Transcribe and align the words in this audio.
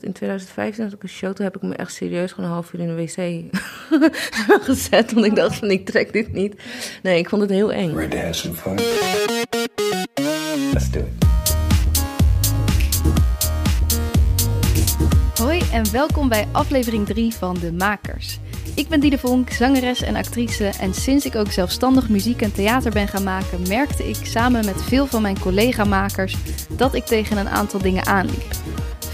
In 0.00 0.12
2015 0.12 0.84
had 0.84 0.92
ik 0.92 1.02
een 1.02 1.08
show, 1.08 1.34
toen 1.34 1.44
heb 1.44 1.56
ik 1.56 1.62
me 1.62 1.74
echt 1.74 1.94
serieus 1.94 2.32
gewoon 2.32 2.46
een 2.46 2.54
half 2.54 2.72
uur 2.72 2.80
in 2.80 2.86
de 2.86 2.94
wc 2.94 3.44
gezet. 4.66 5.12
Want 5.12 5.26
ik 5.26 5.34
dacht 5.34 5.56
van, 5.56 5.70
ik 5.70 5.86
trek 5.86 6.12
dit 6.12 6.32
niet. 6.32 6.54
Nee, 7.02 7.18
ik 7.18 7.28
vond 7.28 7.42
het 7.42 7.50
heel 7.50 7.72
eng. 7.72 7.94
Ready 7.94 8.10
to 8.10 8.16
have 8.16 8.32
some 8.32 8.54
fun? 8.54 8.74
Let's 10.72 10.90
do 10.90 10.98
it. 10.98 11.24
Hoi 15.38 15.62
en 15.72 15.92
welkom 15.92 16.28
bij 16.28 16.46
aflevering 16.52 17.06
3 17.06 17.34
van 17.34 17.54
De 17.54 17.72
Makers. 17.72 18.38
Ik 18.74 18.88
ben 18.88 19.00
Diede 19.00 19.18
Vonk, 19.18 19.50
zangeres 19.50 20.02
en 20.02 20.16
actrice 20.16 20.72
en 20.80 20.94
sinds 20.94 21.26
ik 21.26 21.34
ook 21.34 21.50
zelfstandig 21.50 22.08
muziek 22.08 22.42
en 22.42 22.52
theater 22.52 22.90
ben 22.92 23.08
gaan 23.08 23.24
maken, 23.24 23.68
merkte 23.68 24.08
ik 24.08 24.16
samen 24.22 24.64
met 24.64 24.82
veel 24.82 25.06
van 25.06 25.22
mijn 25.22 25.38
collega-makers 25.38 26.36
dat 26.70 26.94
ik 26.94 27.04
tegen 27.04 27.36
een 27.36 27.48
aantal 27.48 27.80
dingen 27.80 28.06
aanliep. 28.06 28.44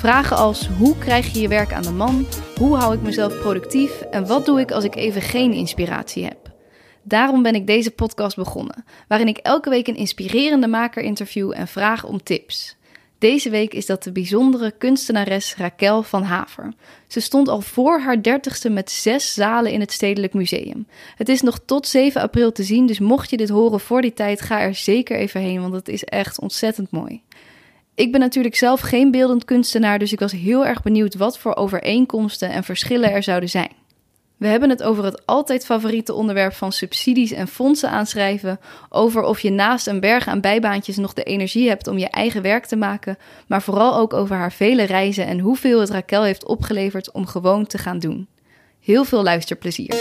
Vragen 0.03 0.37
als 0.37 0.67
hoe 0.67 0.99
krijg 0.99 1.33
je 1.33 1.41
je 1.41 1.49
werk 1.49 1.73
aan 1.73 1.83
de 1.83 1.93
man, 1.93 2.27
hoe 2.57 2.77
hou 2.77 2.95
ik 2.95 3.03
mezelf 3.03 3.41
productief 3.41 4.01
en 4.01 4.27
wat 4.27 4.47
doe 4.47 4.61
ik 4.61 4.71
als 4.71 4.85
ik 4.85 4.95
even 4.95 5.23
geen 5.23 5.53
inspiratie 5.53 6.25
heb. 6.25 6.51
Daarom 7.03 7.43
ben 7.43 7.55
ik 7.55 7.67
deze 7.67 7.91
podcast 7.91 8.37
begonnen, 8.37 8.85
waarin 9.09 9.29
ik 9.29 9.37
elke 9.37 9.71
week 9.71 9.87
een 9.87 9.97
inspirerende 9.97 10.67
maker 10.67 11.03
interview 11.03 11.53
en 11.55 11.69
vraag 11.69 12.05
om 12.05 12.23
tips. 12.23 12.77
Deze 13.19 13.51
week 13.51 13.75
is 13.75 13.87
dat 13.87 14.03
de 14.03 14.13
bijzondere 14.13 14.71
kunstenares 14.79 15.57
Raquel 15.57 16.03
van 16.03 16.23
Haver. 16.23 16.73
Ze 17.07 17.21
stond 17.21 17.49
al 17.49 17.61
voor 17.61 18.01
haar 18.01 18.23
dertigste 18.23 18.71
met 18.71 18.91
zes 18.91 19.35
zalen 19.35 19.73
in 19.73 19.81
het 19.81 19.93
Stedelijk 19.93 20.35
Museum. 20.35 20.87
Het 21.17 21.29
is 21.29 21.43
nog 21.43 21.61
tot 21.65 21.87
7 21.87 22.21
april 22.21 22.53
te 22.53 22.63
zien, 22.63 22.87
dus 22.87 22.99
mocht 22.99 23.31
je 23.31 23.37
dit 23.37 23.49
horen 23.49 23.81
voor 23.81 24.01
die 24.01 24.13
tijd, 24.13 24.41
ga 24.41 24.61
er 24.61 24.75
zeker 24.75 25.17
even 25.17 25.41
heen, 25.41 25.61
want 25.61 25.75
het 25.75 25.89
is 25.89 26.05
echt 26.05 26.41
ontzettend 26.41 26.91
mooi. 26.91 27.23
Ik 27.95 28.13
ben 28.13 28.21
natuurlijk 28.21 28.57
zelf 28.57 28.81
geen 28.81 29.11
beeldend 29.11 29.45
kunstenaar, 29.45 29.99
dus 29.99 30.13
ik 30.13 30.21
was 30.21 30.33
heel 30.33 30.67
erg 30.67 30.83
benieuwd 30.83 31.15
wat 31.15 31.39
voor 31.39 31.57
overeenkomsten 31.57 32.51
en 32.51 32.65
verschillen 32.65 33.13
er 33.13 33.23
zouden 33.23 33.49
zijn. 33.49 33.71
We 34.37 34.47
hebben 34.47 34.71
het 34.71 34.83
over 34.83 35.05
het 35.05 35.27
altijd 35.27 35.65
favoriete 35.65 36.15
onderwerp 36.15 36.53
van 36.53 36.73
subsidies 36.73 37.33
en 37.33 37.49
fondsen 37.49 37.91
aanschrijven, 37.91 38.61
over 38.89 39.23
of 39.23 39.41
je 39.41 39.51
naast 39.51 39.87
een 39.87 40.01
berg 40.01 40.29
aan 40.29 40.41
bijbaantjes 40.41 40.97
nog 40.97 41.13
de 41.13 41.23
energie 41.23 41.69
hebt 41.69 41.87
om 41.87 41.99
je 41.99 42.09
eigen 42.09 42.43
werk 42.43 42.67
te 42.67 42.77
maken, 42.77 43.19
maar 43.47 43.63
vooral 43.63 43.97
ook 43.97 44.13
over 44.13 44.37
haar 44.37 44.53
vele 44.53 44.83
reizen 44.83 45.27
en 45.27 45.39
hoeveel 45.39 45.81
het 45.81 45.91
Raquel 45.91 46.23
heeft 46.23 46.45
opgeleverd 46.45 47.13
om 47.13 47.27
gewoon 47.27 47.67
te 47.67 47.79
gaan 47.79 47.99
doen. 47.99 48.29
Heel 48.81 49.05
veel 49.05 49.23
luisterplezier. 49.23 49.95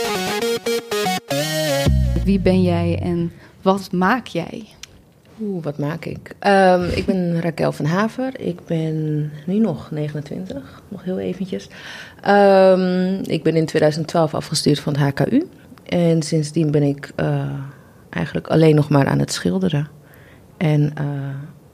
Wie 2.24 2.40
ben 2.40 2.62
jij 2.62 2.98
en 3.02 3.32
wat 3.62 3.92
maak 3.92 4.26
jij? 4.26 4.66
Oeh, 5.40 5.64
wat 5.64 5.78
maak 5.78 6.04
ik? 6.04 6.34
Ehm, 6.38 6.84
ik 6.84 7.06
ben 7.06 7.40
Raquel 7.40 7.72
van 7.72 7.84
Haver. 7.84 8.40
Ik 8.40 8.64
ben 8.66 9.30
nu 9.46 9.58
nog 9.58 9.90
29, 9.90 10.82
nog 10.88 11.04
heel 11.04 11.18
eventjes. 11.18 11.68
Ehm, 12.20 13.22
ik 13.22 13.42
ben 13.42 13.56
in 13.56 13.66
2012 13.66 14.34
afgestuurd 14.34 14.80
van 14.80 14.96
het 14.96 15.02
HKU. 15.02 15.48
En 15.84 16.22
sindsdien 16.22 16.70
ben 16.70 16.82
ik 16.82 17.12
eh, 17.16 17.50
eigenlijk 18.10 18.46
alleen 18.46 18.74
nog 18.74 18.88
maar 18.88 19.06
aan 19.06 19.18
het 19.18 19.32
schilderen. 19.32 19.88
En 20.56 20.92
uh, 21.00 21.06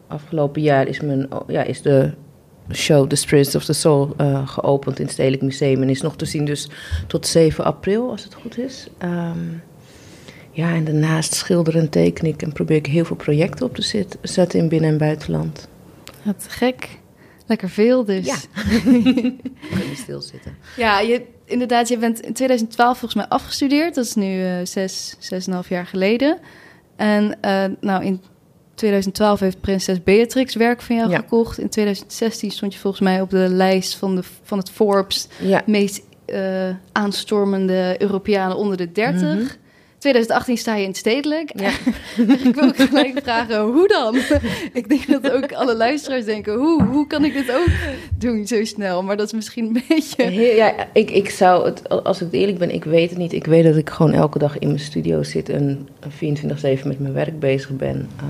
afgelopen 0.06 0.62
jaar 0.62 0.86
is, 0.86 1.00
mijn, 1.00 1.28
ja, 1.46 1.62
is 1.62 1.82
de 1.82 2.10
show 2.72 3.08
The 3.08 3.16
Spirits 3.16 3.54
of 3.54 3.64
the 3.64 3.72
Soul 3.72 4.14
uh, 4.20 4.48
geopend 4.48 4.98
in 4.98 5.04
het 5.04 5.12
Stedelijk 5.12 5.42
Museum. 5.42 5.82
En 5.82 5.88
is 5.88 6.02
nog 6.02 6.16
te 6.16 6.24
zien 6.24 6.44
dus 6.44 6.68
tot 7.06 7.26
7 7.26 7.64
april, 7.64 8.10
als 8.10 8.24
het 8.24 8.34
goed 8.34 8.58
is. 8.58 8.88
Um, 9.02 9.62
ja, 10.58 10.74
en 10.74 10.84
daarnaast 10.84 11.34
schilderen 11.34 11.80
en 11.80 11.88
teken 11.88 12.26
ik 12.26 12.42
en 12.42 12.52
probeer 12.52 12.76
ik 12.76 12.86
heel 12.86 13.04
veel 13.04 13.16
projecten 13.16 13.66
op 13.66 13.74
te 13.74 14.06
zetten 14.22 14.58
in 14.58 14.68
binnen- 14.68 14.90
en 14.90 14.98
buitenland. 14.98 15.68
Wat 16.22 16.46
gek. 16.48 16.88
Lekker 17.46 17.68
veel 17.68 18.04
dus. 18.04 18.26
Ja. 18.26 18.36
Kun 18.82 19.88
je 19.88 19.94
stilzitten. 19.94 20.56
Ja, 20.76 21.00
je, 21.00 21.22
inderdaad, 21.44 21.88
je 21.88 21.98
bent 21.98 22.20
in 22.20 22.32
2012 22.32 22.98
volgens 22.98 23.14
mij 23.14 23.28
afgestudeerd. 23.28 23.94
Dat 23.94 24.04
is 24.04 24.14
nu 24.14 24.42
uh, 24.42 24.52
zes, 24.62 25.16
zes 25.18 25.44
en 25.44 25.46
een 25.46 25.52
half 25.52 25.68
jaar 25.68 25.86
geleden. 25.86 26.38
En 26.96 27.24
uh, 27.24 27.64
nou, 27.80 28.04
in 28.04 28.20
2012 28.74 29.40
heeft 29.40 29.60
prinses 29.60 30.02
Beatrix 30.02 30.54
werk 30.54 30.82
van 30.82 30.96
jou 30.96 31.10
ja. 31.10 31.16
gekocht. 31.16 31.58
In 31.58 31.68
2016 31.68 32.50
stond 32.50 32.72
je 32.72 32.78
volgens 32.78 33.02
mij 33.02 33.20
op 33.20 33.30
de 33.30 33.48
lijst 33.48 33.96
van, 33.96 34.16
de, 34.16 34.22
van 34.42 34.58
het 34.58 34.70
Forbes... 34.70 35.28
Ja. 35.40 35.62
meest 35.66 36.02
uh, 36.26 36.68
aanstormende 36.92 37.94
Europeanen 37.98 38.56
onder 38.56 38.76
de 38.76 38.92
30. 38.92 39.22
Mm 39.22 39.28
-hmm. 39.28 39.48
2018 39.98 40.56
sta 40.56 40.74
je 40.74 40.82
in 40.82 40.88
het 40.88 40.96
stedelijk. 40.96 41.60
Ja. 41.60 41.70
ik 42.48 42.54
wil 42.54 42.68
ook 42.68 42.76
gelijk 42.76 43.20
vragen, 43.22 43.60
hoe 43.60 43.88
dan? 43.88 44.16
ik 44.80 44.88
denk 44.88 45.06
dat 45.06 45.30
ook 45.30 45.52
alle 45.52 45.76
luisteraars 45.76 46.24
denken, 46.24 46.54
hoe, 46.54 46.82
hoe 46.82 47.06
kan 47.06 47.24
ik 47.24 47.32
dit 47.32 47.52
ook 47.52 47.68
doen 48.18 48.46
zo 48.46 48.64
snel? 48.64 49.02
Maar 49.02 49.16
dat 49.16 49.26
is 49.26 49.32
misschien 49.32 49.64
een 49.64 49.82
beetje... 49.88 50.32
Ja, 50.32 50.74
ik, 50.92 51.10
ik 51.10 51.30
zou 51.30 51.64
het, 51.64 51.88
als 51.88 52.20
ik 52.20 52.32
eerlijk 52.32 52.58
ben, 52.58 52.74
ik 52.74 52.84
weet 52.84 53.10
het 53.10 53.18
niet. 53.18 53.32
Ik 53.32 53.46
weet 53.46 53.64
dat 53.64 53.76
ik 53.76 53.90
gewoon 53.90 54.12
elke 54.12 54.38
dag 54.38 54.58
in 54.58 54.68
mijn 54.68 54.80
studio 54.80 55.22
zit 55.22 55.48
en 55.48 55.88
24-7 56.08 56.10
met 56.62 56.98
mijn 56.98 57.12
werk 57.12 57.38
bezig 57.38 57.70
ben. 57.70 58.08
Uh, 58.22 58.28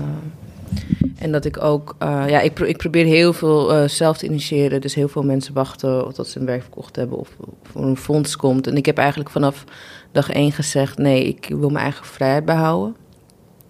en 1.19 1.31
dat 1.31 1.45
ik 1.45 1.63
ook, 1.63 1.95
uh, 2.03 2.23
ja, 2.27 2.39
ik, 2.39 2.53
pro 2.53 2.65
ik, 2.65 2.77
probeer 2.77 3.05
heel 3.05 3.33
veel 3.33 3.75
uh, 3.75 3.87
zelf 3.87 4.17
te 4.17 4.25
initiëren. 4.25 4.81
Dus 4.81 4.95
heel 4.95 5.07
veel 5.07 5.23
mensen 5.23 5.53
wachten 5.53 6.13
tot 6.13 6.27
ze 6.27 6.39
een 6.39 6.45
werk 6.45 6.61
verkocht 6.61 6.95
hebben 6.95 7.17
of 7.17 7.29
voor 7.63 7.83
een 7.83 7.97
fonds 7.97 8.35
komt. 8.35 8.67
En 8.67 8.77
ik 8.77 8.85
heb 8.85 8.97
eigenlijk 8.97 9.29
vanaf 9.29 9.63
dag 10.11 10.29
één 10.29 10.51
gezegd: 10.51 10.97
nee, 10.97 11.27
ik 11.27 11.45
wil 11.49 11.69
mijn 11.69 11.83
eigen 11.83 12.05
vrijheid 12.05 12.45
behouden. 12.45 12.95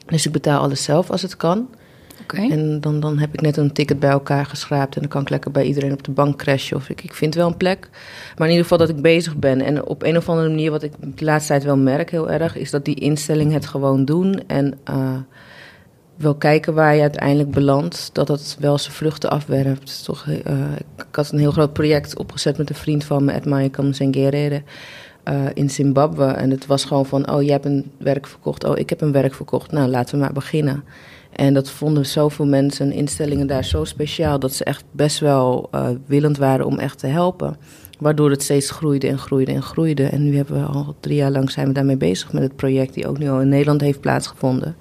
Dus 0.06 0.26
ik 0.26 0.32
betaal 0.32 0.62
alles 0.62 0.84
zelf 0.84 1.10
als 1.10 1.22
het 1.22 1.38
kan. 1.38 1.68
Okay. 2.22 2.50
En 2.50 2.82
dan, 2.82 3.00
dan 3.00 3.18
heb 3.18 3.34
ik 3.34 3.42
net 3.42 3.58
een 3.58 3.74
ticket 3.74 4.00
bij 4.00 4.10
elkaar 4.10 4.46
geschraapt. 4.46 4.96
En 4.96 5.02
dan 5.02 5.10
kan 5.10 5.22
ik 5.22 5.30
lekker 5.30 5.52
bij 5.52 5.64
iedereen 5.64 5.92
op 5.92 6.04
de 6.04 6.12
bank 6.12 6.38
crashen. 6.38 6.78
Of 6.78 6.90
ik, 6.90 7.04
ik 7.04 7.14
vind 7.14 7.36
wel 7.36 7.48
een 7.48 7.58
plek. 7.58 7.90
Maar 8.38 8.48
in 8.48 8.54
ieder 8.54 8.68
geval 8.68 8.78
dat 8.78 8.90
ik 8.90 9.02
bezig 9.02 9.36
ben. 9.38 9.62
En 9.62 9.86
op 9.86 10.04
een 10.04 10.18
of 10.18 10.30
andere 10.30 10.50
manier, 10.50 10.72
wat 10.72 10.84
ik 10.84 10.92
de 11.00 11.26
laatste 11.26 11.52
tijd 11.52 11.64
wel 11.64 11.78
merk 11.78 12.12
heel 12.12 12.30
erg, 12.30 12.56
is 12.56 12.72
dat 12.72 12.86
die 12.86 12.96
instelling 12.96 13.54
het 13.54 13.66
gewoon 13.66 14.06
doen. 14.06 14.44
En 14.48 14.80
uh, 14.90 15.16
wel 16.16 16.36
kijken 16.36 16.74
waar 16.74 16.96
je 16.96 17.02
uiteindelijk 17.02 17.52
belandt. 17.52 18.10
Dat 18.14 18.28
het 18.28 18.58
wel 18.60 18.78
zijn 18.78 18.94
vruchten 18.94 19.30
afwerpt. 19.30 20.06
Toch, 20.06 20.26
uh, 20.28 20.36
ik 20.98 21.16
had 21.16 21.32
een 21.32 21.40
heel 21.40 21.52
groot 21.52 21.74
project 21.74 22.18
opgezet 22.18 22.58
met 22.58 22.70
een 22.70 22.76
vriend 22.76 23.04
van 23.04 23.26
me, 23.26 23.34
Edmaya 23.34 23.70
Kamsengerere. 23.70 24.64
Uh, 25.26 25.46
in 25.54 25.70
Zimbabwe. 25.70 26.26
En 26.26 26.50
het 26.50 26.66
was 26.66 26.86
gewoon 26.86 27.06
van, 27.06 27.32
oh, 27.32 27.42
jij 27.42 27.52
hebt 27.52 27.66
een 27.66 27.92
werk 27.98 28.28
verkocht. 28.28 28.64
Oh, 28.64 28.78
ik 28.78 28.90
heb 28.90 29.02
een 29.02 29.12
werk 29.12 29.34
verkocht. 29.34 29.72
Nou, 29.72 29.90
laten 29.90 30.16
we 30.16 30.22
maar 30.22 30.34
beginnen. 30.34 30.84
En 31.32 31.54
dat 31.54 31.70
vonden 31.70 32.06
zoveel 32.06 32.46
mensen 32.46 32.86
en 32.86 32.98
instellingen 32.98 33.48
daar 33.48 33.64
zo 33.66 33.84
speciaal... 33.84 34.40
dat 34.40 34.54
ze 34.54 34.64
echt 34.64 34.84
best 34.92 35.20
wel 35.20 35.70
uh, 35.76 35.88
willend 36.06 36.38
waren 36.38 36.66
om 36.66 36.80
echt 36.80 37.00
te 37.00 37.08
helpen. 37.08 37.58
Waardoor 38.00 38.30
het 38.30 38.44
steeds 38.44 38.72
groeide 38.72 39.08
en 39.08 39.18
groeide 39.18 39.52
en 39.52 39.62
groeide. 39.62 40.04
En 40.04 40.24
nu 40.24 40.36
hebben 40.36 40.62
we 40.62 40.68
al 40.68 40.96
drie 41.00 41.16
jaar 41.16 41.32
lang 41.32 41.52
zijn 41.52 41.68
we 41.68 41.74
daarmee 41.74 41.98
bezig 41.98 42.34
met 42.34 42.44
het 42.44 42.56
project... 42.56 42.94
die 42.94 43.08
ook 43.08 43.18
nu 43.18 43.30
al 43.30 43.42
in 43.42 43.50
Nederland 43.50 43.82
heeft 43.82 44.00
plaatsgevonden. 44.00 44.76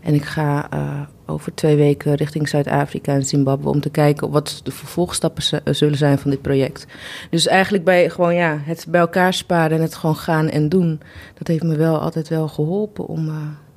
En 0.00 0.14
ik 0.14 0.24
ga 0.24 0.68
uh, 0.74 1.00
over 1.32 1.54
twee 1.54 1.76
weken 1.76 2.14
richting 2.14 2.48
Zuid-Afrika 2.48 3.12
en 3.12 3.24
Zimbabwe 3.24 3.68
om 3.68 3.80
te 3.80 3.90
kijken 3.90 4.30
wat 4.30 4.60
de 4.62 4.70
vervolgstappen 4.70 5.42
zullen 5.74 5.96
zijn 5.96 6.18
van 6.18 6.30
dit 6.30 6.42
project. 6.42 6.86
Dus 7.30 7.46
eigenlijk 7.46 7.84
bij 7.84 8.10
gewoon 8.10 8.34
ja, 8.34 8.58
het 8.62 8.86
bij 8.88 9.00
elkaar 9.00 9.34
sparen 9.34 9.76
en 9.76 9.82
het 9.82 9.94
gewoon 9.94 10.16
gaan 10.16 10.48
en 10.48 10.68
doen, 10.68 11.00
dat 11.38 11.46
heeft 11.46 11.62
me 11.62 11.76
wel 11.76 11.98
altijd 11.98 12.28
wel 12.28 12.48
geholpen 12.48 13.06
om 13.06 13.28
uh, 13.28 13.34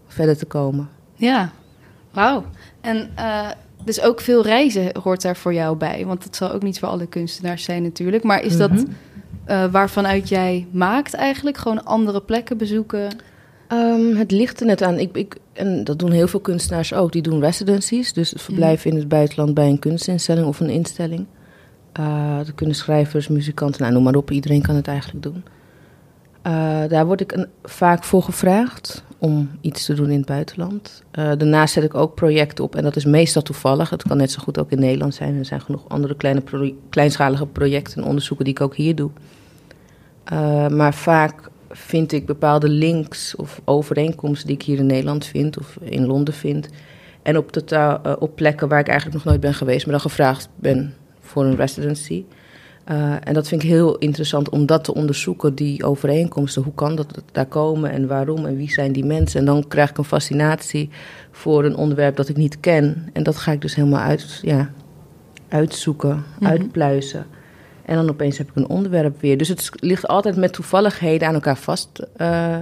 verder 0.07 0.37
te 0.37 0.45
komen. 0.45 0.89
Ja, 1.15 1.51
wauw. 2.11 2.45
En 2.81 3.09
uh, 3.19 3.49
dus 3.83 4.01
ook 4.01 4.21
veel 4.21 4.43
reizen 4.43 4.91
hoort 5.03 5.21
daar 5.21 5.35
voor 5.35 5.53
jou 5.53 5.77
bij, 5.77 6.05
want 6.05 6.23
dat 6.23 6.35
zal 6.35 6.51
ook 6.51 6.63
niet 6.63 6.79
voor 6.79 6.87
alle 6.87 7.07
kunstenaars 7.07 7.63
zijn 7.63 7.83
natuurlijk. 7.83 8.23
Maar 8.23 8.41
is 8.41 8.57
dat 8.57 8.71
mm 8.71 8.77
-hmm. 8.77 8.87
uh, 9.47 9.71
waarvanuit 9.71 10.29
jij 10.29 10.67
maakt 10.71 11.13
eigenlijk 11.13 11.57
gewoon 11.57 11.85
andere 11.85 12.21
plekken 12.21 12.57
bezoeken? 12.57 13.09
Um, 13.71 14.15
het 14.15 14.31
ligt 14.31 14.59
er 14.59 14.65
net 14.65 14.81
aan. 14.81 14.99
Ik, 14.99 15.17
ik, 15.17 15.35
en 15.53 15.83
dat 15.83 15.99
doen 15.99 16.11
heel 16.11 16.27
veel 16.27 16.39
kunstenaars 16.39 16.93
ook. 16.93 17.11
Die 17.11 17.21
doen 17.21 17.39
residencies, 17.39 18.13
dus 18.13 18.33
verblijven 18.35 18.89
mm. 18.89 18.95
in 18.95 18.99
het 18.99 19.09
buitenland 19.09 19.53
bij 19.53 19.67
een 19.67 19.79
kunstinstelling 19.79 20.47
of 20.47 20.59
een 20.59 20.69
instelling. 20.69 21.25
Uh, 21.99 22.37
dat 22.37 22.55
kunnen 22.55 22.75
schrijvers, 22.75 23.27
muzikanten, 23.27 23.81
nou, 23.81 23.93
noem 23.93 24.03
maar 24.03 24.15
op. 24.15 24.31
Iedereen 24.31 24.61
kan 24.61 24.75
het 24.75 24.87
eigenlijk 24.87 25.23
doen. 25.23 25.43
Uh, 26.47 26.87
daar 26.87 27.05
word 27.05 27.21
ik 27.21 27.31
een, 27.31 27.47
vaak 27.63 28.03
voor 28.03 28.23
gevraagd 28.23 29.03
om 29.17 29.49
iets 29.61 29.85
te 29.85 29.93
doen 29.93 30.09
in 30.09 30.17
het 30.17 30.25
buitenland. 30.25 31.03
Uh, 31.11 31.25
daarnaast 31.37 31.73
zet 31.73 31.83
ik 31.83 31.95
ook 31.95 32.15
projecten 32.15 32.63
op 32.63 32.75
en 32.75 32.83
dat 32.83 32.95
is 32.95 33.05
meestal 33.05 33.41
toevallig. 33.41 33.89
Het 33.89 34.03
kan 34.03 34.17
net 34.17 34.31
zo 34.31 34.41
goed 34.41 34.59
ook 34.59 34.71
in 34.71 34.79
Nederland 34.79 35.15
zijn. 35.15 35.37
Er 35.37 35.45
zijn 35.45 35.61
genoeg 35.61 35.85
andere 35.87 36.15
kleine 36.15 36.41
pro 36.41 36.71
kleinschalige 36.89 37.45
projecten 37.45 38.01
en 38.01 38.07
onderzoeken 38.07 38.45
die 38.45 38.53
ik 38.53 38.61
ook 38.61 38.75
hier 38.75 38.95
doe. 38.95 39.09
maar 40.69 40.93
vaak 40.93 41.49
vind 41.75 42.11
ik 42.11 42.25
bepaalde 42.25 42.69
links 42.69 43.35
of 43.35 43.61
overeenkomsten 43.65 44.47
die 44.47 44.55
ik 44.55 44.63
hier 44.63 44.77
in 44.77 44.85
Nederland 44.85 45.25
vind 45.25 45.57
of 45.57 45.77
in 45.81 46.05
Londen 46.05 46.33
vind. 46.33 46.69
En 47.21 47.37
op, 47.37 47.51
totaal, 47.51 47.99
uh, 48.05 48.13
op 48.19 48.35
plekken 48.35 48.67
waar 48.67 48.79
ik 48.79 48.87
eigenlijk 48.87 49.17
nog 49.17 49.25
nooit 49.25 49.41
ben 49.41 49.53
geweest, 49.53 49.85
maar 49.85 49.93
dan 49.93 50.09
gevraagd 50.09 50.49
ben 50.55 50.93
voor 51.19 51.45
een 51.45 51.55
residency. 51.55 52.25
Uh, 52.91 53.13
en 53.23 53.33
dat 53.33 53.47
vind 53.47 53.63
ik 53.63 53.69
heel 53.69 53.97
interessant 53.97 54.49
om 54.49 54.65
dat 54.65 54.83
te 54.83 54.93
onderzoeken, 54.93 55.55
die 55.55 55.83
overeenkomsten. 55.83 56.63
Hoe 56.63 56.73
kan 56.73 56.95
dat 56.95 57.21
daar 57.31 57.45
komen 57.45 57.91
en 57.91 58.07
waarom 58.07 58.45
en 58.45 58.57
wie 58.57 58.71
zijn 58.71 58.91
die 58.91 59.05
mensen? 59.05 59.39
En 59.39 59.45
dan 59.45 59.67
krijg 59.67 59.89
ik 59.89 59.97
een 59.97 60.03
fascinatie 60.03 60.89
voor 61.31 61.65
een 61.65 61.75
onderwerp 61.75 62.15
dat 62.15 62.29
ik 62.29 62.37
niet 62.37 62.59
ken. 62.59 63.09
En 63.13 63.23
dat 63.23 63.37
ga 63.37 63.51
ik 63.51 63.61
dus 63.61 63.75
helemaal 63.75 64.01
uit, 64.01 64.39
ja, 64.41 64.69
uitzoeken, 65.47 66.15
mm 66.15 66.23
-hmm. 66.37 66.47
uitpluizen. 66.47 67.25
En 67.85 67.95
dan 67.95 68.09
opeens 68.09 68.37
heb 68.37 68.49
ik 68.49 68.55
een 68.55 68.69
onderwerp 68.69 69.21
weer. 69.21 69.37
Dus 69.37 69.47
het 69.47 69.69
ligt 69.75 70.07
altijd 70.07 70.35
met 70.35 70.53
toevalligheden 70.53 71.27
aan 71.27 71.33
elkaar 71.33 71.57
vast. 71.57 72.05
Uh, 72.17 72.57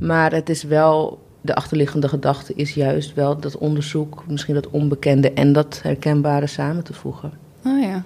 maar 0.00 0.32
het 0.32 0.48
is 0.48 0.62
wel, 0.62 1.22
de 1.40 1.54
achterliggende 1.54 2.08
gedachte 2.08 2.54
is 2.54 2.74
juist 2.74 3.14
wel 3.14 3.38
dat 3.40 3.58
onderzoek, 3.58 4.24
misschien 4.28 4.54
dat 4.54 4.70
onbekende 4.70 5.32
en 5.32 5.52
dat 5.52 5.80
herkenbare 5.82 6.46
samen 6.46 6.84
te 6.84 6.92
voegen. 6.92 7.32
Oh 7.64 7.82
ja. 7.82 8.04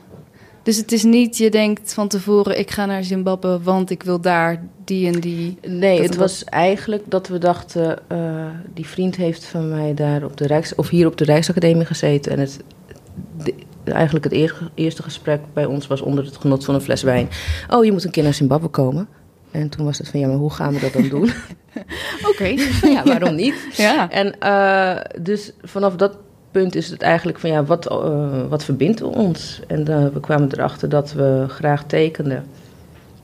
Dus 0.63 0.77
het 0.77 0.93
is 0.93 1.03
niet, 1.03 1.37
je 1.37 1.51
denkt 1.51 1.95
van 1.95 2.09
tevoren, 2.09 2.59
ik 2.59 2.71
ga 2.71 2.87
naar 2.87 3.05
Zimbabwe, 3.05 3.61
want 3.63 3.91
ik 3.91 4.03
wil 4.03 4.21
daar 4.21 4.63
die 4.85 5.13
en 5.13 5.21
die. 5.21 5.59
Nee, 5.67 6.03
het 6.03 6.17
was 6.17 6.45
eigenlijk 6.45 7.03
dat 7.07 7.29
we 7.29 7.39
dachten, 7.39 7.99
uh, 8.13 8.45
die 8.75 8.87
vriend 8.87 9.17
heeft 9.17 9.45
van 9.45 9.69
mij 9.69 9.95
daar 9.95 10.25
op 10.25 10.37
de 10.37 10.47
Rijks, 10.47 10.75
of 10.75 10.89
hier 10.89 11.07
op 11.07 11.17
de 11.17 11.25
Rijksacademie 11.25 11.85
gezeten. 11.85 12.33
En 12.33 12.39
het, 12.39 12.61
eigenlijk 13.91 14.25
het 14.25 14.53
eerste 14.75 15.03
gesprek 15.03 15.41
bij 15.53 15.65
ons 15.65 15.87
was 15.87 16.01
onder 16.01 16.25
het 16.25 16.37
genot 16.37 16.65
van 16.65 16.75
een 16.75 16.81
fles 16.81 17.03
wijn. 17.03 17.29
Oh, 17.69 17.85
je 17.85 17.93
moet 17.93 18.05
een 18.05 18.11
keer 18.11 18.23
naar 18.23 18.35
Zimbabwe 18.35 18.69
komen. 18.69 19.09
En 19.51 19.69
toen 19.69 19.85
was 19.85 19.99
het 19.99 20.09
van, 20.09 20.21
ja, 20.21 20.27
maar 20.27 20.37
hoe 20.37 20.53
gaan 20.53 20.73
we 20.75 20.81
dat 20.81 20.93
dan 20.93 21.09
doen? 21.09 21.31
Oké. 22.31 22.45
ja, 22.95 23.05
waarom 23.05 23.35
niet? 23.35 23.55
Ja. 23.77 24.11
En 24.11 24.35
uh, 24.43 25.23
dus 25.23 25.53
vanaf 25.63 25.97
dat 25.97 26.17
punt 26.51 26.75
is 26.75 26.91
het 26.91 27.03
eigenlijk 27.03 27.39
van, 27.39 27.51
ja, 27.51 27.65
wat, 27.65 27.91
uh, 27.91 28.47
wat 28.49 28.65
verbindt 28.65 29.03
ons? 29.03 29.61
En 29.67 29.91
uh, 29.91 30.07
we 30.13 30.21
kwamen 30.21 30.49
erachter 30.53 30.89
dat 30.89 31.13
we 31.13 31.45
graag 31.49 31.85
tekenden. 31.85 32.45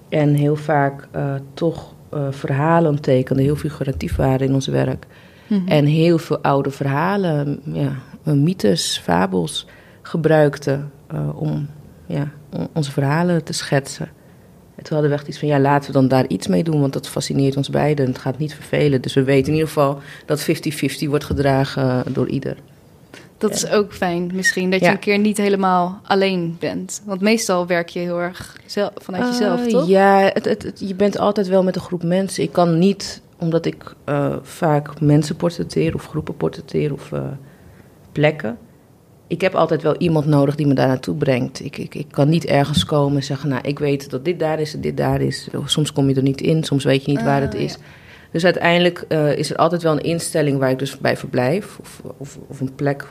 En 0.09 0.35
heel 0.35 0.57
vaak 0.57 1.09
toch 1.55 1.95
verhalen 2.31 3.01
tekenden, 3.01 3.45
heel 3.45 3.57
figuratief 3.57 4.17
waren 4.17 4.47
in 4.47 4.55
ons 4.55 4.67
werk. 4.67 5.07
Mm 5.47 5.59
-hmm. 5.59 5.69
En 5.69 5.85
heel 5.85 6.19
veel 6.19 6.39
oude 6.39 6.71
verhalen, 6.71 7.61
ja, 7.65 7.93
mythes, 8.23 9.01
fabels 9.03 9.67
gebruikten 10.07 10.91
om 11.35 11.69
ja, 12.07 12.31
onze 12.73 12.93
verhalen 12.93 13.45
te 13.45 13.53
schetsen. 13.53 14.09
En 14.77 14.85
toen 14.85 14.93
hadden 14.93 15.11
we 15.11 15.17
echt 15.17 15.29
iets 15.29 15.39
van, 15.39 15.49
ja, 15.49 15.61
laten 15.61 15.87
we 15.87 15.93
dan 15.93 16.09
daar 16.09 16.27
iets 16.27 16.47
mee 16.47 16.65
doen, 16.65 16.81
want 16.81 16.93
dat 16.93 17.09
fascineert 17.09 17.57
ons 17.57 17.71
beiden. 17.71 18.07
Het 18.07 18.19
gaat 18.19 18.39
niet 18.39 18.55
vervelen. 18.55 19.01
Dus 19.03 19.15
we 19.15 19.23
weten 19.23 19.47
in 19.47 19.53
ieder 19.53 19.69
geval 19.69 19.99
dat 20.27 20.47
50-50 21.05 21.09
wordt 21.09 21.25
gedragen 21.25 22.05
door 22.13 22.29
ieder. 22.29 22.57
Dat 23.39 23.55
is 23.55 23.71
ook 23.71 23.95
fijn, 23.95 24.31
misschien, 24.35 24.71
dat 24.71 24.81
je 24.81 24.89
een 24.89 24.99
keer 24.99 25.19
niet 25.19 25.37
helemaal 25.37 26.01
alleen 26.03 26.57
bent. 26.59 27.03
Want 27.05 27.21
meestal 27.21 27.67
werk 27.67 27.89
je 27.89 27.99
heel 27.99 28.21
erg 28.21 28.57
zelf, 28.67 28.91
vanuit 28.97 29.27
jezelf, 29.27 29.65
uh, 29.65 29.71
toch? 29.71 29.89
Ja, 29.89 30.31
het, 30.33 30.45
het, 30.45 30.73
je 30.79 30.95
bent 30.95 31.19
altijd 31.19 31.49
wel 31.49 31.63
met 31.63 31.77
een 31.77 31.83
groep 31.83 32.03
mensen. 32.03 32.43
Ik 32.43 32.53
kan 32.53 32.79
niet, 32.79 33.21
omdat 33.39 33.67
ik 33.67 33.95
uh, 34.09 34.37
vaak 34.43 35.01
mensen 35.01 35.37
portretteer 35.37 35.95
of 35.95 36.07
groepen 36.07 36.37
portretteer 36.37 36.93
of 36.93 37.11
uh, 37.11 37.21
plekken 38.13 38.59
ik 39.27 39.41
heb 39.41 39.55
altijd 39.55 39.83
wel 39.83 39.97
iemand 39.97 40.27
nodig 40.27 40.55
die 40.55 40.67
me 40.67 40.75
daar 40.75 40.87
naartoe 40.87 41.15
brengt. 41.15 41.65
Ik, 41.65 41.79
ik, 41.79 41.95
ik 41.95 42.07
kan 42.11 42.29
niet 42.29 42.45
ergens 42.45 42.85
komen 42.85 43.17
en 43.17 43.23
zeggen, 43.23 43.49
nou, 43.49 43.61
ik 43.63 43.79
weet 43.79 44.11
dat 44.11 44.25
dit 44.25 44.39
daar 44.39 44.61
is 44.61 44.75
en 44.75 44.81
dit 44.81 44.97
daar 44.97 45.21
is. 45.21 45.49
Soms 45.65 45.93
kom 45.93 46.09
je 46.09 46.15
er 46.15 46.23
niet 46.23 46.41
in, 46.41 46.65
soms 46.65 46.85
weet 46.85 47.05
je 47.05 47.11
niet 47.11 47.23
waar 47.23 47.41
het 47.41 47.55
ah, 47.55 47.61
is. 47.61 47.79
Dus 48.33 48.45
uiteindelijk 48.45 49.05
uh, 49.09 49.39
is 49.39 49.51
er 49.51 49.57
altijd 49.57 49.83
wel 49.83 49.93
een 49.93 50.01
instelling 50.01 50.59
waar 50.59 50.71
ik 50.71 50.79
dus 50.79 50.99
bij 50.99 51.17
verblijf. 51.17 51.79
Of, 51.81 52.03
of, 52.17 52.39
of 52.47 52.61
een 52.61 52.75
plek 52.75 53.07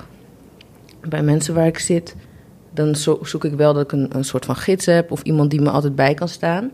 bij 1.09 1.23
mensen 1.23 1.53
waar 1.53 1.67
ik 1.67 1.79
zit. 1.79 2.15
Dan 2.73 2.95
zo, 2.95 3.19
zoek 3.21 3.45
ik 3.45 3.53
wel 3.53 3.73
dat 3.73 3.83
ik 3.83 3.91
een, 3.91 4.09
een 4.15 4.23
soort 4.23 4.45
van 4.45 4.55
gids 4.55 4.85
heb 4.85 5.11
of 5.11 5.21
iemand 5.21 5.49
die 5.49 5.61
me 5.61 5.69
altijd 5.69 5.95
bij 5.95 6.13
kan 6.13 6.27
staan 6.27 6.71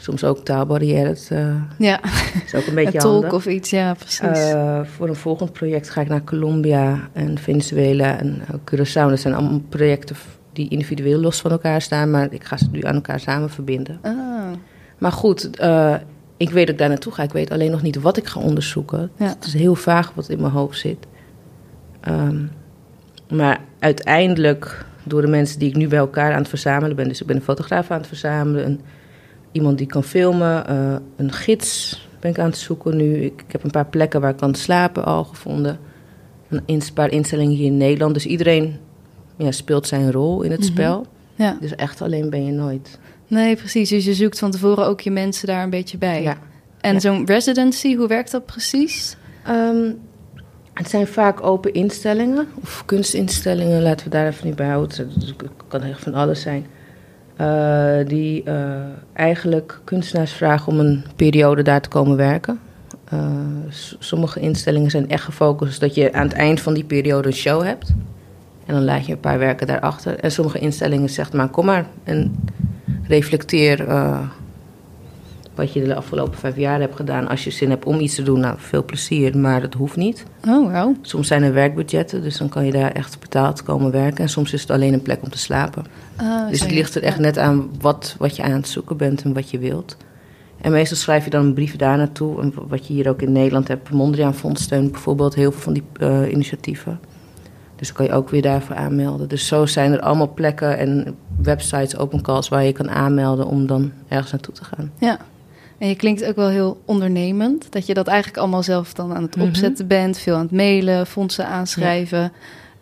soms 0.00 0.24
ook 0.24 0.44
taalbarrière. 0.44 1.16
uh, 1.32 1.54
ja, 1.78 2.00
is 2.44 2.54
ook 2.54 2.66
een 2.66 2.74
beetje 2.74 2.98
tolk 3.08 3.32
of 3.32 3.46
iets, 3.46 3.70
ja, 3.70 3.94
precies. 3.94 4.52
Uh, 4.52 4.80
voor 4.84 5.08
een 5.08 5.16
volgend 5.16 5.52
project 5.52 5.90
ga 5.90 6.00
ik 6.00 6.08
naar 6.08 6.24
Colombia 6.24 7.08
en 7.12 7.38
Venezuela 7.38 8.18
en 8.18 8.42
Curaçao. 8.70 9.08
Dat 9.08 9.20
zijn 9.20 9.34
allemaal 9.34 9.62
projecten 9.68 10.16
die 10.52 10.68
individueel 10.68 11.20
los 11.20 11.40
van 11.40 11.50
elkaar 11.50 11.82
staan, 11.82 12.10
maar 12.10 12.32
ik 12.32 12.44
ga 12.44 12.56
ze 12.56 12.66
nu 12.70 12.80
aan 12.82 12.94
elkaar 12.94 13.20
samen 13.20 13.50
verbinden. 13.50 13.98
Ah. 14.02 14.14
Maar 14.98 15.12
goed, 15.12 15.60
uh, 15.60 15.94
ik 16.36 16.50
weet 16.50 16.66
dat 16.66 16.74
ik 16.74 16.78
daar 16.78 16.88
naartoe 16.88 17.12
ga. 17.12 17.22
Ik 17.22 17.32
weet 17.32 17.50
alleen 17.50 17.70
nog 17.70 17.82
niet 17.82 18.00
wat 18.00 18.16
ik 18.16 18.26
ga 18.26 18.40
onderzoeken. 18.40 19.10
Ja. 19.16 19.26
Het 19.26 19.44
is 19.44 19.54
heel 19.54 19.74
vaag 19.74 20.12
wat 20.14 20.28
in 20.28 20.40
mijn 20.40 20.52
hoofd 20.52 20.78
zit. 20.78 21.06
Um, 22.08 22.50
maar 23.30 23.60
uiteindelijk, 23.78 24.84
door 25.02 25.20
de 25.20 25.26
mensen 25.26 25.58
die 25.58 25.68
ik 25.68 25.76
nu 25.76 25.88
bij 25.88 25.98
elkaar 25.98 26.32
aan 26.32 26.38
het 26.38 26.48
verzamelen 26.48 26.96
ben, 26.96 27.08
dus 27.08 27.20
ik 27.20 27.26
ben 27.26 27.36
een 27.36 27.42
fotograaf 27.42 27.90
aan 27.90 27.98
het 27.98 28.06
verzamelen, 28.06 28.66
een 28.66 28.80
iemand 29.52 29.78
die 29.78 29.86
kan 29.86 30.04
filmen. 30.04 30.64
Uh, 30.70 30.96
een 31.16 31.32
gids 31.32 32.00
ben 32.20 32.30
ik 32.30 32.38
aan 32.38 32.50
het 32.50 32.58
zoeken 32.58 32.96
nu. 32.96 33.14
Ik, 33.14 33.42
ik, 33.46 33.52
heb 33.52 33.64
een 33.64 33.70
paar 33.70 33.86
plekken 33.86 34.20
waar 34.20 34.30
ik 34.30 34.36
kan 34.36 34.54
slapen 34.54 35.04
al 35.04 35.24
gevonden. 35.24 35.78
Een 36.48 36.82
paar 36.94 37.10
instellingen 37.10 37.56
hier 37.56 37.66
in 37.66 37.76
Nederland. 37.76 38.14
Dus 38.14 38.26
iedereen 38.26 38.76
ja, 39.36 39.50
speelt 39.50 39.86
zijn 39.86 40.12
rol 40.12 40.42
in 40.42 40.50
het 40.50 40.60
mm 40.60 40.66
-hmm. 40.66 40.74
spel. 40.74 41.06
Ja. 41.34 41.56
Dus 41.60 41.74
echt 41.74 42.02
alleen 42.02 42.30
ben 42.30 42.44
je 42.44 42.52
nooit. 42.52 42.98
Nee, 43.26 43.56
precies. 43.56 43.88
Dus 43.88 44.04
je 44.04 44.14
zoekt 44.14 44.38
van 44.38 44.50
tevoren 44.50 44.86
ook 44.86 45.00
je 45.00 45.10
mensen 45.10 45.46
daar 45.46 45.62
een 45.62 45.70
beetje 45.70 45.98
bij. 45.98 46.22
Ja. 46.22 46.36
En 46.80 46.92
ja. 46.92 47.00
zo'n 47.00 47.26
residency, 47.26 47.96
hoe 47.96 48.08
werkt 48.08 48.30
dat 48.30 48.46
precies? 48.46 49.16
Um, 49.48 49.98
het 50.78 50.90
zijn 50.90 51.06
vaak 51.06 51.42
open 51.42 51.72
instellingen 51.72 52.48
of 52.62 52.82
kunstinstellingen, 52.86 53.82
laten 53.82 54.04
we 54.04 54.10
daar 54.10 54.26
even 54.26 54.46
niet 54.46 54.56
bij 54.56 54.68
houden. 54.68 54.96
Het 54.98 55.34
kan 55.68 55.82
echt 55.82 56.02
van 56.02 56.14
alles 56.14 56.40
zijn. 56.40 56.66
Uh, 57.40 58.06
die 58.06 58.42
uh, 58.44 58.54
eigenlijk 59.12 59.80
kunstenaars 59.84 60.32
vragen 60.32 60.72
om 60.72 60.78
een 60.78 61.04
periode 61.16 61.62
daar 61.62 61.80
te 61.80 61.88
komen 61.88 62.16
werken. 62.16 62.60
Uh, 63.12 63.20
sommige 63.98 64.40
instellingen 64.40 64.90
zijn 64.90 65.08
echt 65.08 65.24
gefocust 65.24 65.80
dat 65.80 65.94
je 65.94 66.12
aan 66.12 66.26
het 66.26 66.36
eind 66.36 66.60
van 66.60 66.74
die 66.74 66.84
periode 66.84 67.28
een 67.28 67.34
show 67.34 67.62
hebt. 67.62 67.88
En 68.66 68.74
dan 68.74 68.84
laat 68.84 69.06
je 69.06 69.12
een 69.12 69.20
paar 69.20 69.38
werken 69.38 69.66
daarachter. 69.66 70.18
En 70.18 70.32
sommige 70.32 70.58
instellingen 70.58 71.08
zeggen 71.08 71.36
maar 71.36 71.48
kom 71.48 71.64
maar 71.64 71.86
en 72.04 72.36
reflecteer 73.02 73.86
wat 75.58 75.72
je 75.72 75.84
de 75.84 75.94
afgelopen 75.94 76.38
vijf 76.38 76.56
jaar 76.56 76.80
hebt 76.80 76.96
gedaan. 76.96 77.28
Als 77.28 77.44
je 77.44 77.50
zin 77.50 77.70
hebt 77.70 77.84
om 77.84 78.00
iets 78.00 78.14
te 78.14 78.22
doen, 78.22 78.40
nou, 78.40 78.54
veel 78.58 78.84
plezier, 78.84 79.38
maar 79.38 79.60
dat 79.60 79.74
hoeft 79.74 79.96
niet. 79.96 80.24
Oh, 80.48 80.72
wow. 80.72 80.96
Soms 81.02 81.26
zijn 81.26 81.42
er 81.42 81.52
werkbudgetten, 81.52 82.22
dus 82.22 82.38
dan 82.38 82.48
kan 82.48 82.64
je 82.64 82.72
daar 82.72 82.92
echt 82.92 83.20
betaald 83.20 83.62
komen 83.62 83.90
werken. 83.90 84.18
En 84.24 84.28
soms 84.28 84.52
is 84.52 84.60
het 84.60 84.70
alleen 84.70 84.92
een 84.92 85.02
plek 85.02 85.22
om 85.22 85.30
te 85.30 85.38
slapen. 85.38 85.84
Oh, 86.20 86.48
dus 86.48 86.60
het 86.60 86.70
ligt 86.70 86.94
er 86.94 87.02
echt 87.02 87.18
net 87.18 87.38
aan 87.38 87.70
wat, 87.80 88.14
wat 88.18 88.36
je 88.36 88.42
aan 88.42 88.50
het 88.50 88.68
zoeken 88.68 88.96
bent 88.96 89.22
en 89.22 89.32
wat 89.32 89.50
je 89.50 89.58
wilt. 89.58 89.96
En 90.60 90.72
meestal 90.72 90.96
schrijf 90.96 91.24
je 91.24 91.30
dan 91.30 91.44
een 91.44 91.54
brief 91.54 91.76
daar 91.76 91.96
naartoe. 91.96 92.40
En 92.40 92.52
wat 92.68 92.86
je 92.86 92.92
hier 92.92 93.08
ook 93.08 93.22
in 93.22 93.32
Nederland 93.32 93.68
hebt, 93.68 93.90
Mondriaan 93.90 94.34
Fonds 94.34 94.62
steunt 94.62 94.92
bijvoorbeeld 94.92 95.34
heel 95.34 95.52
veel 95.52 95.60
van 95.60 95.72
die 95.72 95.84
uh, 96.00 96.32
initiatieven. 96.32 97.00
Dus 97.76 97.86
dan 97.86 97.96
kan 97.96 98.06
je 98.06 98.12
ook 98.12 98.28
weer 98.28 98.42
daarvoor 98.42 98.76
aanmelden. 98.76 99.28
Dus 99.28 99.46
zo 99.46 99.66
zijn 99.66 99.92
er 99.92 100.00
allemaal 100.00 100.32
plekken 100.34 100.78
en 100.78 101.16
websites, 101.42 101.96
open 101.96 102.22
calls 102.22 102.48
waar 102.48 102.64
je 102.64 102.72
kan 102.72 102.90
aanmelden 102.90 103.46
om 103.46 103.66
dan 103.66 103.92
ergens 104.08 104.32
naartoe 104.32 104.54
te 104.54 104.64
gaan. 104.64 104.92
Ja, 104.98 105.18
en 105.78 105.88
je 105.88 105.96
klinkt 105.96 106.24
ook 106.24 106.36
wel 106.36 106.48
heel 106.48 106.82
ondernemend. 106.84 107.72
Dat 107.72 107.86
je 107.86 107.94
dat 107.94 108.06
eigenlijk 108.06 108.38
allemaal 108.38 108.62
zelf 108.62 108.92
dan 108.92 109.14
aan 109.14 109.22
het 109.22 109.36
mhm. 109.36 109.46
opzetten 109.46 109.86
bent. 109.86 110.18
Veel 110.18 110.34
aan 110.34 110.42
het 110.42 110.50
mailen, 110.50 111.06
fondsen 111.06 111.46
aanschrijven. 111.46 112.32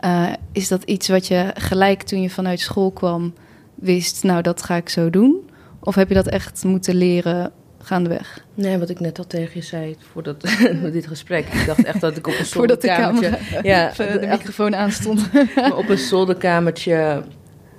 Ja. 0.00 0.28
Uh, 0.28 0.32
is 0.52 0.68
dat 0.68 0.82
iets 0.82 1.08
wat 1.08 1.26
je 1.26 1.50
gelijk 1.54 2.02
toen 2.02 2.22
je 2.22 2.30
vanuit 2.30 2.60
school 2.60 2.90
kwam 2.90 3.34
wist, 3.74 4.22
nou 4.22 4.42
dat 4.42 4.62
ga 4.62 4.76
ik 4.76 4.88
zo 4.88 5.10
doen? 5.10 5.50
Of 5.80 5.94
heb 5.94 6.08
je 6.08 6.14
dat 6.14 6.28
echt 6.28 6.64
moeten 6.64 6.94
leren 6.94 7.52
gaandeweg? 7.82 8.44
Nee, 8.54 8.78
wat 8.78 8.88
ik 8.88 9.00
net 9.00 9.18
al 9.18 9.26
tegen 9.26 9.50
je 9.54 9.62
zei 9.62 9.96
voordat 10.12 10.40
dit 10.92 11.06
gesprek. 11.06 11.46
Ik 11.46 11.66
dacht 11.66 11.84
echt 11.84 12.00
dat 12.00 12.16
ik 12.16 12.26
op 12.26 12.34
een 12.38 12.44
zolderkamertje... 12.44 13.28
Voordat 13.38 13.62
de, 13.62 13.68
ja, 13.68 13.92
de, 13.96 14.18
de 14.20 14.26
microfoon 14.26 14.74
aanstond. 14.74 15.28
op 15.76 15.88
een 15.88 15.98
zolderkamertje 15.98 17.22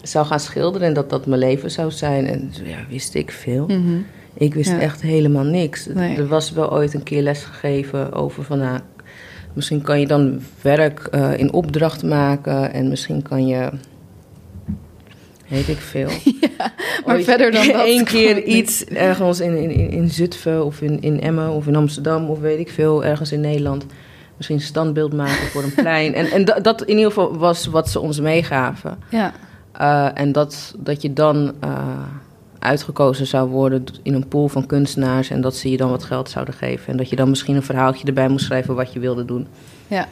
zou 0.02 0.26
gaan 0.26 0.40
schilderen 0.40 0.88
en 0.88 0.94
dat 0.94 1.10
dat 1.10 1.26
mijn 1.26 1.40
leven 1.40 1.72
zou 1.72 1.92
zijn. 1.92 2.28
En 2.28 2.52
ja, 2.64 2.78
wist 2.90 3.14
ik 3.14 3.32
veel. 3.32 3.68
Mm 3.68 3.86
-hmm. 3.86 4.06
Ik 4.38 4.54
wist 4.54 4.70
ja. 4.70 4.80
echt 4.80 5.02
helemaal 5.02 5.44
niks. 5.44 5.86
Nee. 5.86 6.18
Er 6.18 6.28
was 6.28 6.52
wel 6.52 6.72
ooit 6.72 6.94
een 6.94 7.04
keer 7.04 7.22
les 7.22 7.44
gegeven 7.44 8.14
over 8.14 8.44
van... 8.44 8.58
Nou, 8.58 8.80
misschien 9.54 9.82
kan 9.82 10.00
je 10.00 10.08
dan 10.08 10.42
werk 10.62 11.08
uh, 11.12 11.38
in 11.38 11.54
opdracht 11.54 12.04
maken... 12.04 12.74
en 12.74 12.90
misschien 12.90 13.22
kan 13.22 13.48
je... 13.48 13.70
Weet 15.48 15.68
ik 15.68 15.78
veel. 15.78 16.10
Ja, 16.58 16.74
maar 17.06 17.16
ooit 17.16 17.26
verder 17.26 17.52
dan 17.52 17.68
dat. 17.72 17.86
Eén 17.86 18.04
keer 18.04 18.44
iets 18.44 18.86
ergens 18.86 19.40
in, 19.40 19.58
in, 19.58 19.90
in 19.90 20.10
Zutphen 20.10 20.66
of 20.66 20.82
in, 20.82 21.02
in 21.02 21.22
Emmen 21.22 21.50
of 21.50 21.68
in 21.68 21.76
Amsterdam... 21.76 22.30
of 22.30 22.40
weet 22.40 22.60
ik 22.60 22.70
veel, 22.70 23.06
ergens 23.06 23.32
in 23.32 23.42
Nederland... 23.42 23.86
misschien 24.38 24.62
standbeeld 24.62 25.14
maken 25.14 25.48
voor 25.48 25.64
een 25.64 25.74
plein. 25.84 26.14
En, 26.14 26.32
en 26.32 26.46
dat, 26.46 26.64
dat 26.64 26.82
in 26.82 26.96
ieder 26.96 27.12
geval 27.12 27.38
was 27.38 27.66
wat 27.66 27.90
ze 27.90 28.00
ons 28.00 28.20
meegaven. 28.20 28.98
Ja. 29.10 29.34
Uh, 29.82 30.20
en 30.20 30.32
dat, 30.32 30.76
dat 30.78 31.02
je 31.02 31.14
dan... 31.14 31.54
Uh, 31.64 32.00
uitgekozen 32.60 33.28
zou 33.28 33.50
worden 33.50 33.84
in 34.04 34.14
een 34.14 34.28
pool 34.28 34.48
van 34.48 34.66
kunstenaars 34.66 35.30
en 35.30 35.42
dat 35.42 35.56
ze 35.56 35.72
je 35.72 35.78
dan 35.78 35.90
wat 35.90 36.04
geld 36.04 36.30
zouden 36.30 36.54
geven. 36.54 36.88
En 36.88 36.98
dat 36.98 37.10
je 37.10 37.16
dan 37.16 37.30
misschien 37.30 37.56
een 37.56 37.64
verhaaltje 37.64 38.08
erbij 38.08 38.28
moest 38.28 38.46
schrijven 38.46 38.76
wat 38.76 38.94
je 38.94 39.00
wilde 39.00 39.26
doen. 39.26 39.48
Ja. 39.88 40.08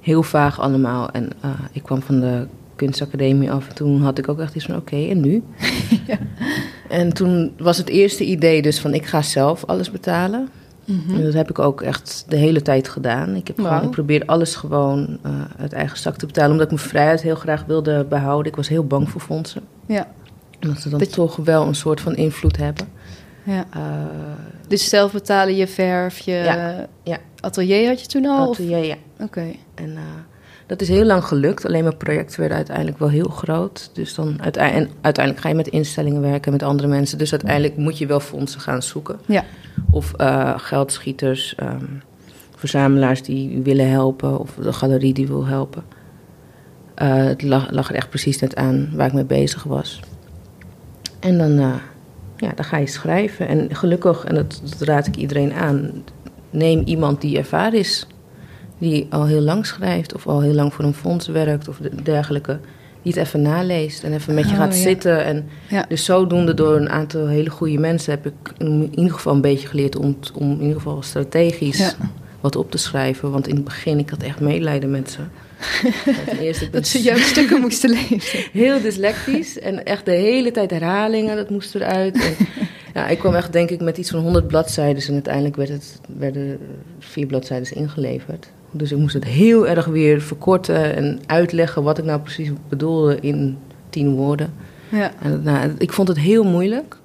Heel 0.00 0.22
vaag 0.22 0.60
allemaal. 0.60 1.10
En 1.10 1.30
uh, 1.44 1.50
ik 1.72 1.82
kwam 1.82 2.02
van 2.02 2.20
de 2.20 2.46
kunstacademie 2.76 3.50
af 3.52 3.68
en 3.68 3.74
toen 3.74 4.02
had 4.02 4.18
ik 4.18 4.28
ook 4.28 4.40
echt 4.40 4.54
iets 4.54 4.64
van 4.64 4.76
oké, 4.76 4.94
okay, 4.94 5.10
en 5.10 5.20
nu? 5.20 5.42
ja. 6.06 6.18
En 6.88 7.12
toen 7.12 7.52
was 7.58 7.76
het 7.76 7.88
eerste 7.88 8.24
idee 8.24 8.62
dus 8.62 8.80
van 8.80 8.94
ik 8.94 9.06
ga 9.06 9.22
zelf 9.22 9.64
alles 9.64 9.90
betalen. 9.90 10.48
Mm 10.84 11.02
-hmm. 11.06 11.16
En 11.16 11.24
dat 11.24 11.32
heb 11.32 11.50
ik 11.50 11.58
ook 11.58 11.82
echt 11.82 12.24
de 12.28 12.36
hele 12.36 12.62
tijd 12.62 12.88
gedaan. 12.88 13.34
Ik, 13.34 13.46
heb 13.46 13.56
wow. 13.56 13.66
gewoon, 13.66 13.82
ik 13.82 13.90
probeer 13.90 14.22
alles 14.26 14.54
gewoon 14.54 15.18
uh, 15.26 15.32
uit 15.58 15.72
eigen 15.72 15.98
zak 15.98 16.16
te 16.16 16.26
betalen, 16.26 16.50
omdat 16.50 16.66
ik 16.66 16.72
mijn 16.72 16.88
vrijheid 16.88 17.22
heel 17.22 17.34
graag 17.34 17.64
wilde 17.64 18.06
behouden. 18.08 18.50
Ik 18.50 18.56
was 18.56 18.68
heel 18.68 18.86
bang 18.86 19.10
voor 19.10 19.20
fondsen. 19.20 19.62
Ja. 19.86 20.08
Omdat 20.64 20.82
ze 20.82 20.88
dan 20.88 21.06
toch 21.06 21.36
wel 21.36 21.66
een 21.66 21.74
soort 21.74 22.00
van 22.00 22.14
invloed 22.16 22.56
hebben. 22.56 22.86
Ja. 23.42 23.64
dus 24.68 24.88
zelf 24.88 25.12
betalen 25.12 25.56
je 25.56 25.66
verf, 25.66 26.18
je 26.18 26.32
Ja, 26.32 26.86
ja. 27.02 27.18
atelier 27.40 27.88
had 27.88 28.00
je 28.00 28.06
toen 28.06 28.26
al? 28.26 28.48
of- 28.48 28.58
Atelier, 28.58 28.84
ja. 28.84 28.94
Oké. 29.20 29.44
En 29.74 29.90
eh, 29.96 30.02
dat 30.66 30.80
is 30.80 30.88
heel 30.88 31.04
lang 31.04 31.24
gelukt. 31.24 31.66
Alleen 31.66 31.84
mijn 31.84 31.96
projecten 31.96 32.38
werden 32.40 32.56
uiteindelijk 32.56 32.98
wel 32.98 33.08
heel 33.08 33.28
groot. 33.28 33.90
Dus 33.92 34.14
dan 34.14 34.42
uiteindelijk, 34.42 34.90
en 34.90 34.96
uiteindelijk 35.00 35.44
ga 35.44 35.50
je 35.50 35.56
met 35.56 35.68
instellingen 35.68 36.20
werken, 36.20 36.52
met 36.52 36.62
andere 36.62 36.88
mensen. 36.88 37.18
Dus 37.18 37.30
uiteindelijk 37.30 37.76
moet 37.76 37.98
je 37.98 38.06
wel 38.06 38.20
fondsen 38.20 38.60
gaan 38.60 38.82
zoeken. 38.82 39.18
Ja. 39.26 39.44
Of 39.90 40.12
eh, 40.12 40.54
geldschieters, 40.58 41.54
ehm, 41.54 41.84
verzamelaars 42.56 43.22
die 43.22 43.60
willen 43.62 43.90
helpen. 43.90 44.38
Of 44.38 44.54
de 44.62 44.72
galerie 44.72 45.14
die 45.14 45.26
wil 45.26 45.46
helpen. 45.46 45.82
Eh, 46.94 47.14
het 47.24 47.42
lag, 47.42 47.70
lag 47.70 47.88
er 47.88 47.94
echt 47.94 48.08
precies 48.08 48.38
net 48.40 48.56
aan 48.56 48.90
waar 48.94 49.06
ik 49.06 49.12
mee 49.12 49.24
bezig 49.24 49.62
was. 49.62 50.00
En 51.24 51.38
dan, 51.38 51.58
eh, 51.58 51.74
ja, 52.36 52.52
dan 52.54 52.64
ga 52.64 52.76
je 52.76 52.86
schrijven. 52.86 53.48
En 53.48 53.68
gelukkig, 53.76 54.24
en 54.24 54.34
dat, 54.34 54.60
dat 54.64 54.80
raad 54.88 55.06
ik 55.06 55.16
iedereen 55.16 55.52
aan... 55.52 55.90
neem 56.50 56.82
iemand 56.84 57.20
die 57.20 57.38
ervaren 57.38 57.78
is 57.78 58.06
die 58.78 59.06
al 59.10 59.26
heel 59.26 59.40
lang 59.40 59.66
schrijft 59.66 60.14
of 60.14 60.26
al 60.26 60.40
heel 60.40 60.52
lang 60.54 60.74
voor 60.74 60.84
een 60.84 60.94
fonds 60.94 61.26
werkt 61.26 61.68
of 61.68 61.76
de- 61.76 62.02
dergelijke, 62.02 62.58
die 63.02 63.12
het 63.12 63.22
even 63.26 63.42
naleest 63.42 64.02
en 64.04 64.12
even 64.12 64.34
met 64.34 64.44
je 64.44 64.50
Oh, 64.50 64.56
gaat 64.58 64.74
ja. 64.74 64.80
zitten. 64.82 65.24
En 65.24 65.46
Ja. 65.68 65.84
dus 65.88 66.04
zodoende 66.04 66.54
door 66.54 66.76
een 66.76 66.88
aantal 66.90 67.26
hele 67.26 67.50
goede 67.50 67.78
mensen 67.78 68.10
heb 68.12 68.26
ik 68.26 68.52
in 68.58 68.90
ieder 68.98 69.12
geval 69.14 69.34
een 69.34 69.40
beetje 69.40 69.68
geleerd 69.68 69.96
om, 69.96 70.16
om 70.34 70.50
in 70.52 70.60
ieder 70.60 70.76
geval 70.76 71.02
strategisch 71.02 71.78
Ja. 71.78 71.92
wat 72.40 72.56
op 72.56 72.70
te 72.70 72.78
schrijven. 72.78 73.30
Want 73.30 73.48
in 73.48 73.54
het 73.54 73.64
begin, 73.64 73.98
ik 73.98 74.10
had 74.10 74.22
echt 74.22 74.40
medelijden 74.40 74.90
met 74.90 75.10
ze. 75.10 75.20
Ten 76.26 76.38
eerste, 76.38 76.70
Dat 76.76 76.86
ze 76.86 77.02
jouw 77.02 77.16
stukken 77.16 77.60
moesten 77.60 77.90
lezen. 77.90 78.44
heel 78.62 78.80
dyslectisch 78.80 79.58
en 79.58 79.84
echt 79.84 80.04
de 80.04 80.12
hele 80.12 80.50
tijd 80.50 80.70
herhalingen, 80.70 81.36
dat 81.36 81.50
moest 81.50 81.74
eruit. 81.74 82.14
En, 82.14 82.46
ja, 82.94 83.08
ik 83.08 83.18
kwam 83.18 83.34
echt 83.34 83.52
denk 83.52 83.70
ik 83.70 83.80
met 83.80 83.98
iets 83.98 84.10
van 84.10 84.20
100 84.20 84.46
bladzijden 84.46 85.02
en 85.06 85.12
uiteindelijk 85.12 85.56
werd 85.56 85.68
het, 85.68 86.00
werden 86.18 86.58
vier 86.98 87.26
bladzijden 87.26 87.76
ingeleverd. 87.76 88.48
Dus 88.70 88.92
ik 88.92 88.98
moest 88.98 89.14
het 89.14 89.24
heel 89.24 89.68
erg 89.68 89.86
weer 89.86 90.20
verkorten 90.20 90.94
en 90.96 91.20
uitleggen 91.26 91.82
wat 91.82 91.98
ik 91.98 92.04
nou 92.04 92.20
precies 92.20 92.50
bedoelde 92.68 93.18
in 93.20 93.58
tien 93.90 94.14
woorden. 94.14 94.54
Ja. 94.88 95.12
En 95.22 95.42
nou, 95.42 95.72
ik 95.78 95.92
vond 95.92 96.08
het 96.08 96.18
heel 96.18 96.44
moeilijk. 96.44 96.96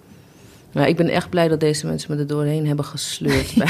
Maar 0.71 0.87
ik 0.87 0.95
ben 0.95 1.09
echt 1.09 1.29
blij 1.29 1.47
dat 1.47 1.59
deze 1.59 1.87
mensen 1.87 2.13
me 2.15 2.19
er 2.21 2.27
doorheen 2.27 2.67
hebben 2.67 2.85
gesleurd. 2.85 3.53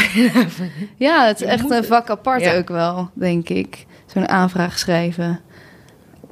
Ja, 0.97 1.27
het 1.27 1.41
is 1.41 1.47
echt 1.47 1.71
een 1.71 1.83
vak 1.83 2.09
apart 2.09 2.41
Ja. 2.41 2.57
ook 2.57 2.69
wel, 2.69 3.09
denk 3.13 3.49
ik. 3.49 3.85
Zo'n 4.13 4.27
aanvraag 4.29 4.79
schrijven. 4.79 5.39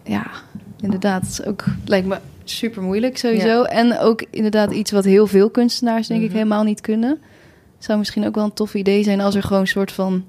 Ja, 0.04 0.26
inderdaad. 0.82 1.24
Is 1.24 1.46
ook, 1.46 1.64
lijkt 1.86 2.08
me 2.08 2.18
super 2.44 2.82
moeilijk 2.82 3.18
sowieso. 3.18 3.64
En 3.64 4.00
ook 4.00 4.26
inderdaad 4.30 4.72
iets 4.72 4.92
wat 4.92 5.04
heel 5.06 5.28
veel 5.28 5.50
kunstenaars 5.50 6.08
denk 6.08 6.22
ik 6.22 6.28
Mhm. 6.28 6.38
helemaal 6.38 6.64
niet 6.64 6.82
kunnen. 6.82 7.20
Zou 7.78 7.98
misschien 7.98 8.26
ook 8.26 8.36
wel 8.36 8.44
een 8.44 8.54
tof 8.54 8.74
idee 8.74 9.04
zijn 9.04 9.22
als 9.22 9.36
er 9.36 9.44
gewoon 9.44 9.62
een 9.62 9.68
soort 9.68 9.92
van 9.92 10.26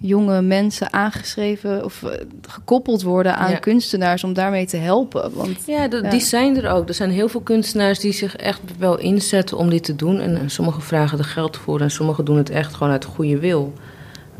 jonge 0.00 0.42
mensen 0.42 0.92
aangeschreven 0.92 1.84
of 1.84 2.02
eh, 2.02 2.10
gekoppeld 2.48 3.02
worden 3.02 3.36
aan 3.36 3.50
Ja. 3.50 3.56
kunstenaars 3.58 4.24
om 4.24 4.32
daarmee 4.32 4.66
te 4.66 4.76
helpen. 4.76 5.30
Want 5.34 5.56
Ja, 5.66 5.88
de- 5.88 6.00
Ja. 6.02 6.10
die 6.10 6.20
zijn 6.20 6.56
er 6.62 6.70
ook. 6.70 6.88
Er 6.88 6.94
zijn 6.94 7.10
heel 7.10 7.28
veel 7.28 7.40
kunstenaars 7.40 7.98
die 7.98 8.12
zich 8.12 8.36
echt 8.36 8.60
wel 8.78 8.98
inzetten 8.98 9.56
om 9.56 9.70
dit 9.70 9.84
te 9.84 9.96
doen. 9.96 10.20
En, 10.20 10.36
eh, 10.36 10.42
sommigen 10.46 10.82
vragen 10.82 11.18
er 11.18 11.24
geld 11.24 11.56
voor 11.56 11.80
en 11.80 11.90
sommigen 11.90 12.24
doen 12.24 12.36
het 12.36 12.50
echt 12.50 12.74
gewoon 12.74 12.92
uit 12.92 13.04
goede 13.04 13.38
wil. 13.38 13.72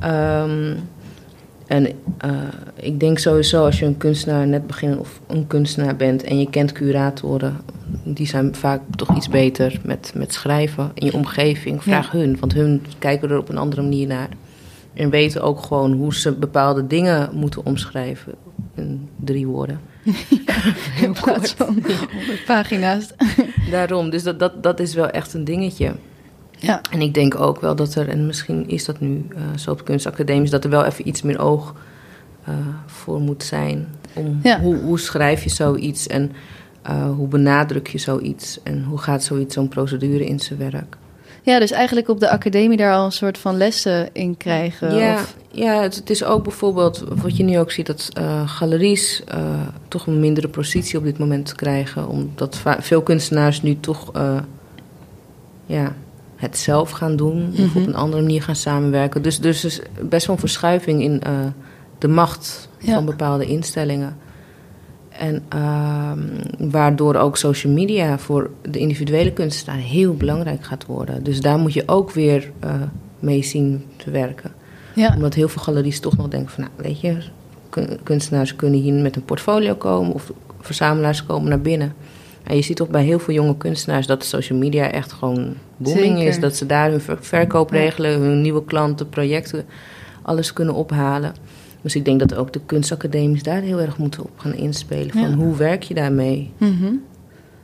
Ehm, 0.01 0.75
en 1.69 1.87
eh, 2.19 2.31
ik 2.75 3.01
denk 3.01 3.19
sowieso 3.19 3.65
als 3.65 3.79
je 3.79 3.85
een 3.85 3.97
kunstenaar 3.97 4.47
net 4.47 4.67
begint 4.67 4.99
of 4.99 5.21
een 5.27 5.47
kunstenaar 5.47 5.97
bent 5.97 6.23
en 6.23 6.39
je 6.39 6.51
kent 6.51 6.73
curatoren, 6.73 7.61
die 8.05 8.27
zijn 8.27 8.55
vaak 8.55 8.81
toch 8.97 9.17
iets 9.17 9.29
beter 9.29 9.81
met, 9.85 10.13
met 10.15 10.33
schrijven 10.33 10.91
in 10.95 11.07
je 11.07 11.13
omgeving. 11.13 11.83
Vraag 11.83 12.11
hun, 12.11 12.37
want 12.41 12.53
hun 12.53 12.85
kijken 12.99 13.31
er 13.31 13.39
op 13.39 13.49
een 13.49 13.59
andere 13.59 13.83
manier 13.83 14.07
naar. 14.07 14.29
En 14.95 15.11
weten 15.11 15.43
ook 15.43 15.63
gewoon 15.63 15.93
hoe 15.93 16.15
ze 16.15 16.33
bepaalde 16.33 16.87
dingen 16.87 17.31
moeten 17.33 17.67
omschrijven 17.67 18.35
in 18.75 19.09
drie 19.17 19.47
woorden. 19.47 19.81
in 21.05 21.13
plaats 21.23 21.53
van 21.53 21.67
100 22.13 22.45
pagina's. 22.47 23.13
Daarom, 23.71 24.11
dus 24.11 24.23
dat, 24.23 24.39
dat, 24.39 24.63
dat 24.63 24.81
is 24.81 24.95
wel 24.95 25.09
echt 25.09 25.35
een 25.35 25.45
dingetje. 25.45 25.93
Ja. 26.59 26.81
En 26.91 27.01
ik 27.01 27.15
denk 27.15 27.41
ook 27.41 27.61
wel 27.61 27.77
dat 27.77 27.95
er, 27.95 28.09
en 28.09 28.27
misschien 28.27 28.69
is 28.69 28.85
dat 28.85 29.01
nu 29.01 29.27
eh, 29.35 29.43
zo 29.57 29.71
op 29.71 29.85
kunstacademies, 29.85 30.51
dat 30.51 30.65
er 30.65 30.71
wel 30.71 30.85
even 30.85 31.09
iets 31.09 31.23
meer 31.23 31.41
oog 31.41 31.75
eh, 32.45 32.55
voor 32.87 33.21
moet 33.21 33.43
zijn. 33.43 33.89
Om 34.15 34.41
Ja. 34.43 34.61
hoe, 34.61 34.77
hoe 34.77 34.99
schrijf 34.99 35.43
je 35.43 35.51
zoiets 35.51 36.07
en 36.07 36.33
eh, 36.83 37.11
hoe 37.17 37.29
benadruk 37.29 37.87
je 37.87 37.99
zoiets 37.99 38.59
en 38.63 38.85
hoe 38.85 38.99
gaat 38.99 39.25
zoiets 39.25 39.55
zo'n 39.55 39.69
procedure 39.69 40.27
in 40.27 40.41
zijn 40.41 40.59
werk. 40.59 40.97
ja, 41.43 41.59
dus 41.59 41.71
eigenlijk 41.71 42.09
op 42.09 42.21
de 42.21 42.31
academie 42.31 42.77
daar 42.77 42.95
al 42.95 43.05
een 43.05 43.13
soort 43.13 43.39
van 43.39 43.57
lessen 43.57 44.09
in 44.13 44.37
krijgen. 44.37 44.95
Ja, 44.95 45.15
Of, 45.15 45.37
ja 45.51 45.83
het, 45.83 45.95
het 45.95 46.11
is 46.11 46.25
ook 46.25 46.43
bijvoorbeeld 46.43 47.05
wat 47.23 47.37
je 47.37 47.43
nu 47.43 47.59
ook 47.59 47.71
ziet, 47.71 47.87
dat 47.87 48.11
galeries 48.47 49.23
toch 49.89 50.07
een 50.07 50.21
mindere 50.21 50.49
positie 50.49 50.99
op 50.99 51.05
dit 51.05 51.19
moment 51.19 51.55
krijgen. 51.55 52.09
Omdat 52.09 52.63
veel 52.79 53.03
kunstenaars 53.03 53.63
nu 53.63 53.77
toch 53.81 54.13
ja, 55.67 55.95
het 56.39 56.59
zelf 56.59 56.91
gaan 56.91 57.17
doen 57.17 57.49
of 57.53 57.59
Mhm. 57.59 57.79
op 57.79 57.87
een 57.87 57.95
andere 57.95 58.23
manier 58.23 58.43
gaan 58.43 58.57
samenwerken. 58.57 59.23
Dus, 59.23 59.41
dus 59.41 59.61
er 59.65 59.69
is 59.71 59.81
best 60.09 60.27
wel 60.27 60.35
een 60.35 60.41
verschuiving 60.41 61.03
in 61.03 61.21
eh, 61.23 61.33
de 61.99 62.09
macht 62.09 62.69
Ja. 62.79 62.95
van 62.95 63.05
bepaalde 63.05 63.47
instellingen. 63.47 64.17
En 65.09 65.43
ehm, 65.49 66.19
waardoor 66.71 67.15
ook 67.15 67.37
social 67.37 67.73
media 67.73 68.19
voor 68.19 68.51
de 68.71 68.79
individuele 68.79 69.33
kunstenaar 69.33 69.79
heel 69.81 70.15
belangrijk 70.15 70.65
gaat 70.65 70.87
worden. 70.87 71.23
Dus 71.25 71.41
daar 71.41 71.59
moet 71.59 71.73
je 71.73 71.83
ook 71.87 72.11
weer 72.11 72.51
eh, 72.61 72.71
mee 73.19 73.43
zien 73.45 73.85
te 73.97 74.11
werken 74.11 74.51
ja. 74.95 75.15
omdat 75.15 75.35
heel 75.35 75.49
veel 75.49 75.63
galeries 75.63 76.01
toch 76.01 76.17
nog 76.17 76.29
denken 76.29 76.51
van, 76.51 76.65
nou, 76.65 76.89
weet 76.89 77.01
je, 77.01 77.17
kun- 77.69 77.99
kunstenaars 78.03 78.57
kunnen 78.57 78.81
hier 78.81 78.93
met 78.95 79.17
een 79.17 79.25
portfolio 79.25 79.75
komen 79.75 80.13
of 80.15 80.33
verzamelaars 80.61 81.25
komen 81.27 81.49
naar 81.49 81.61
binnen. 81.61 81.95
En 82.49 82.57
je 82.57 82.63
ziet 82.63 82.77
toch 82.77 82.89
bij 82.89 83.05
heel 83.05 83.19
veel 83.19 83.35
jonge 83.35 83.57
kunstenaars 83.57 84.07
dat 84.07 84.25
social 84.25 84.59
media 84.59 84.91
echt 84.91 85.13
gewoon 85.13 85.55
booming 85.77 86.17
Zeker. 86.17 86.27
is. 86.29 86.41
Dat 86.41 86.57
ze 86.57 86.67
daar 86.67 86.91
hun 86.91 87.01
ver- 87.01 87.19
verkoop 87.21 87.71
regelen, 87.71 88.21
hun 88.21 88.41
nieuwe 88.41 88.65
klanten, 88.65 89.09
projecten, 89.09 89.65
alles 90.23 90.53
kunnen 90.53 90.75
ophalen. 90.75 91.33
Dus 91.83 91.95
ik 91.97 92.05
denk 92.05 92.19
dat 92.21 92.35
ook 92.35 92.53
de 92.53 92.61
kunstacademies 92.67 93.43
daar 93.43 93.61
heel 93.61 93.81
erg 93.81 93.99
moeten 93.99 94.23
op 94.23 94.31
gaan 94.37 94.55
inspelen. 94.55 95.11
Van 95.11 95.21
Ja. 95.31 95.35
hoe 95.37 95.57
werk 95.57 95.83
je 95.83 95.95
daarmee? 95.95 96.51
Mhm. 96.59 96.83
Nou, 96.83 96.93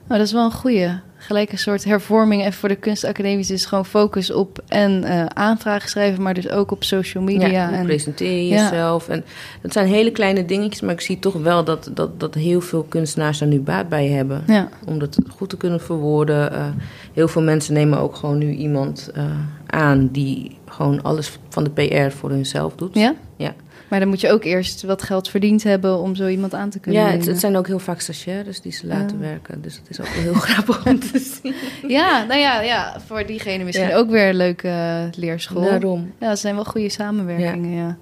dat 0.06 0.20
is 0.20 0.32
wel 0.32 0.44
een 0.44 0.52
goeie. 0.52 0.88
Gelijk 1.26 1.52
een 1.52 1.58
soort 1.58 1.84
hervorming 1.84 2.40
even 2.42 2.52
voor 2.52 2.68
de 2.68 2.74
kunstacademies. 2.76 3.46
Dus 3.46 3.66
gewoon 3.66 3.86
focus 3.86 4.30
op 4.32 4.62
en 4.68 5.04
eh, 5.04 5.24
aanvragen 5.26 5.88
schrijven, 5.88 6.22
maar 6.22 6.34
dus 6.34 6.48
ook 6.50 6.70
op 6.70 6.84
social 6.84 7.22
media. 7.24 7.68
hoe 7.68 7.76
en, 7.76 7.84
presenteer 7.84 8.36
je 8.42 8.46
Ja. 8.48 8.62
jezelf? 8.62 9.08
En 9.08 9.24
dat 9.62 9.72
zijn 9.72 9.86
hele 9.86 10.10
kleine 10.10 10.44
dingetjes, 10.44 10.80
maar 10.80 10.92
ik 10.94 11.00
zie 11.00 11.18
toch 11.18 11.34
wel 11.34 11.64
dat, 11.64 11.90
dat, 11.94 12.20
dat 12.20 12.34
heel 12.34 12.60
veel 12.60 12.82
kunstenaars 12.88 13.38
daar 13.38 13.48
nu 13.48 13.60
baat 13.60 13.88
bij 13.88 14.06
hebben. 14.08 14.42
ja. 14.46 14.68
Om 14.86 14.98
dat 14.98 15.18
goed 15.36 15.48
te 15.48 15.56
kunnen 15.56 15.80
verwoorden. 15.80 16.52
Eh, 16.52 16.66
heel 17.12 17.28
veel 17.28 17.42
mensen 17.42 17.74
nemen 17.74 17.98
ook 17.98 18.16
gewoon 18.16 18.38
nu 18.38 18.50
iemand 18.52 19.10
eh, 19.14 19.24
aan 19.66 20.08
die 20.12 20.56
gewoon 20.68 21.02
alles 21.02 21.38
van 21.48 21.64
de 21.64 21.70
PR 21.70 22.16
voor 22.16 22.30
hunzelf 22.30 22.74
doet. 22.74 22.94
ja? 22.94 23.14
Ja. 23.36 23.54
Maar 23.94 24.02
dan 24.02 24.12
moet 24.12 24.20
je 24.20 24.30
ook 24.30 24.44
eerst 24.44 24.82
wat 24.82 25.02
geld 25.02 25.28
verdiend 25.28 25.62
hebben 25.62 25.98
om 25.98 26.14
zo 26.14 26.26
iemand 26.26 26.54
aan 26.54 26.70
te 26.70 26.78
kunnen 26.78 27.02
Ja, 27.02 27.08
het, 27.10 27.26
het 27.26 27.40
zijn 27.40 27.56
ook 27.56 27.66
heel 27.66 27.78
vaak 27.78 28.00
stagiaires 28.00 28.60
die 28.60 28.72
ze 28.72 28.86
laten 28.86 29.20
werken. 29.20 29.62
Dus 29.62 29.76
het 29.76 29.90
is 29.90 30.00
ook 30.00 30.06
heel 30.06 30.32
grappig 30.48 30.86
om 30.86 30.98
te 31.00 31.18
zien. 31.18 31.54
Ja, 31.88 32.24
nou 32.24 32.40
ja, 32.40 32.60
ja, 32.60 32.96
voor 33.06 33.26
diegene 33.26 33.64
misschien 33.64 33.88
Ja. 33.88 33.96
ook 33.96 34.10
weer 34.10 34.28
een 34.28 34.36
leuke 34.36 34.68
eh, 34.68 35.18
leerschool. 35.18 35.62
Daarom. 35.62 36.12
Ja, 36.20 36.28
dat 36.28 36.38
zijn 36.38 36.54
wel 36.54 36.64
goede 36.64 36.88
samenwerkingen, 36.88 37.70
ja. 37.70 37.96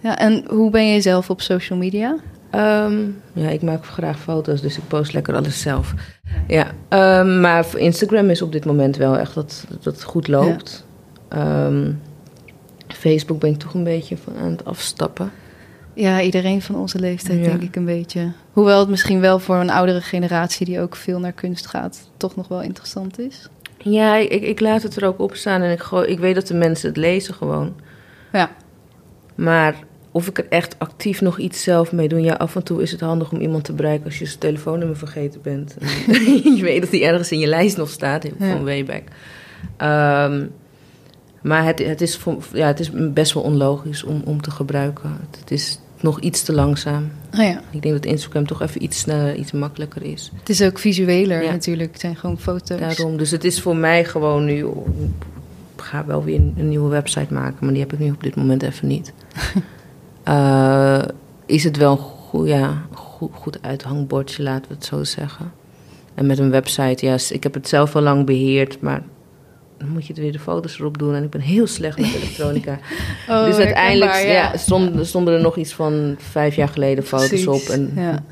ja. 0.00 0.18
en 0.18 0.44
hoe 0.48 0.70
ben 0.70 0.86
je 0.86 1.00
zelf 1.00 1.30
op 1.30 1.40
social 1.40 1.78
media? 1.78 2.16
Ehm, 2.50 3.00
ja, 3.32 3.48
ik 3.48 3.62
maak 3.62 3.86
graag 3.86 4.18
foto's, 4.18 4.60
dus 4.60 4.76
ik 4.76 4.88
post 4.88 5.12
lekker 5.12 5.34
alles 5.34 5.60
zelf. 5.60 5.94
Ja, 6.46 6.66
ehm, 6.88 7.40
maar 7.40 7.66
Instagram 7.76 8.30
is 8.30 8.42
op 8.42 8.52
dit 8.52 8.64
moment 8.64 8.96
wel 8.96 9.18
echt 9.18 9.34
dat, 9.34 9.64
dat 9.70 9.84
het 9.84 10.02
goed 10.02 10.28
loopt. 10.28 10.86
Ehm, 11.28 11.90
Facebook 12.94 13.38
ben 13.40 13.50
ik 13.50 13.58
toch 13.58 13.74
een 13.74 13.84
beetje 13.84 14.16
van 14.16 14.36
aan 14.36 14.50
het 14.50 14.64
afstappen. 14.64 15.30
Ja, 15.94 16.20
iedereen 16.20 16.62
van 16.62 16.74
onze 16.76 16.98
leeftijd, 16.98 17.38
Ja. 17.38 17.44
denk 17.44 17.62
ik 17.62 17.76
een 17.76 17.84
beetje. 17.84 18.32
Hoewel 18.52 18.78
het 18.80 18.88
misschien 18.88 19.20
wel 19.20 19.38
voor 19.38 19.56
een 19.56 19.70
oudere 19.70 20.00
generatie 20.00 20.66
die 20.66 20.80
ook 20.80 20.96
veel 20.96 21.18
naar 21.18 21.32
kunst 21.32 21.66
gaat, 21.66 22.08
toch 22.16 22.36
nog 22.36 22.48
wel 22.48 22.62
interessant 22.62 23.18
is. 23.18 23.48
Ja, 23.78 24.16
ik, 24.16 24.42
ik 24.42 24.60
laat 24.60 24.82
het 24.82 24.96
er 24.96 25.06
ook 25.06 25.18
op 25.20 25.34
staan 25.34 25.62
en 25.62 25.70
ik, 25.70 25.80
gooi, 25.80 26.06
ik 26.08 26.18
weet 26.18 26.34
dat 26.34 26.46
de 26.46 26.54
mensen 26.54 26.88
het 26.88 26.96
lezen 26.96 27.34
gewoon. 27.34 27.74
Ja. 28.32 28.50
Maar 29.34 29.74
of 30.10 30.28
ik 30.28 30.38
er 30.38 30.46
echt 30.48 30.78
actief 30.78 31.20
nog 31.20 31.38
iets 31.38 31.62
zelf 31.62 31.92
mee 31.92 32.08
doe, 32.08 32.20
ja, 32.20 32.34
af 32.34 32.56
en 32.56 32.62
toe 32.62 32.82
is 32.82 32.90
het 32.90 33.00
handig 33.00 33.32
om 33.32 33.40
iemand 33.40 33.64
te 33.64 33.72
bereiken 33.72 34.04
als 34.04 34.18
je 34.18 34.26
zijn 34.26 34.38
telefoonnummer 34.38 34.96
vergeten 34.96 35.40
bent. 35.42 35.76
En 36.06 36.54
je 36.56 36.62
weet 36.62 36.80
dat 36.80 36.90
die 36.90 37.04
ergens 37.04 37.32
in 37.32 37.38
je 37.38 37.46
lijst 37.46 37.76
nog 37.76 37.90
staat, 37.90 38.26
van 38.38 38.48
Ja. 38.48 38.60
way 38.62 38.84
back. 38.84 39.02
Ehm, 39.76 40.46
maar 41.44 41.64
het, 41.64 41.78
het, 41.78 42.00
is 42.00 42.20
ja, 42.52 42.66
het 42.66 42.80
is 42.80 42.90
best 43.12 43.32
wel 43.32 43.42
onlogisch 43.42 44.04
om, 44.04 44.22
om 44.24 44.40
te 44.40 44.50
gebruiken. 44.50 45.16
Het 45.40 45.50
is 45.50 45.78
nog 46.00 46.20
iets 46.20 46.42
te 46.42 46.52
langzaam. 46.52 47.10
Oh 47.34 47.42
ja. 47.42 47.60
Ik 47.70 47.82
denk 47.82 47.94
dat 47.94 48.04
Instagram 48.04 48.46
toch 48.46 48.62
even 48.62 48.82
iets 48.82 48.98
sneller, 48.98 49.34
iets 49.34 49.52
makkelijker 49.52 50.02
is. 50.02 50.32
Het 50.38 50.48
is 50.48 50.62
ook 50.62 50.78
visueler 50.78 51.42
Ja. 51.42 51.50
natuurlijk. 51.50 51.92
Het 51.92 52.00
zijn 52.00 52.16
gewoon 52.16 52.38
foto's. 52.38 52.78
Daarom. 52.80 53.16
Dus 53.16 53.30
het 53.30 53.44
is 53.44 53.60
voor 53.60 53.76
mij 53.76 54.04
gewoon 54.04 54.44
nu. 54.44 54.66
Ik 55.76 55.82
ga 55.82 56.04
wel 56.06 56.24
weer 56.24 56.36
een, 56.36 56.54
een 56.58 56.68
nieuwe 56.68 56.88
website 56.88 57.34
maken, 57.34 57.56
maar 57.60 57.72
die 57.72 57.82
heb 57.82 57.92
ik 57.92 57.98
nu 57.98 58.10
op 58.10 58.22
dit 58.22 58.36
moment 58.36 58.62
even 58.62 58.88
niet. 58.88 59.12
Eh, 60.22 61.02
is 61.46 61.64
het 61.64 61.76
wel 61.76 61.90
een 61.92 61.98
goed, 61.98 62.48
ja, 62.48 62.82
goed, 62.92 63.30
goed 63.32 63.58
uithangbordje, 63.62 64.42
laten 64.42 64.68
we 64.68 64.74
het 64.74 64.84
zo 64.84 65.04
zeggen. 65.04 65.52
En 66.14 66.26
met 66.26 66.38
een 66.38 66.50
website, 66.50 67.06
ja, 67.06 67.16
ik 67.30 67.42
heb 67.42 67.54
het 67.54 67.68
zelf 67.68 67.96
al 67.96 68.02
lang 68.02 68.26
beheerd, 68.26 68.80
maar 68.80 69.02
dan 69.78 69.88
moet 69.88 70.06
je 70.06 70.14
weer 70.14 70.32
de 70.32 70.38
foto's 70.38 70.78
erop 70.78 70.98
doen. 70.98 71.14
En 71.14 71.22
ik 71.22 71.30
ben 71.30 71.40
heel 71.40 71.66
slecht 71.66 71.98
met 71.98 72.14
elektronica. 72.22 72.78
Oh, 73.28 73.44
dus 73.44 73.56
uiteindelijk 73.56 74.14
ja. 74.14 74.56
stonden, 74.56 75.06
stonden 75.06 75.34
er 75.34 75.40
nog 75.40 75.56
iets 75.56 75.72
van 75.72 76.14
vijf 76.18 76.56
jaar 76.56 76.68
geleden 76.68 77.04
foto's 77.04 77.28
Precies, 77.28 77.46
op. 77.46 77.62
En 77.62 77.92
ja. 77.96 78.24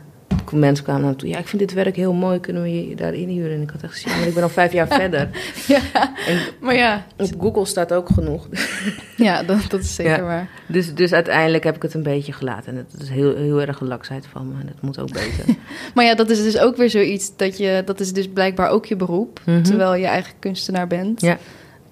Mensen 0.51 0.85
kwamen 0.85 1.03
naar 1.03 1.11
me 1.11 1.17
toe. 1.17 1.29
Ja, 1.29 1.39
ik 1.39 1.47
vind 1.49 1.63
dit 1.63 1.73
werk 1.73 1.97
heel 1.97 2.13
mooi. 2.13 2.41
Kunnen 2.41 2.63
we 2.63 2.89
je 2.89 2.97
daar 2.97 3.15
inhuren? 3.15 3.55
En 3.57 3.63
ik 3.63 3.71
had 3.71 3.83
echt 3.83 4.01
ja, 4.03 4.17
maar 4.17 4.27
ik 4.27 4.35
ben 4.35 4.43
al 4.43 4.49
vijf 4.49 4.73
jaar 4.73 4.87
verder. 5.01 5.29
ja. 5.67 5.81
En 6.27 6.39
Maar 6.61 6.75
ja, 6.75 7.07
op 7.19 7.31
Google 7.41 7.65
staat 7.65 7.93
ook 7.93 8.09
genoeg. 8.15 8.49
ja 9.17 9.43
dat, 9.43 9.59
dat 9.69 9.81
is 9.81 9.95
zeker 9.95 10.13
Ja. 10.17 10.23
waar. 10.23 10.49
Dus, 10.67 10.95
dus 10.95 11.13
uiteindelijk 11.13 11.65
heb 11.65 11.77
ik 11.77 11.83
het 11.83 11.95
een 11.95 12.03
beetje 12.03 12.33
gelaten. 12.33 12.73
En 12.77 12.87
het 12.91 13.03
is 13.03 13.09
heel, 13.09 13.37
heel 13.37 13.61
erg 13.61 13.81
een 13.81 13.89
laksheid 13.89 14.27
van 14.27 14.49
me. 14.49 14.61
En 14.61 14.67
het 14.67 14.81
moet 14.83 14.99
ook 14.99 15.13
beter. 15.13 15.45
Maar 15.95 16.05
ja, 16.05 16.15
dat 16.15 16.31
is 16.31 16.43
dus 16.43 16.59
ook 16.59 16.77
weer 16.77 16.91
zoiets 16.91 17.37
dat 17.37 17.59
je... 17.59 17.83
Dat 17.85 18.01
is 18.01 18.13
dus 18.13 18.29
blijkbaar 18.29 18.69
ook 18.69 18.87
je 18.87 18.97
beroep. 18.97 19.41
Mhm. 19.47 19.63
Terwijl 19.63 19.95
je 19.95 20.07
eigen 20.07 20.33
kunstenaar 20.39 20.87
bent. 20.87 21.21
Ja. 21.21 21.39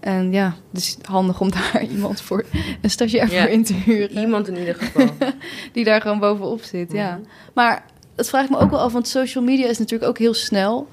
En 0.00 0.33
ja, 0.33 0.54
dus 0.71 0.97
handig 1.02 1.40
om 1.40 1.50
daar 1.50 1.83
iemand 1.90 2.21
voor... 2.21 2.45
Een 2.80 2.90
stagiair 2.90 3.33
Ja. 3.33 3.40
voor 3.42 3.50
in 3.50 3.64
te 3.64 3.73
huren. 3.75 4.19
Iemand 4.19 4.49
in 4.49 4.57
ieder 4.59 4.75
geval. 4.75 5.07
Die 5.73 5.85
daar 5.85 6.00
gewoon 6.00 6.19
bovenop 6.19 6.62
zit, 6.62 6.92
ja. 6.92 7.11
Mhm. 7.11 7.21
Maar 7.54 7.83
dat 8.20 8.28
vraag 8.28 8.44
ik 8.44 8.50
me 8.50 8.58
ook 8.58 8.70
wel 8.70 8.80
af, 8.80 8.92
want 8.92 9.08
social 9.08 9.44
media 9.44 9.68
is 9.68 9.78
natuurlijk 9.78 10.10
ook 10.10 10.18
heel 10.18 10.34
snel. 10.34 10.88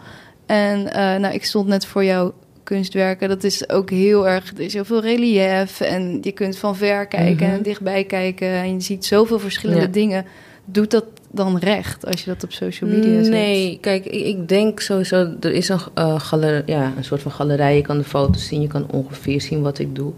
En 0.46 0.94
eh, 0.94 1.20
nou, 1.20 1.34
ik 1.34 1.46
stond 1.46 1.68
net 1.68 1.86
voor 1.86 2.04
jouw 2.04 2.34
kunstwerken. 2.64 3.30
Dat 3.30 3.44
is 3.44 3.70
ook 3.70 3.90
heel 3.90 4.28
erg... 4.28 4.52
Er 4.54 4.60
is 4.60 4.74
heel 4.74 4.86
veel 4.86 5.02
relief 5.02 5.82
en 5.82 6.18
je 6.22 6.32
kunt 6.32 6.58
van 6.58 6.76
ver 6.76 7.08
kijken 7.08 7.48
Mhm. 7.48 7.56
en 7.56 7.62
dichtbij 7.64 8.04
kijken. 8.04 8.48
En 8.48 8.74
je 8.74 8.82
ziet 8.82 9.06
zoveel 9.06 9.40
verschillende 9.40 9.82
Ja. 9.82 9.88
dingen. 9.88 10.26
Doet 10.66 10.92
dat 10.92 11.06
dan 11.32 11.58
recht 11.58 12.06
als 12.06 12.24
je 12.24 12.30
dat 12.30 12.44
op 12.44 12.52
social 12.52 12.90
media 12.90 13.24
zet? 13.24 13.32
Nee, 13.34 13.78
kijk, 13.82 14.06
ik, 14.06 14.26
ik 14.26 14.48
denk 14.48 14.80
sowieso... 14.80 15.34
Er 15.40 15.52
is 15.52 15.70
een, 15.70 15.80
galer, 16.22 16.64
ja, 16.66 16.94
een 16.98 17.04
soort 17.04 17.22
van 17.22 17.32
galerij. 17.32 17.76
Je 17.76 17.82
kan 17.82 17.98
de 17.98 18.04
foto's 18.04 18.48
zien. 18.48 18.62
Je 18.62 18.68
kan 18.68 18.88
ongeveer 18.92 19.42
zien 19.42 19.62
wat 19.62 19.80
ik 19.80 19.96
doe. 19.96 20.12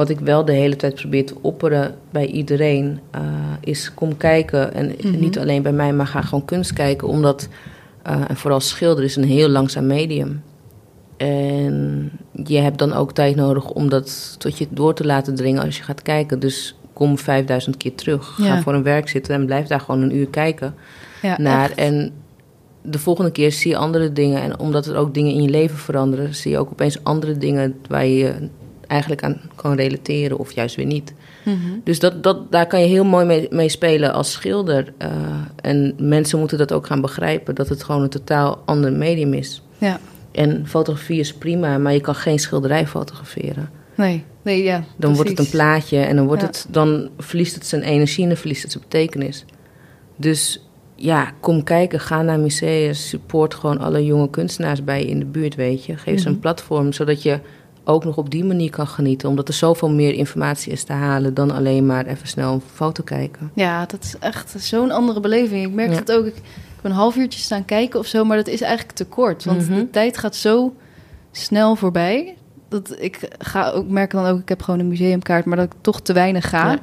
Wat 0.00 0.08
ik 0.08 0.18
wel 0.20 0.44
de 0.44 0.52
hele 0.52 0.76
tijd 0.76 0.94
probeer 0.94 1.26
te 1.26 1.34
opperen 1.40 1.94
bij 2.10 2.26
iedereen... 2.26 3.00
eh, 3.10 3.20
is 3.60 3.94
kom 3.94 4.16
kijken. 4.16 4.74
En 4.74 4.94
Mhm. 5.02 5.20
niet 5.20 5.38
alleen 5.38 5.62
bij 5.62 5.72
mij, 5.72 5.92
maar 5.92 6.06
ga 6.06 6.20
gewoon 6.22 6.44
kunst 6.44 6.72
kijken. 6.72 7.08
Omdat... 7.08 7.48
eh, 8.02 8.20
en 8.28 8.36
vooral 8.36 8.60
schilderen 8.60 9.04
is 9.04 9.16
een 9.16 9.24
heel 9.24 9.48
langzaam 9.48 9.86
medium. 9.86 10.42
En 11.16 12.10
je 12.44 12.58
hebt 12.58 12.78
dan 12.78 12.92
ook 12.92 13.12
tijd 13.12 13.36
nodig 13.36 13.70
om 13.70 13.88
dat 13.88 14.34
tot 14.38 14.58
je 14.58 14.66
door 14.70 14.94
te 14.94 15.04
laten 15.04 15.34
dringen 15.34 15.62
als 15.64 15.76
je 15.76 15.82
gaat 15.82 16.02
kijken. 16.02 16.38
Dus 16.40 16.74
kom 16.92 17.18
5000 17.18 17.76
keer 17.76 17.94
terug. 17.94 18.34
Ga 18.40 18.62
voor 18.62 18.74
een 18.74 18.82
werk 18.82 19.08
zitten 19.08 19.34
en 19.34 19.46
blijf 19.46 19.66
daar 19.66 19.80
gewoon 19.80 20.02
een 20.02 20.16
uur 20.16 20.26
kijken 20.28 20.74
Ja, 21.22 21.40
naar. 21.40 21.68
echt. 21.68 21.78
En 21.78 22.12
de 22.82 22.98
volgende 22.98 23.30
keer 23.30 23.52
zie 23.52 23.70
je 23.70 23.76
andere 23.76 24.12
dingen. 24.12 24.42
En 24.42 24.58
omdat 24.58 24.86
er 24.86 24.96
ook 24.96 25.14
dingen 25.14 25.32
in 25.34 25.42
je 25.42 25.48
leven 25.50 25.76
veranderen, 25.78 26.34
zie 26.34 26.50
je 26.50 26.58
ook 26.58 26.70
opeens 26.70 27.04
andere 27.04 27.38
dingen 27.38 27.74
waar 27.88 28.06
je 28.06 28.34
eigenlijk 28.90 29.22
aan 29.24 29.40
kan 29.54 29.74
relateren 29.74 30.38
of 30.38 30.52
juist 30.52 30.76
weer 30.76 30.86
niet. 30.86 31.14
Mhm. 31.44 31.56
Dus 31.84 31.98
dat, 31.98 32.22
dat, 32.22 32.52
daar 32.52 32.66
kan 32.66 32.80
je 32.80 32.86
heel 32.86 33.04
mooi 33.04 33.24
mee, 33.24 33.46
mee 33.50 33.68
spelen 33.68 34.12
als 34.12 34.32
schilder. 34.32 34.92
Eh, 34.98 35.10
en 35.60 35.94
mensen 35.98 36.38
moeten 36.38 36.58
dat 36.58 36.72
ook 36.72 36.86
gaan 36.86 37.00
begrijpen, 37.00 37.54
dat 37.54 37.68
het 37.68 37.82
gewoon 37.84 38.02
een 38.02 38.08
totaal 38.08 38.62
ander 38.64 38.92
medium 38.92 39.34
is. 39.34 39.62
Ja, 39.78 40.00
En 40.32 40.66
fotografie 40.66 41.20
is 41.20 41.32
prima, 41.34 41.78
maar 41.78 41.92
je 41.92 42.00
kan 42.00 42.14
geen 42.14 42.38
schilderij 42.38 42.86
fotograferen. 42.86 43.70
nee. 43.94 44.24
Nee, 44.42 44.62
ja. 44.62 44.84
Dan 44.96 45.14
wordt 45.14 45.30
het 45.30 45.38
een 45.38 45.48
plaatje 45.50 45.98
en 45.98 46.16
dan, 46.16 46.26
wordt 46.26 46.40
Ja. 46.42 46.46
het, 46.46 46.66
dan 46.70 47.08
verliest 47.18 47.54
het 47.54 47.66
zijn 47.66 47.82
energie 47.82 48.22
en 48.22 48.28
dan 48.28 48.38
verliest 48.38 48.62
het 48.62 48.72
zijn 48.72 48.84
betekenis. 48.88 49.44
Dus 50.16 50.64
ja, 50.94 51.32
kom 51.40 51.62
kijken, 51.64 52.00
ga 52.00 52.22
naar 52.22 52.38
musea, 52.38 52.92
support 52.92 53.54
gewoon 53.54 53.78
alle 53.78 54.04
jonge 54.04 54.30
kunstenaars 54.30 54.84
bij 54.84 55.00
je 55.00 55.06
in 55.06 55.18
de 55.18 55.24
buurt, 55.24 55.54
weet 55.54 55.84
je. 55.84 55.96
Geef 55.96 56.18
ze 56.20 56.24
Mhm. 56.24 56.34
een 56.34 56.40
platform, 56.40 56.92
zodat 56.92 57.22
je 57.22 57.38
ook 57.84 58.04
nog 58.04 58.16
op 58.16 58.30
die 58.30 58.44
manier 58.44 58.70
kan 58.70 58.86
genieten. 58.86 59.28
Omdat 59.28 59.48
er 59.48 59.54
zoveel 59.54 59.90
meer 59.90 60.12
informatie 60.14 60.72
is 60.72 60.84
te 60.84 60.92
halen 60.92 61.34
dan 61.34 61.50
alleen 61.50 61.86
maar 61.86 62.06
even 62.06 62.28
snel 62.28 62.52
een 62.52 62.62
foto 62.74 63.02
kijken. 63.02 63.50
Ja, 63.54 63.86
dat 63.86 64.02
is 64.04 64.18
echt 64.18 64.54
zo'n 64.58 64.90
andere 64.90 65.20
beleving. 65.20 65.66
Ik 65.66 65.72
merk 65.72 65.90
Ja. 65.92 66.00
dat 66.00 66.12
ook. 66.16 66.26
Ik, 66.26 66.36
ik 66.36 66.42
heb 66.76 66.84
een 66.84 66.96
half 66.96 67.16
uurtje 67.16 67.40
staan 67.40 67.64
kijken 67.64 67.98
of 68.00 68.06
zo, 68.06 68.24
maar 68.24 68.36
dat 68.36 68.48
is 68.48 68.60
eigenlijk 68.60 68.96
te 68.96 69.04
kort. 69.06 69.44
Want 69.44 69.68
Mhm. 69.68 69.74
de 69.78 69.90
tijd 69.90 70.18
gaat 70.18 70.36
zo 70.36 70.74
snel 71.32 71.76
voorbij. 71.76 72.34
Dat 72.68 72.94
ik 72.98 73.28
ga 73.38 73.70
ook 73.70 73.88
merk 73.88 74.10
dan 74.10 74.26
ook, 74.26 74.40
ik 74.40 74.48
heb 74.48 74.62
gewoon 74.62 74.80
een 74.80 74.88
museumkaart, 74.88 75.44
maar 75.44 75.56
dat 75.56 75.66
ik 75.66 75.72
toch 75.80 76.00
te 76.00 76.12
weinig 76.12 76.48
ga. 76.48 76.70
Ja. 76.70 76.78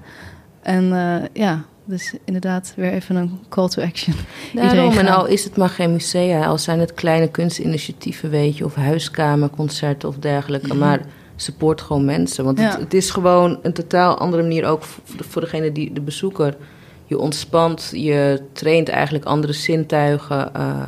En 0.61 0.93
eh, 0.93 1.23
ja, 1.33 1.63
dus 1.87 2.13
inderdaad 2.25 2.73
weer 2.75 2.91
even 2.91 3.15
een 3.15 3.39
call 3.49 3.67
to 3.67 3.81
action. 3.81 4.15
Daarom, 4.53 4.71
Iedereen 4.83 5.07
en 5.07 5.13
al 5.13 5.25
is 5.25 5.43
het 5.43 5.57
maar 5.57 5.69
geen 5.69 5.91
musea, 5.91 6.45
al 6.45 6.57
zijn 6.57 6.79
het 6.79 6.93
kleine 6.93 7.27
kunstinitiatieven, 7.27 8.29
weet 8.29 8.57
je, 8.57 8.65
of 8.65 8.75
huiskamerconcerten 8.75 10.09
of 10.09 10.15
dergelijke. 10.17 10.73
Maar 10.73 11.01
support 11.35 11.81
gewoon 11.81 12.05
mensen. 12.05 12.43
Want 12.43 12.59
Ja. 12.59 12.69
het, 12.71 12.79
het 12.79 12.93
is 12.93 13.09
gewoon 13.09 13.59
een 13.61 13.73
totaal 13.73 14.17
andere 14.17 14.41
manier 14.41 14.65
ook 14.65 14.83
voor, 14.83 15.03
voor 15.29 15.41
degene 15.41 15.71
die 15.71 15.93
de 15.93 16.01
bezoeker. 16.01 16.57
Je 17.05 17.17
ontspant, 17.19 17.89
je 17.93 18.41
traint 18.53 18.89
eigenlijk 18.89 19.25
andere 19.25 19.53
zintuigen. 19.53 20.53
eh, 20.53 20.81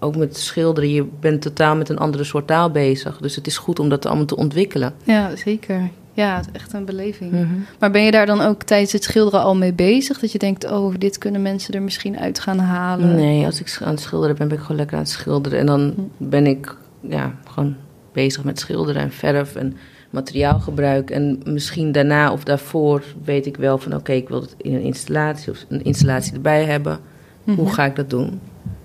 ook 0.00 0.16
met 0.16 0.36
schilderen, 0.36 0.90
je 0.90 1.06
bent 1.20 1.42
totaal 1.42 1.76
met 1.76 1.88
een 1.88 1.98
andere 1.98 2.24
soort 2.24 2.46
taal 2.46 2.70
bezig. 2.70 3.18
Dus 3.18 3.36
het 3.36 3.46
is 3.46 3.58
goed 3.58 3.78
om 3.78 3.88
dat 3.88 4.06
allemaal 4.06 4.24
te 4.24 4.36
ontwikkelen. 4.36 4.94
Ja, 5.04 5.36
zeker. 5.36 5.90
Ja, 6.18 6.36
het 6.36 6.46
is 6.46 6.60
echt 6.60 6.72
een 6.72 6.84
beleving. 6.84 7.32
Maar 7.78 7.90
ben 7.90 8.02
je 8.04 8.10
daar 8.10 8.26
dan 8.26 8.40
ook 8.40 8.62
tijdens 8.62 8.92
het 8.92 9.04
schilderen 9.04 9.40
al 9.40 9.56
mee 9.56 9.72
bezig? 9.72 10.18
Dat 10.18 10.32
je 10.32 10.38
denkt, 10.38 10.70
oh, 10.70 10.94
dit 10.98 11.18
kunnen 11.18 11.42
mensen 11.42 11.74
er 11.74 11.82
misschien 11.82 12.18
uit 12.18 12.40
gaan 12.40 12.58
halen? 12.58 13.14
Nee, 13.14 13.44
als 13.44 13.60
ik 13.60 13.78
aan 13.82 13.90
het 13.90 14.00
schilderen 14.00 14.36
ben, 14.36 14.48
ben 14.48 14.56
ik 14.56 14.62
gewoon 14.62 14.76
lekker 14.76 14.96
aan 14.96 15.02
het 15.02 15.12
schilderen. 15.12 15.58
En 15.58 15.66
dan 15.66 15.94
ben 16.16 16.46
ik 16.46 16.76
ja, 17.00 17.34
gewoon 17.48 17.76
bezig 18.12 18.44
met 18.44 18.58
schilderen 18.58 19.02
en 19.02 19.12
verf 19.12 19.54
en 19.54 19.76
materiaalgebruik. 20.10 21.10
En 21.10 21.40
misschien 21.44 21.92
daarna 21.92 22.32
of 22.32 22.44
daarvoor 22.44 23.02
weet 23.24 23.46
ik 23.46 23.56
wel 23.56 23.78
van... 23.78 23.94
oké, 23.94 24.12
ik 24.12 24.28
wil 24.28 24.40
het 24.40 24.54
in 24.58 24.74
een 24.74 24.82
installatie 24.82 25.50
of 25.52 25.64
een 25.68 25.84
installatie 25.84 26.32
erbij 26.34 26.64
hebben. 26.64 26.98
Hoe 27.44 27.54
Mhm. 27.54 27.66
ga 27.68 27.84
ik 27.84 27.96
dat 27.96 28.10
doen? 28.10 28.40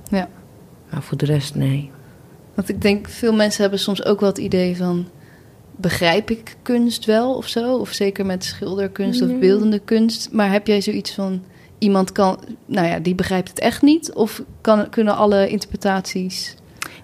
Ja. 0.09 0.27
Maar 0.91 1.01
voor 1.01 1.17
de 1.17 1.25
rest, 1.25 1.55
nee. 1.55 1.91
Want 2.53 2.69
ik 2.69 2.81
denk, 2.81 3.07
veel 3.09 3.33
mensen 3.33 3.61
hebben 3.61 3.79
soms 3.79 4.05
ook 4.05 4.19
wel 4.19 4.29
het 4.29 4.37
idee 4.37 4.77
van... 4.77 5.05
begrijp 5.75 6.29
ik 6.29 6.55
kunst 6.61 7.05
wel 7.05 7.33
of 7.35 7.47
zo? 7.47 7.75
Of 7.75 7.89
zeker 7.91 8.25
met 8.25 8.43
schilderkunst 8.43 9.21
of 9.21 9.27
Nee. 9.27 9.37
beeldende 9.37 9.79
kunst. 9.79 10.29
Maar 10.31 10.51
heb 10.51 10.67
jij 10.67 10.81
zoiets 10.81 11.11
van... 11.13 11.41
iemand 11.77 12.11
kan, 12.11 12.37
nou 12.65 12.87
ja, 12.87 12.99
die 12.99 13.15
begrijpt 13.15 13.49
het 13.49 13.59
echt 13.59 13.81
niet? 13.81 14.13
Of 14.13 14.41
kan, 14.61 14.89
kunnen 14.89 15.15
alle 15.15 15.47
interpretaties... 15.47 16.55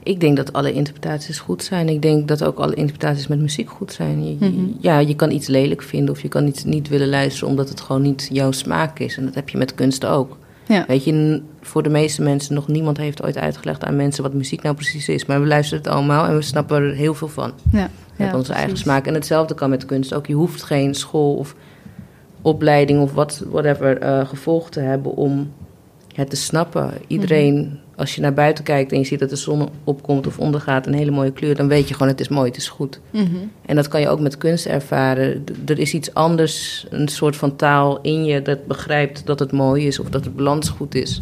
Ik 0.04 0.20
denk 0.20 0.38
dat 0.38 0.54
alle 0.54 0.74
interpretaties 0.74 1.40
goed 1.40 1.64
zijn. 1.64 1.90
Ik 1.90 2.02
denk 2.02 2.28
dat 2.28 2.44
ook 2.44 2.58
alle 2.60 2.74
interpretaties 2.74 3.28
met 3.28 3.40
muziek 3.40 3.70
goed 3.70 3.92
zijn. 3.94 4.26
Je, 4.28 4.36
Mhm. 4.40 4.66
Ja, 4.80 5.00
je 5.00 5.16
kan 5.16 5.32
iets 5.32 5.48
lelijk 5.48 5.82
vinden 5.82 6.10
of 6.14 6.22
je 6.22 6.28
kan 6.28 6.48
iets 6.48 6.64
niet 6.64 6.88
willen 6.88 7.10
luisteren... 7.10 7.50
omdat 7.50 7.70
het 7.70 7.82
gewoon 7.82 8.02
niet 8.02 8.30
jouw 8.32 8.52
smaak 8.52 9.00
is. 9.00 9.18
En 9.18 9.26
dat 9.26 9.36
heb 9.36 9.50
je 9.50 9.58
met 9.58 9.76
kunst 9.76 10.06
ook. 10.06 10.38
Ja, 10.68 10.86
Weet 10.88 11.04
je, 11.04 11.42
voor 11.62 11.84
de 11.84 11.90
meeste 11.90 12.22
mensen, 12.22 12.54
nog 12.54 12.68
niemand 12.68 12.98
heeft 12.98 13.24
ooit 13.24 13.38
uitgelegd 13.38 13.84
aan 13.84 13.96
mensen 13.96 14.24
wat 14.24 14.34
muziek 14.34 14.62
nou 14.62 14.76
precies 14.76 15.10
is. 15.10 15.26
Maar 15.26 15.42
we 15.42 15.48
luisteren 15.48 15.84
het 15.84 15.94
allemaal 15.94 16.26
en 16.26 16.36
we 16.36 16.42
snappen 16.42 16.78
er 16.82 16.94
heel 16.94 17.14
veel 17.14 17.28
van. 17.28 17.52
ja. 17.72 17.90
Hebben 18.24 18.40
onze 18.40 18.54
eigen 18.54 18.78
smaak. 18.78 19.08
En 19.08 19.14
hetzelfde 19.14 19.54
kan 19.54 19.70
met 19.70 19.86
kunst 19.86 20.14
ook. 20.14 20.28
Je 20.28 20.34
hoeft 20.34 20.64
geen 20.64 20.96
school 20.96 21.36
of 21.36 21.56
opleiding 22.42 23.02
of 23.02 23.14
wat, 23.14 23.44
whatever 23.50 23.98
eh, 23.98 24.28
gevolgd 24.28 24.72
te 24.72 24.80
hebben 24.80 25.16
om 25.16 25.52
het 26.16 26.30
te 26.30 26.36
snappen. 26.36 26.92
Iedereen, 27.08 27.80
als 27.96 28.16
je 28.16 28.22
naar 28.22 28.34
buiten 28.34 28.64
kijkt 28.64 28.92
en 28.92 28.98
je 29.00 29.06
ziet 29.06 29.20
dat 29.20 29.30
de 29.30 29.36
zon 29.36 29.70
opkomt 29.84 30.28
of 30.28 30.40
ondergaat, 30.40 30.88
een 30.88 30.94
hele 30.94 31.12
mooie 31.12 31.32
kleur, 31.32 31.56
dan 31.56 31.68
weet 31.68 31.88
je 31.88 31.94
gewoon 31.94 32.08
het 32.08 32.20
is 32.20 32.28
mooi, 32.28 32.48
het 32.48 32.58
is 32.58 32.70
goed. 32.70 33.00
Mhm. 33.12 33.26
En 33.66 33.76
dat 33.76 33.88
kan 33.88 34.02
je 34.02 34.10
ook 34.10 34.20
met 34.20 34.38
kunst 34.38 34.66
ervaren. 34.66 35.44
D- 35.44 35.70
Er 35.70 35.80
is 35.80 35.94
iets 35.94 36.14
anders, 36.14 36.86
een 36.90 37.08
soort 37.08 37.36
van 37.36 37.56
taal 37.56 38.02
in 38.02 38.26
je 38.26 38.42
dat 38.42 38.66
begrijpt 38.68 39.26
dat 39.26 39.40
het 39.40 39.52
mooi 39.52 39.88
is 39.88 40.00
of 40.00 40.10
dat 40.10 40.24
het 40.26 40.36
balans 40.36 40.70
goed 40.70 40.96
is. 40.96 41.22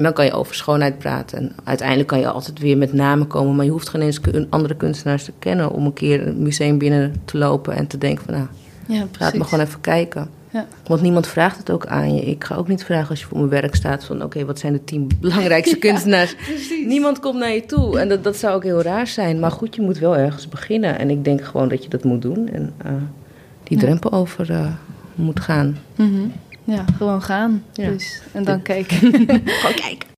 En 0.00 0.06
dan 0.06 0.14
kan 0.14 0.24
je 0.24 0.32
over 0.32 0.54
schoonheid 0.54 0.98
praten. 0.98 1.38
En 1.38 1.52
uiteindelijk 1.64 2.08
kan 2.08 2.18
je 2.20 2.28
altijd 2.28 2.58
weer 2.58 2.78
met 2.78 2.92
namen 2.92 3.26
komen, 3.26 3.56
maar 3.56 3.64
je 3.64 3.70
hoeft 3.70 3.88
geen 3.88 4.00
eens 4.00 4.20
andere 4.50 4.76
kunstenaars 4.76 5.24
te 5.24 5.32
kennen 5.38 5.70
om 5.70 5.86
een 5.86 5.92
keer 5.92 6.26
een 6.26 6.42
museum 6.42 6.78
binnen 6.78 7.14
te 7.24 7.38
lopen 7.38 7.74
en 7.74 7.86
te 7.86 7.98
denken 7.98 8.24
van 8.24 8.34
nou, 8.34 8.46
ja 8.88 9.06
laat 9.18 9.34
me 9.34 9.44
gewoon 9.44 9.64
even 9.64 9.80
kijken. 9.80 10.28
Ja. 10.50 10.66
Want 10.86 11.00
niemand 11.02 11.26
vraagt 11.26 11.58
het 11.58 11.70
ook 11.70 11.86
aan 11.86 12.14
je. 12.14 12.22
Ik 12.22 12.44
ga 12.44 12.54
ook 12.54 12.68
niet 12.68 12.84
vragen 12.84 13.08
als 13.08 13.20
je 13.20 13.26
voor 13.26 13.36
mijn 13.38 13.50
werk 13.50 13.74
staat 13.74 14.04
van 14.04 14.22
oké, 14.22 14.44
wat 14.44 14.58
zijn 14.58 14.72
de 14.72 14.84
tien 14.84 15.10
belangrijkste 15.20 15.76
kunstenaars? 15.86 16.34
Precies. 16.34 16.86
Niemand 16.86 17.20
komt 17.20 17.38
naar 17.38 17.52
je 17.52 17.66
toe. 17.66 17.98
En 17.98 18.08
dat, 18.08 18.24
dat 18.24 18.36
zou 18.36 18.54
ook 18.54 18.62
heel 18.64 18.82
raar 18.82 19.06
zijn. 19.06 19.38
Maar 19.40 19.50
goed, 19.50 19.74
je 19.74 19.82
moet 19.82 19.98
wel 19.98 20.16
ergens 20.16 20.48
beginnen. 20.48 20.98
En 20.98 21.10
ik 21.10 21.24
denk 21.24 21.44
gewoon 21.44 21.68
dat 21.68 21.82
je 21.82 21.90
dat 21.90 22.04
moet 22.04 22.22
doen. 22.22 22.48
En 22.48 22.72
eh, 22.78 22.92
die 23.62 23.78
Ja. 23.78 23.84
drempel 23.84 24.12
over 24.12 24.50
eh, 24.50 24.66
moet 25.14 25.40
gaan. 25.40 25.78
Mhm. 25.96 26.20
Ja, 26.70 26.84
gewoon 26.96 27.22
gaan. 27.22 27.64
Ja. 27.72 27.88
Dus, 27.90 28.22
en 28.32 28.44
dan 28.44 28.62
kijken. 28.62 28.96
Gewoon 29.44 29.74
kijken. 29.86 30.08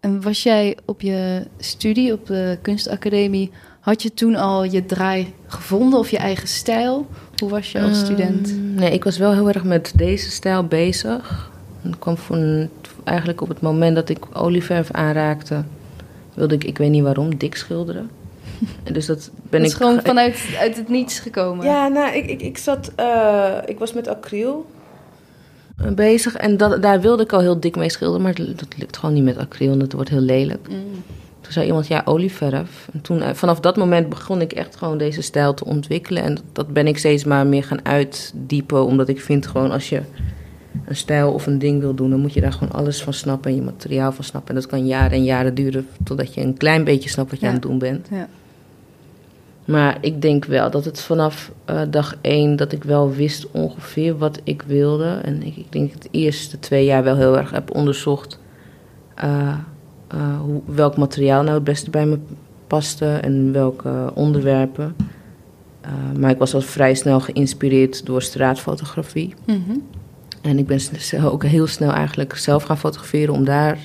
En 0.00 0.22
was 0.22 0.42
jij 0.42 0.76
op 0.84 1.00
je 1.00 1.46
studie 1.58 2.12
op 2.12 2.26
de 2.26 2.58
kunstacademie, 2.62 3.50
had 3.80 4.02
je 4.02 4.14
toen 4.14 4.34
al 4.36 4.64
je 4.64 4.86
draai 4.86 5.34
gevonden 5.46 5.98
of 5.98 6.10
je 6.10 6.18
eigen 6.18 6.48
stijl? 6.48 7.06
Hoe 7.36 7.50
was 7.50 7.72
je 7.72 7.80
als 7.80 7.98
student? 7.98 8.48
Ehm, 8.48 8.74
nee, 8.74 8.90
ik 8.92 9.04
was 9.04 9.18
wel 9.18 9.32
heel 9.32 9.48
erg 9.48 9.64
met 9.64 9.92
deze 9.96 10.30
stijl 10.30 10.64
bezig. 10.64 11.50
Kwam 11.98 12.16
van, 12.16 12.68
eigenlijk 13.04 13.40
op 13.40 13.48
het 13.48 13.60
moment 13.60 13.94
dat 13.94 14.08
ik 14.08 14.18
olieverf 14.32 14.90
aanraakte, 14.90 15.64
wilde 16.34 16.54
ik, 16.54 16.64
ik 16.64 16.78
weet 16.78 16.90
niet 16.90 17.02
waarom, 17.02 17.36
dik 17.36 17.56
schilderen. 17.56 18.10
En 18.82 18.92
dus 18.94 19.06
dat 19.06 19.30
ben 19.50 19.60
Dat 19.60 19.68
is 19.68 19.74
ik 19.76 19.82
gewoon 19.82 19.98
ge- 19.98 20.04
vanuit 20.06 20.56
uit 20.60 20.76
het 20.76 20.88
niets 20.88 21.18
gekomen. 21.18 21.66
Ja, 21.66 21.88
nou, 21.88 22.14
ik, 22.14 22.26
ik, 22.30 22.42
ik 22.42 22.58
zat, 22.58 22.92
eh, 22.96 23.52
ik 23.66 23.78
was 23.78 23.92
met 23.92 24.08
acryl 24.08 24.66
bezig 25.94 26.34
en 26.34 26.56
dat, 26.56 26.82
daar 26.82 27.00
wilde 27.00 27.22
ik 27.22 27.32
al 27.32 27.40
heel 27.40 27.60
dik 27.60 27.76
mee 27.76 27.90
schilderen, 27.90 28.22
maar 28.22 28.34
dat, 28.34 28.78
lukt 28.78 28.96
gewoon 28.96 29.14
niet 29.14 29.24
met 29.24 29.38
acryl 29.38 29.72
en 29.72 29.78
dat 29.78 29.92
wordt 29.92 30.10
heel 30.10 30.20
lelijk. 30.20 30.68
Mm. 30.68 31.02
Toen 31.40 31.52
zei 31.52 31.66
iemand, 31.66 31.86
ja, 31.86 32.02
olieverf. 32.04 32.88
En 32.92 33.00
toen, 33.00 33.22
eh, 33.22 33.34
vanaf 33.34 33.60
dat 33.60 33.76
moment 33.76 34.08
begon 34.08 34.40
ik 34.40 34.52
echt 34.52 34.76
gewoon 34.76 34.98
deze 34.98 35.22
stijl 35.22 35.54
te 35.54 35.64
ontwikkelen. 35.64 36.22
En 36.22 36.34
dat, 36.34 36.44
dat 36.52 36.68
ben 36.68 36.86
ik 36.86 36.98
steeds 36.98 37.24
maar 37.24 37.46
meer 37.46 37.64
gaan 37.64 37.84
uitdiepen. 37.84 38.84
Omdat 38.84 39.08
ik 39.08 39.20
vind 39.20 39.46
gewoon, 39.46 39.70
als 39.70 39.88
je 39.88 40.02
een 40.84 40.96
stijl 40.96 41.32
of 41.32 41.46
een 41.46 41.58
ding 41.58 41.80
wil 41.80 41.94
doen... 41.94 42.10
dan 42.10 42.20
moet 42.20 42.32
je 42.32 42.40
daar 42.40 42.52
gewoon 42.52 42.72
alles 42.72 43.02
van 43.02 43.12
snappen 43.12 43.50
en 43.50 43.56
je 43.56 43.62
materiaal 43.62 44.12
van 44.12 44.24
snappen. 44.24 44.54
En 44.54 44.60
dat 44.60 44.70
kan 44.70 44.86
jaren 44.86 45.10
en 45.10 45.24
jaren 45.24 45.54
duren... 45.54 45.86
totdat 46.04 46.34
je 46.34 46.40
een 46.40 46.56
klein 46.56 46.84
beetje 46.84 47.08
snapt 47.08 47.30
wat 47.30 47.40
je 47.40 47.46
Ja. 47.46 47.52
aan 47.52 47.58
het 47.58 47.68
doen 47.68 47.78
bent. 47.78 48.08
Ja. 48.10 48.28
Maar 49.66 49.98
ik 50.00 50.22
denk 50.22 50.44
wel 50.44 50.70
dat 50.70 50.84
het 50.84 51.00
vanaf 51.00 51.52
eh, 51.64 51.80
dag 51.90 52.16
één... 52.20 52.56
dat 52.56 52.72
ik 52.72 52.84
wel 52.84 53.10
wist 53.10 53.50
ongeveer 53.50 54.18
wat 54.18 54.40
ik 54.44 54.62
wilde. 54.62 55.20
En 55.22 55.42
ik, 55.42 55.56
ik 55.56 55.72
denk 55.72 55.92
dat 55.92 56.04
ik 56.04 56.12
de 56.12 56.18
eerste 56.18 56.58
twee 56.58 56.84
jaar 56.84 57.04
wel 57.04 57.16
heel 57.16 57.38
erg 57.38 57.50
heb 57.50 57.74
onderzocht... 57.74 58.40
eh, 59.14 59.48
eh, 60.08 60.40
hoe, 60.40 60.60
welk 60.66 60.96
materiaal 60.96 61.42
nou 61.42 61.54
het 61.54 61.64
beste 61.64 61.90
bij 61.90 62.06
me 62.06 62.18
paste 62.66 63.06
en 63.06 63.52
welke 63.52 64.10
onderwerpen. 64.14 64.96
Maar 66.18 66.30
ik 66.30 66.38
was 66.38 66.54
al 66.54 66.60
vrij 66.60 66.94
snel 66.94 67.20
geïnspireerd 67.20 68.06
door 68.06 68.22
straatfotografie. 68.22 69.34
Mhm. 69.46 69.78
En 70.42 70.58
ik 70.58 70.66
ben 70.66 70.80
ook 71.24 71.44
heel 71.44 71.66
snel 71.66 71.92
eigenlijk 71.92 72.36
zelf 72.36 72.62
gaan 72.62 72.78
fotograferen 72.78 73.34
om 73.34 73.44
daar 73.44 73.78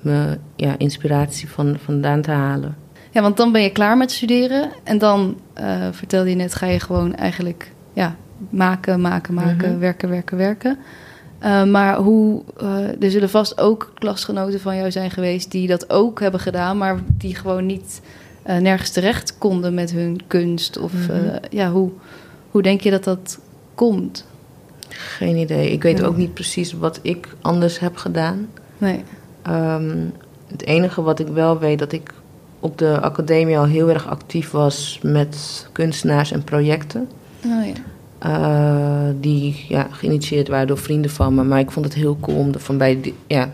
mijn 0.00 0.38
ja, 0.56 0.78
inspiratie 0.78 1.48
van, 1.48 1.76
vandaan 1.78 2.22
te 2.22 2.30
halen. 2.30 2.76
Ja, 3.14 3.22
want 3.22 3.36
dan 3.36 3.52
ben 3.52 3.62
je 3.62 3.70
klaar 3.70 3.96
met 3.96 4.10
studeren. 4.10 4.70
En 4.84 4.98
dan, 4.98 5.36
eh, 5.52 5.88
vertelde 5.90 6.28
je 6.30 6.36
net, 6.36 6.54
ga 6.54 6.66
je 6.66 6.80
gewoon 6.80 7.14
eigenlijk 7.14 7.72
ja, 7.92 8.16
maken, 8.50 9.00
maken, 9.00 9.34
maken, 9.34 9.70
Mhm. 9.70 9.78
werken, 9.78 10.08
werken, 10.08 10.36
werken. 10.36 10.78
Eh, 11.38 11.64
maar 11.64 11.96
hoe, 11.96 12.42
eh, 12.56 13.02
er 13.02 13.10
zullen 13.10 13.30
vast 13.30 13.60
ook 13.60 13.92
klasgenoten 13.94 14.60
van 14.60 14.76
jou 14.76 14.90
zijn 14.90 15.10
geweest 15.10 15.50
die 15.50 15.66
dat 15.68 15.90
ook 15.90 16.20
hebben 16.20 16.40
gedaan, 16.40 16.78
maar 16.78 16.98
die 17.18 17.34
gewoon 17.34 17.66
niet 17.66 18.00
nergens 18.60 18.90
terecht 18.90 19.38
konden 19.38 19.74
met 19.74 19.90
hun 19.90 20.20
kunst. 20.26 20.78
Of 20.78 20.92
Mhm. 20.92 21.36
ja, 21.50 21.70
hoe, 21.70 21.90
hoe 22.50 22.62
denk 22.62 22.80
je 22.80 22.90
dat 22.90 23.04
dat 23.04 23.38
komt? 23.74 24.26
Geen 24.88 25.36
idee. 25.36 25.70
Ik 25.72 25.82
weet 25.82 25.98
Ja. 25.98 26.04
ook 26.04 26.16
niet 26.16 26.34
precies 26.34 26.72
wat 26.72 26.98
ik 27.02 27.28
anders 27.40 27.78
heb 27.78 27.96
gedaan. 27.96 28.48
Nee. 28.78 29.02
Ehm, 29.42 29.96
het 30.50 30.62
enige 30.64 31.02
wat 31.02 31.18
ik 31.18 31.26
wel 31.28 31.58
weet, 31.58 31.78
dat 31.78 31.92
ik 31.92 32.12
op 32.64 32.78
de 32.78 33.00
academie 33.00 33.58
al 33.58 33.66
heel 33.66 33.88
erg 33.88 34.06
actief 34.08 34.50
was 34.50 34.98
met 35.02 35.66
kunstenaars 35.72 36.32
en 36.32 36.44
projecten. 36.44 37.08
Oh, 37.46 37.66
ja. 37.66 37.72
eh, 38.18 39.14
die 39.20 39.64
ja, 39.68 39.86
geïnitieerd 39.90 40.48
waren 40.48 40.66
door 40.66 40.78
vrienden 40.78 41.10
van 41.10 41.34
me. 41.34 41.42
Maar 41.42 41.58
ik 41.58 41.70
vond 41.70 41.84
het 41.84 41.94
heel 41.94 42.16
cool 42.20 42.38
om 42.38 42.52
er 42.52 42.60
van 42.60 42.78
bij, 42.78 43.00
die- 43.00 43.14
ja, 43.26 43.50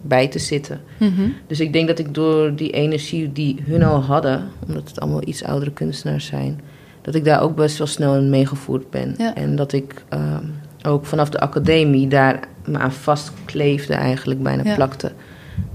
bij 0.00 0.28
te 0.28 0.38
zitten. 0.38 0.80
Mhm. 0.98 1.28
Dus 1.46 1.60
ik 1.60 1.72
denk 1.72 1.88
dat 1.88 1.98
ik 1.98 2.14
door 2.14 2.54
die 2.54 2.70
energie 2.70 3.32
die 3.32 3.56
hun 3.64 3.82
al 3.82 4.00
hadden, 4.02 4.48
omdat 4.66 4.88
het 4.88 5.00
allemaal 5.00 5.22
iets 5.28 5.44
oudere 5.44 5.70
kunstenaars 5.72 6.26
zijn, 6.26 6.60
dat 7.02 7.14
ik 7.14 7.24
daar 7.24 7.42
ook 7.42 7.56
best 7.56 7.78
wel 7.78 7.86
snel 7.86 8.14
in 8.16 8.30
meegevoerd 8.30 8.90
ben. 8.90 9.14
Ja. 9.18 9.34
En 9.34 9.56
dat 9.56 9.72
ik 9.72 10.04
ehm, 10.08 10.44
ook 10.86 11.06
vanaf 11.06 11.28
de 11.30 11.40
academie 11.40 12.08
daar 12.08 12.40
me 12.64 12.78
aan 12.78 12.92
vastkleefde, 12.92 13.94
eigenlijk 13.94 14.42
bijna 14.42 14.62
Ja. 14.64 14.74
plakte. 14.74 15.12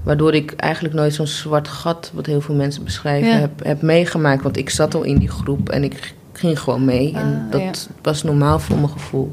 Waardoor 0.02 0.34
ik 0.34 0.52
eigenlijk 0.52 0.94
nooit 0.94 1.14
zo'n 1.14 1.26
zwart 1.26 1.68
gat, 1.68 2.10
wat 2.14 2.26
heel 2.26 2.40
veel 2.40 2.54
mensen 2.54 2.84
beschrijven, 2.84 3.28
Ja. 3.28 3.34
heb, 3.38 3.64
heb 3.64 3.82
meegemaakt. 3.82 4.42
Want 4.42 4.56
ik 4.56 4.70
zat 4.70 4.94
al 4.94 5.02
in 5.02 5.18
die 5.18 5.28
groep 5.30 5.68
en 5.68 5.84
ik 5.84 6.14
ging 6.32 6.60
gewoon 6.60 6.84
mee. 6.84 7.12
en 7.14 7.42
Ah, 7.46 7.50
dat 7.52 7.60
ja. 7.60 7.70
was 8.02 8.22
normaal 8.22 8.58
voor 8.58 8.76
mijn 8.76 8.88
gevoel. 8.88 9.32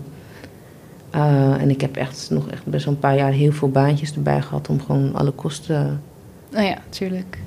Eh, 1.10 1.62
en 1.62 1.70
ik 1.70 1.82
heb 1.82 1.96
echt 1.96 2.28
nog 2.32 2.50
echt 2.50 2.66
best 2.66 2.86
wel 2.86 2.94
een 2.94 3.00
paar 3.00 3.16
jaar 3.16 3.32
heel 3.32 3.52
veel 3.52 3.70
baantjes 3.70 4.14
erbij 4.14 4.42
gehad 4.42 4.70
om 4.70 4.82
gewoon 4.82 5.16
alle 5.16 5.32
kosten 5.32 6.02
Nou 6.52 6.66
ja, 6.66 6.78
tuurlijk. 6.90 7.38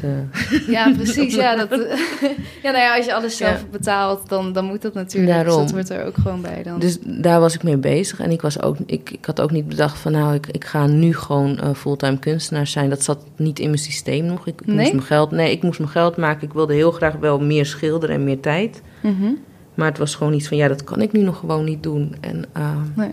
Te. 0.00 0.22
Ja, 0.66 0.92
precies. 0.96 1.34
Ja, 1.34 1.56
dat, 1.56 1.68
ja, 2.62 2.70
nou 2.70 2.76
ja, 2.78 2.96
als 2.96 3.04
je 3.06 3.14
alles 3.14 3.36
zelf 3.36 3.60
Ja. 3.60 3.66
betaalt, 3.70 4.28
dan, 4.28 4.52
dan 4.52 4.64
moet 4.64 4.82
dat 4.82 4.94
natuurlijk. 4.94 5.32
Dus 5.34 5.42
Daarom. 5.44 5.62
dat 5.62 5.72
wordt 5.72 5.90
er 5.90 6.04
ook 6.06 6.14
gewoon 6.22 6.40
bij 6.40 6.62
dan. 6.62 6.78
Dus 6.78 6.98
daar 7.02 7.40
was 7.40 7.54
ik 7.54 7.62
mee 7.62 7.76
bezig. 7.76 8.20
En 8.20 8.30
ik, 8.30 8.40
was 8.40 8.62
ook, 8.62 8.76
ik, 8.86 9.10
ik 9.10 9.24
had 9.24 9.40
ook 9.40 9.50
niet 9.50 9.68
bedacht 9.68 9.98
van 9.98 10.12
nou, 10.12 10.34
ik, 10.34 10.46
ik 10.46 10.64
ga 10.64 10.86
nu 10.86 11.14
gewoon 11.14 11.58
eh, 11.58 11.74
fulltime 11.74 12.18
kunstenaar 12.18 12.66
zijn. 12.66 12.90
Dat 12.90 13.02
zat 13.02 13.24
niet 13.36 13.58
in 13.58 13.66
mijn 13.66 13.78
systeem 13.78 14.24
nog. 14.24 14.46
Ik, 14.46 14.60
ik 14.60 14.66
Nee? 14.66 14.76
moest 14.76 14.92
mijn 14.92 15.02
geld. 15.04 15.30
Nee, 15.30 15.50
ik 15.52 15.62
moest 15.62 15.78
mijn 15.78 15.90
geld 15.90 16.16
maken. 16.16 16.46
Ik 16.46 16.52
wilde 16.52 16.74
heel 16.74 16.90
graag 16.92 17.14
wel 17.14 17.38
meer 17.40 17.66
schilderen 17.66 18.16
en 18.16 18.24
meer 18.24 18.40
tijd. 18.40 18.82
Mhm. 19.02 19.32
Maar 19.74 19.88
het 19.88 19.98
was 19.98 20.14
gewoon 20.14 20.32
iets 20.32 20.48
van 20.48 20.56
ja, 20.56 20.68
dat 20.68 20.84
kan 20.84 21.00
ik 21.00 21.12
nu 21.12 21.20
nog 21.22 21.38
gewoon 21.38 21.64
niet 21.64 21.82
doen. 21.82 22.14
En 22.20 22.44
eh, 22.52 22.76
Nee. 22.94 23.10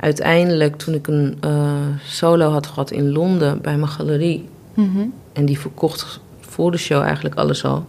uiteindelijk, 0.00 0.76
toen 0.76 0.94
ik 0.94 1.06
een 1.06 1.36
eh, 1.40 1.72
solo 2.04 2.50
had 2.50 2.66
gehad 2.66 2.90
in 2.90 3.12
Londen 3.12 3.60
bij 3.62 3.76
mijn 3.76 3.88
galerie. 3.90 4.48
Mhm. 4.74 5.06
En 5.36 5.44
die 5.44 5.58
verkocht 5.58 6.20
voor 6.40 6.70
de 6.70 6.76
show 6.76 7.02
eigenlijk 7.02 7.34
alles 7.34 7.64
al. 7.64 7.84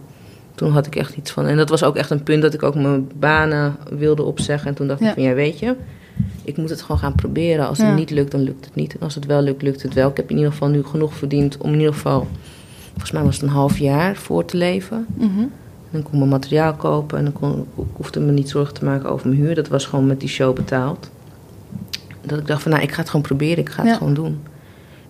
Toen 0.54 0.70
had 0.72 0.86
ik 0.86 0.96
echt 0.96 1.16
iets 1.16 1.30
van. 1.30 1.46
En 1.46 1.56
dat 1.56 1.68
was 1.68 1.82
ook 1.82 1.96
echt 1.96 2.10
een 2.10 2.22
punt 2.22 2.42
dat 2.42 2.54
ik 2.54 2.62
ook 2.62 2.74
mijn 2.74 3.10
banen 3.18 3.76
wilde 3.90 4.22
opzeggen. 4.22 4.68
En 4.68 4.74
toen 4.74 4.86
dacht 4.86 5.00
Ja. 5.00 5.08
ik 5.08 5.14
van 5.14 5.22
ja, 5.22 5.34
weet 5.34 5.58
je, 5.58 5.74
ik 6.44 6.56
moet 6.56 6.70
het 6.70 6.82
gewoon 6.82 6.98
gaan 6.98 7.14
proberen. 7.14 7.68
Als 7.68 7.78
het 7.78 7.94
niet 7.94 8.10
lukt, 8.10 8.30
dan 8.30 8.40
lukt 8.42 8.64
het 8.64 8.74
niet. 8.74 8.92
En 8.94 9.00
als 9.00 9.14
het 9.14 9.26
wel 9.26 9.42
lukt, 9.42 9.62
lukt 9.62 9.82
het 9.82 9.94
wel. 9.94 10.08
Ik 10.10 10.16
heb 10.16 10.30
in 10.30 10.36
ieder 10.36 10.52
geval 10.52 10.68
nu 10.68 10.84
genoeg 10.84 11.14
verdiend 11.14 11.56
om 11.58 11.72
in 11.72 11.78
ieder 11.78 11.94
geval, 11.94 12.26
volgens 12.90 13.10
mij 13.12 13.22
was 13.22 13.34
het 13.34 13.42
een 13.44 13.48
half 13.54 13.78
jaar 13.78 14.16
voor 14.16 14.44
te 14.44 14.56
leven. 14.56 15.06
Mhm. 15.14 15.38
En 15.38 15.50
dan 15.90 16.02
kon 16.02 16.12
ik 16.12 16.18
mijn 16.18 16.30
materiaal 16.30 16.74
kopen 16.74 17.18
en 17.18 17.24
dan 17.24 17.32
kon, 17.32 17.66
ik 17.76 17.84
hoefde 17.92 18.20
me 18.20 18.32
niet 18.32 18.48
zorgen 18.48 18.74
te 18.74 18.84
maken 18.84 19.10
over 19.10 19.28
mijn 19.28 19.40
huur. 19.40 19.54
Dat 19.54 19.68
was 19.68 19.86
gewoon 19.86 20.06
met 20.06 20.20
die 20.20 20.28
show 20.28 20.54
betaald. 20.54 21.10
Dat 22.22 22.38
ik 22.38 22.46
dacht 22.46 22.62
van 22.62 22.70
nou, 22.70 22.82
ik 22.82 22.92
ga 22.92 23.00
het 23.00 23.08
gewoon 23.10 23.24
proberen, 23.26 23.58
ik 23.58 23.68
ga 23.68 23.82
het 23.82 23.90
Ja. 23.90 23.96
gewoon 23.96 24.14
doen. 24.14 24.38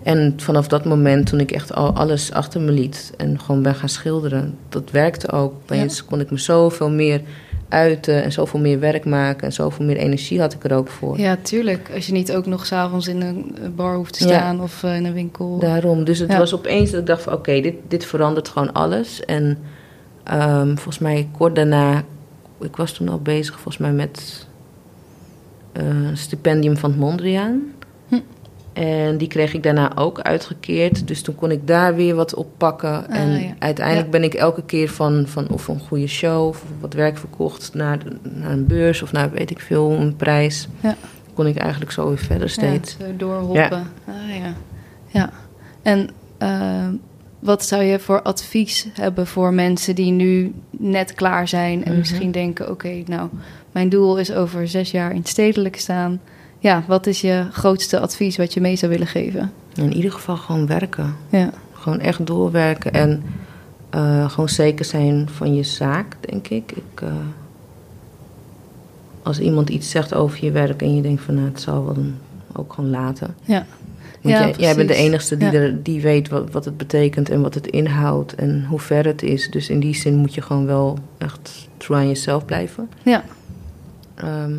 En 0.02 0.32
vanaf 0.36 0.68
dat 0.68 0.84
moment, 0.84 1.26
toen 1.26 1.40
ik 1.40 1.50
echt 1.50 1.74
al 1.74 1.92
alles 1.94 2.32
achter 2.32 2.60
me 2.60 2.70
liet 2.72 3.12
en 3.16 3.40
gewoon 3.40 3.62
ben 3.62 3.74
gaan 3.74 3.88
schilderen, 3.88 4.54
dat 4.68 4.90
werkte 4.90 5.32
ook. 5.32 5.52
Opeens 5.62 6.04
kon 6.04 6.20
ik 6.20 6.30
me 6.30 6.38
zoveel 6.38 6.90
meer 6.90 7.20
uiten 7.68 8.22
en 8.22 8.32
zoveel 8.32 8.60
meer 8.60 8.78
werk 8.80 9.04
maken 9.04 9.46
en 9.46 9.52
zoveel 9.52 9.84
meer 9.84 9.96
energie 9.96 10.40
had 10.40 10.52
ik 10.52 10.64
er 10.64 10.72
ook 10.76 10.88
voor. 10.88 11.18
Ja, 11.18 11.36
tuurlijk. 11.42 11.90
Als 11.94 12.06
je 12.06 12.12
niet 12.12 12.32
ook 12.32 12.46
nog 12.46 12.66
s'avonds 12.66 13.08
in 13.08 13.20
een 13.22 13.54
bar 13.76 13.94
hoeft 13.96 14.18
te 14.18 14.28
Ja. 14.28 14.34
staan 14.38 14.60
of 14.62 14.82
eh, 14.82 14.96
in 14.96 15.04
een 15.04 15.12
winkel. 15.12 15.58
Daarom. 15.58 16.04
Dus 16.04 16.18
het 16.18 16.30
Ja. 16.32 16.38
was 16.38 16.54
opeens 16.54 16.90
dat 16.90 17.00
ik 17.00 17.06
dacht 17.06 17.22
van 17.22 17.32
oké, 17.32 17.60
dit, 17.60 17.74
dit 17.88 18.04
verandert 18.04 18.48
gewoon 18.48 18.72
alles. 18.72 19.24
En 19.24 19.58
ehm, 20.24 20.66
volgens 20.74 20.98
mij 20.98 21.28
kort 21.38 21.54
daarna, 21.54 22.02
ik 22.60 22.76
was 22.76 22.92
toen 22.92 23.08
al 23.08 23.20
bezig 23.20 23.54
volgens 23.54 23.78
mij 23.78 23.92
met 23.92 24.46
eh, 25.72 25.84
een 25.86 26.16
stipendium 26.16 26.76
van 26.76 26.90
het 26.90 26.98
Mondriaan. 26.98 27.62
En 28.78 29.16
die 29.16 29.28
kreeg 29.28 29.54
ik 29.54 29.62
daarna 29.62 29.96
ook 29.96 30.20
uitgekeerd. 30.20 31.06
Dus 31.08 31.22
toen 31.22 31.34
kon 31.34 31.50
ik 31.50 31.66
daar 31.66 31.94
weer 31.94 32.14
wat 32.14 32.34
op 32.34 32.48
pakken. 32.56 33.08
Ah, 33.08 33.16
en 33.16 33.40
ja. 33.40 33.54
uiteindelijk 33.58 34.06
Ja. 34.06 34.12
ben 34.12 34.22
ik 34.22 34.34
elke 34.34 34.62
keer 34.62 34.88
van, 34.90 35.24
van 35.26 35.48
of 35.50 35.68
een 35.68 35.80
goede 35.80 36.06
show 36.06 36.46
of 36.48 36.64
wat 36.80 36.92
werk 36.94 37.18
verkocht 37.18 37.74
naar, 37.74 37.98
naar 38.22 38.50
een 38.50 38.66
beurs 38.66 39.02
of 39.02 39.12
naar 39.12 39.30
weet 39.30 39.50
ik 39.50 39.60
veel, 39.60 39.90
een 39.90 40.16
prijs. 40.16 40.68
Ja. 40.80 40.96
Kon 41.34 41.46
ik 41.46 41.56
eigenlijk 41.56 41.90
zo 41.92 42.08
weer 42.08 42.18
verder 42.18 42.50
steeds. 42.50 42.96
Ja, 42.98 43.04
doorhoppen. 43.16 43.86
Ah, 44.06 44.36
ja. 44.42 44.54
ja. 45.06 45.30
En 45.82 46.10
eh, 46.38 46.88
wat 47.38 47.64
zou 47.64 47.82
je 47.82 47.98
voor 47.98 48.22
advies 48.22 48.86
hebben 48.92 49.26
voor 49.26 49.52
mensen 49.54 49.94
die 49.94 50.10
nu 50.12 50.52
net 50.70 51.14
klaar 51.14 51.48
zijn 51.48 51.84
en 51.84 51.90
Mhm. 51.90 51.98
misschien 51.98 52.30
denken: 52.30 52.70
oké, 52.70 53.02
nou, 53.06 53.28
mijn 53.72 53.88
doel 53.88 54.18
is 54.18 54.32
over 54.32 54.68
zes 54.68 54.90
jaar 54.90 55.10
in 55.10 55.16
het 55.16 55.28
stedelijk 55.28 55.76
staan. 55.76 56.20
Ja, 56.58 56.84
wat 56.86 57.06
is 57.06 57.20
je 57.20 57.46
grootste 57.52 58.00
advies 58.00 58.36
wat 58.36 58.54
je 58.54 58.60
mee 58.60 58.76
zou 58.76 58.92
willen 58.92 59.06
geven? 59.06 59.52
In 59.74 59.92
ieder 59.92 60.12
geval 60.12 60.36
gewoon 60.36 60.66
werken. 60.66 61.14
Ja, 61.28 61.50
Gewoon 61.72 62.00
echt 62.00 62.26
doorwerken 62.26 62.92
en 62.92 63.22
eh, 63.90 64.30
gewoon 64.30 64.48
zeker 64.48 64.84
zijn 64.84 65.28
van 65.28 65.54
je 65.54 65.62
zaak, 65.62 66.16
denk 66.20 66.48
ik. 66.48 66.72
ik 66.72 67.00
eh, 67.02 67.08
als 69.22 69.38
iemand 69.40 69.68
iets 69.68 69.90
zegt 69.90 70.14
over 70.14 70.44
je 70.44 70.50
werk 70.50 70.82
en 70.82 70.94
je 70.96 71.02
denkt 71.02 71.22
van 71.22 71.34
nou, 71.34 71.46
het 71.46 71.60
zal 71.60 71.84
wel 71.84 71.94
dan 71.94 72.14
ook 72.52 72.72
gewoon 72.72 72.90
laten. 72.90 73.34
ja. 73.44 73.66
Want 74.22 74.34
Ja, 74.38 74.40
jij, 74.46 74.54
jij 74.58 74.74
bent 74.74 74.88
de 74.88 74.94
enige 74.94 75.36
die, 75.36 75.50
Ja. 75.50 75.58
er, 75.58 75.82
die 75.82 76.00
weet 76.00 76.28
wat, 76.28 76.50
wat 76.50 76.64
het 76.64 76.76
betekent 76.76 77.30
en 77.30 77.40
wat 77.42 77.54
het 77.54 77.66
inhoudt 77.66 78.34
en 78.34 78.64
hoe 78.68 78.80
ver 78.80 79.06
het 79.06 79.22
is. 79.22 79.50
Dus 79.50 79.68
in 79.68 79.80
die 79.80 79.94
zin 79.94 80.14
moet 80.16 80.34
je 80.34 80.42
gewoon 80.42 80.66
wel 80.66 80.98
echt 81.18 81.68
true 81.76 81.96
aan 81.96 82.08
jezelf 82.08 82.44
blijven. 82.44 82.88
ja. 83.02 83.24
Ehm, 84.14 84.52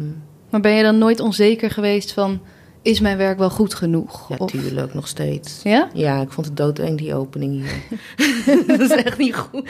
Maar 0.49 0.61
ben 0.61 0.71
je 0.71 0.83
dan 0.83 0.97
nooit 0.97 1.19
onzeker 1.19 1.71
geweest 1.71 2.13
van... 2.13 2.41
is 2.81 2.99
mijn 2.99 3.17
werk 3.17 3.37
wel 3.37 3.49
goed 3.49 3.73
genoeg? 3.73 4.29
Ja, 4.29 4.35
Of- 4.37 4.51
tuurlijk, 4.51 4.93
nog 4.93 5.07
steeds. 5.07 5.59
Ja? 5.63 5.87
Ja, 5.93 6.21
ik 6.21 6.31
vond 6.31 6.47
het 6.47 6.57
doodeng, 6.57 6.97
die 6.97 7.15
opening 7.15 7.53
hier. 7.53 7.99
dat 8.67 8.79
is 8.79 8.91
echt 9.03 9.17
niet 9.17 9.35
goed. 9.35 9.69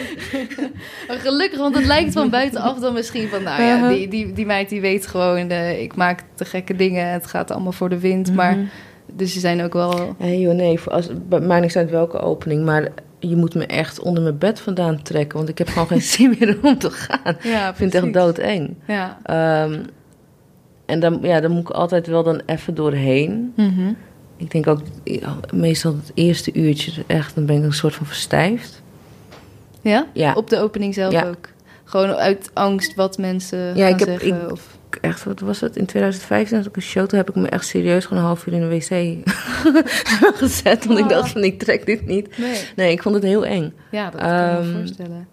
Maar 1.07 1.17
gelukkig, 1.17 1.59
want 1.59 1.75
het 1.75 1.85
lijkt 1.85 2.13
van 2.13 2.29
buitenaf 2.29 2.79
dan 2.79 2.93
misschien 2.93 3.27
van... 3.27 3.43
nou 3.43 3.61
ja, 3.61 3.75
Uh-huh. 3.75 3.89
die, 3.93 4.07
die, 4.07 4.33
die 4.33 4.45
meid 4.45 4.69
die 4.69 4.81
weet 4.81 5.07
gewoon... 5.07 5.49
eh, 5.49 5.81
ik 5.81 5.95
maak 5.95 6.23
te 6.35 6.45
gekke 6.45 6.75
dingen, 6.75 7.11
het 7.11 7.27
gaat 7.27 7.51
allemaal 7.51 7.71
voor 7.71 7.89
de 7.89 7.99
wind. 7.99 8.33
Maar 8.35 8.55
Mhm. 8.55 8.65
dus 9.13 9.33
ze 9.33 9.39
zijn 9.39 9.63
ook 9.63 9.73
wel... 9.73 10.15
Nee, 10.17 10.39
joh, 10.39 10.53
nee. 10.53 10.79
Voor 10.79 10.91
als, 10.91 11.07
bij 11.29 11.39
mij 11.39 11.71
uit 11.75 11.89
welke 11.89 12.19
opening, 12.19 12.65
maar 12.65 12.87
je 13.19 13.35
moet 13.35 13.55
me 13.55 13.65
echt 13.65 13.99
onder 13.99 14.23
mijn 14.23 14.37
bed 14.37 14.59
vandaan 14.59 15.01
trekken, 15.01 15.37
want 15.37 15.49
ik 15.49 15.57
heb 15.57 15.67
gewoon 15.67 15.87
geen 15.87 16.01
zin 16.17 16.35
meer 16.39 16.57
om 16.61 16.77
te 16.77 16.89
gaan. 16.91 17.35
Ja, 17.43 17.69
Ik 17.69 17.75
vind 17.75 17.93
het 17.93 18.03
echt 18.03 18.13
doodeng. 18.13 18.75
Ja. 18.87 19.19
Ehm, 19.23 19.79
en 20.89 20.99
dan, 20.99 21.19
ja, 21.21 21.39
dan 21.39 21.51
moet 21.51 21.61
ik 21.61 21.69
altijd 21.69 22.07
wel 22.07 22.23
dan 22.23 22.41
even 22.45 22.73
doorheen. 22.75 23.53
Mhm. 23.55 23.91
Ik 24.37 24.51
denk 24.51 24.67
ook, 24.67 24.81
ja, 25.03 25.35
meestal 25.53 25.91
het 25.95 26.11
eerste 26.13 26.53
uurtje, 26.53 27.03
echt, 27.07 27.35
dan 27.35 27.45
ben 27.45 27.57
ik 27.57 27.63
een 27.63 27.73
soort 27.73 27.95
van 27.95 28.05
verstijfd. 28.05 28.81
Ja? 29.81 30.05
Ja. 30.13 30.33
Op 30.33 30.49
de 30.49 30.59
opening 30.59 30.93
zelf 30.93 31.11
Ja. 31.13 31.27
ook? 31.27 31.49
Gewoon 31.83 32.09
uit 32.15 32.49
angst 32.53 32.95
wat 32.95 33.17
mensen 33.17 33.59
Ja, 33.59 33.73
gaan 33.85 33.93
ik 33.93 33.99
heb- 33.99 34.07
zeggen? 34.07 34.43
ik- 34.45 34.51
of... 34.51 34.77
Echt, 35.01 35.23
wat 35.23 35.39
was 35.39 35.59
het? 35.61 35.75
In 35.75 35.85
2015 35.85 36.57
had 36.57 36.65
ik 36.65 36.75
een 36.75 36.81
show, 36.81 37.07
toen 37.07 37.17
heb 37.17 37.29
ik 37.29 37.35
me 37.35 37.47
echt 37.47 37.65
serieus 37.67 38.05
gewoon 38.05 38.19
een 38.19 38.27
half 38.29 38.45
uur 38.45 38.53
in 38.53 38.59
de 38.59 38.67
wc 38.67 39.17
gezet. 40.39 40.85
Want 40.85 40.99
ik 40.99 41.05
Oh. 41.05 41.09
dacht 41.11 41.29
van, 41.31 41.43
ik 41.43 41.59
trek 41.59 41.85
dit 41.85 42.05
niet. 42.05 42.37
Nee. 42.37 42.59
Nee, 42.75 42.91
ik 42.91 43.01
vond 43.01 43.15
het 43.15 43.23
heel 43.23 43.45
eng. 43.45 43.73
Ja, 43.91 44.09
dat 44.09 44.21
kan 44.21 44.29
ik 44.29 44.35
me 44.35 44.57
Ehm, 44.71 44.77
voorstellen. 44.77 45.27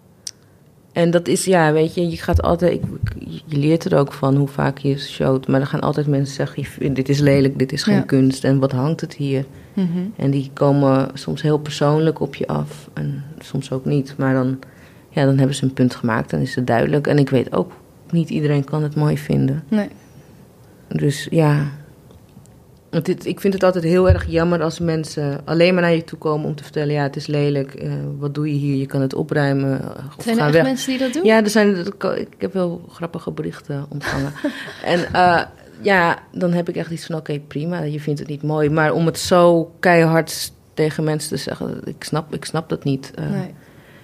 En 0.97 1.11
dat 1.11 1.27
is, 1.27 1.45
ja, 1.45 1.73
weet 1.73 1.93
je, 1.93 2.09
je 2.09 2.17
gaat 2.17 2.41
altijd, 2.41 2.73
ik- 2.73 3.13
je 3.45 3.57
leert 3.57 3.85
er 3.85 3.97
ook 3.99 4.13
van 4.13 4.35
hoe 4.35 4.47
vaak 4.47 4.77
je 4.77 4.97
showt. 4.97 5.47
Maar 5.47 5.59
er 5.61 5.67
gaan 5.67 5.81
altijd 5.81 6.07
mensen 6.07 6.35
zeggen, 6.35 6.93
dit 6.93 7.09
is 7.09 7.19
lelijk, 7.19 7.59
dit 7.59 7.71
is 7.71 7.83
geen 7.83 7.95
Ja. 7.95 8.01
kunst. 8.01 8.43
En 8.43 8.59
wat 8.59 8.71
hangt 8.71 9.01
het 9.01 9.13
hier? 9.13 9.45
Mhm. 9.73 9.87
En 10.15 10.31
die 10.31 10.49
komen 10.53 11.09
soms 11.13 11.41
heel 11.41 11.57
persoonlijk 11.57 12.19
op 12.19 12.35
je 12.35 12.47
af. 12.47 12.89
En 12.93 13.23
soms 13.39 13.71
ook 13.71 13.85
niet. 13.85 14.13
Maar 14.17 14.33
dan, 14.33 14.59
ja, 15.09 15.25
dan 15.25 15.37
hebben 15.37 15.55
ze 15.55 15.63
een 15.63 15.73
punt 15.73 15.95
gemaakt, 15.95 16.29
dan 16.29 16.39
is 16.39 16.55
het 16.55 16.67
duidelijk. 16.67 17.07
En 17.07 17.17
ik 17.17 17.29
weet 17.29 17.53
ook, 17.55 17.71
niet 18.11 18.29
iedereen 18.29 18.63
kan 18.63 18.83
het 18.83 18.95
mooi 18.95 19.17
vinden. 19.17 19.63
Nee. 19.67 19.89
Dus 20.87 21.27
ja, 21.29 21.63
het, 22.89 23.25
ik 23.25 23.39
vind 23.39 23.53
het 23.53 23.63
altijd 23.63 23.83
heel 23.83 24.09
erg 24.09 24.25
jammer 24.27 24.61
als 24.63 24.79
mensen 24.79 25.41
alleen 25.45 25.73
maar 25.73 25.83
naar 25.83 25.93
je 25.95 26.03
toe 26.03 26.17
komen 26.17 26.47
om 26.47 26.55
te 26.55 26.63
vertellen: 26.63 26.93
ja, 26.93 27.03
het 27.03 27.15
is 27.15 27.27
lelijk, 27.27 27.73
eh, 27.73 27.91
wat 28.17 28.33
doe 28.35 28.47
je 28.47 28.57
hier? 28.59 28.75
Je 28.75 28.85
kan 28.85 29.01
het 29.01 29.13
opruimen. 29.13 29.81
eh, 29.81 29.87
Of 30.17 30.23
Zijn 30.23 30.37
er 30.37 30.43
echt 30.43 30.53
weg. 30.53 30.63
mensen 30.63 30.89
die 30.89 30.99
dat 30.99 31.13
doen? 31.13 31.23
Ja, 31.25 31.43
er 31.43 31.49
zijn, 31.49 31.75
ik 32.15 32.27
heb 32.37 32.53
wel 32.53 32.81
grappige 32.89 33.31
berichten 33.31 33.85
ontvangen. 33.89 34.33
en 34.83 35.13
eh, 35.13 35.41
ja, 35.81 36.17
dan 36.31 36.51
heb 36.53 36.69
ik 36.69 36.75
echt 36.75 36.91
iets 36.91 37.05
van: 37.05 37.15
oké, 37.15 37.39
prima, 37.47 37.81
je 37.81 37.99
vindt 37.99 38.19
het 38.19 38.29
niet 38.29 38.43
mooi. 38.43 38.69
Maar 38.69 38.93
om 38.93 39.05
het 39.05 39.19
zo 39.19 39.71
keihard 39.79 40.51
tegen 40.73 41.03
mensen 41.03 41.29
te 41.29 41.37
zeggen, 41.37 41.81
ik 41.85 42.03
snap, 42.03 42.33
ik 42.33 42.45
snap 42.45 42.69
dat 42.69 42.83
niet. 42.83 43.11
Nee. 43.31 43.53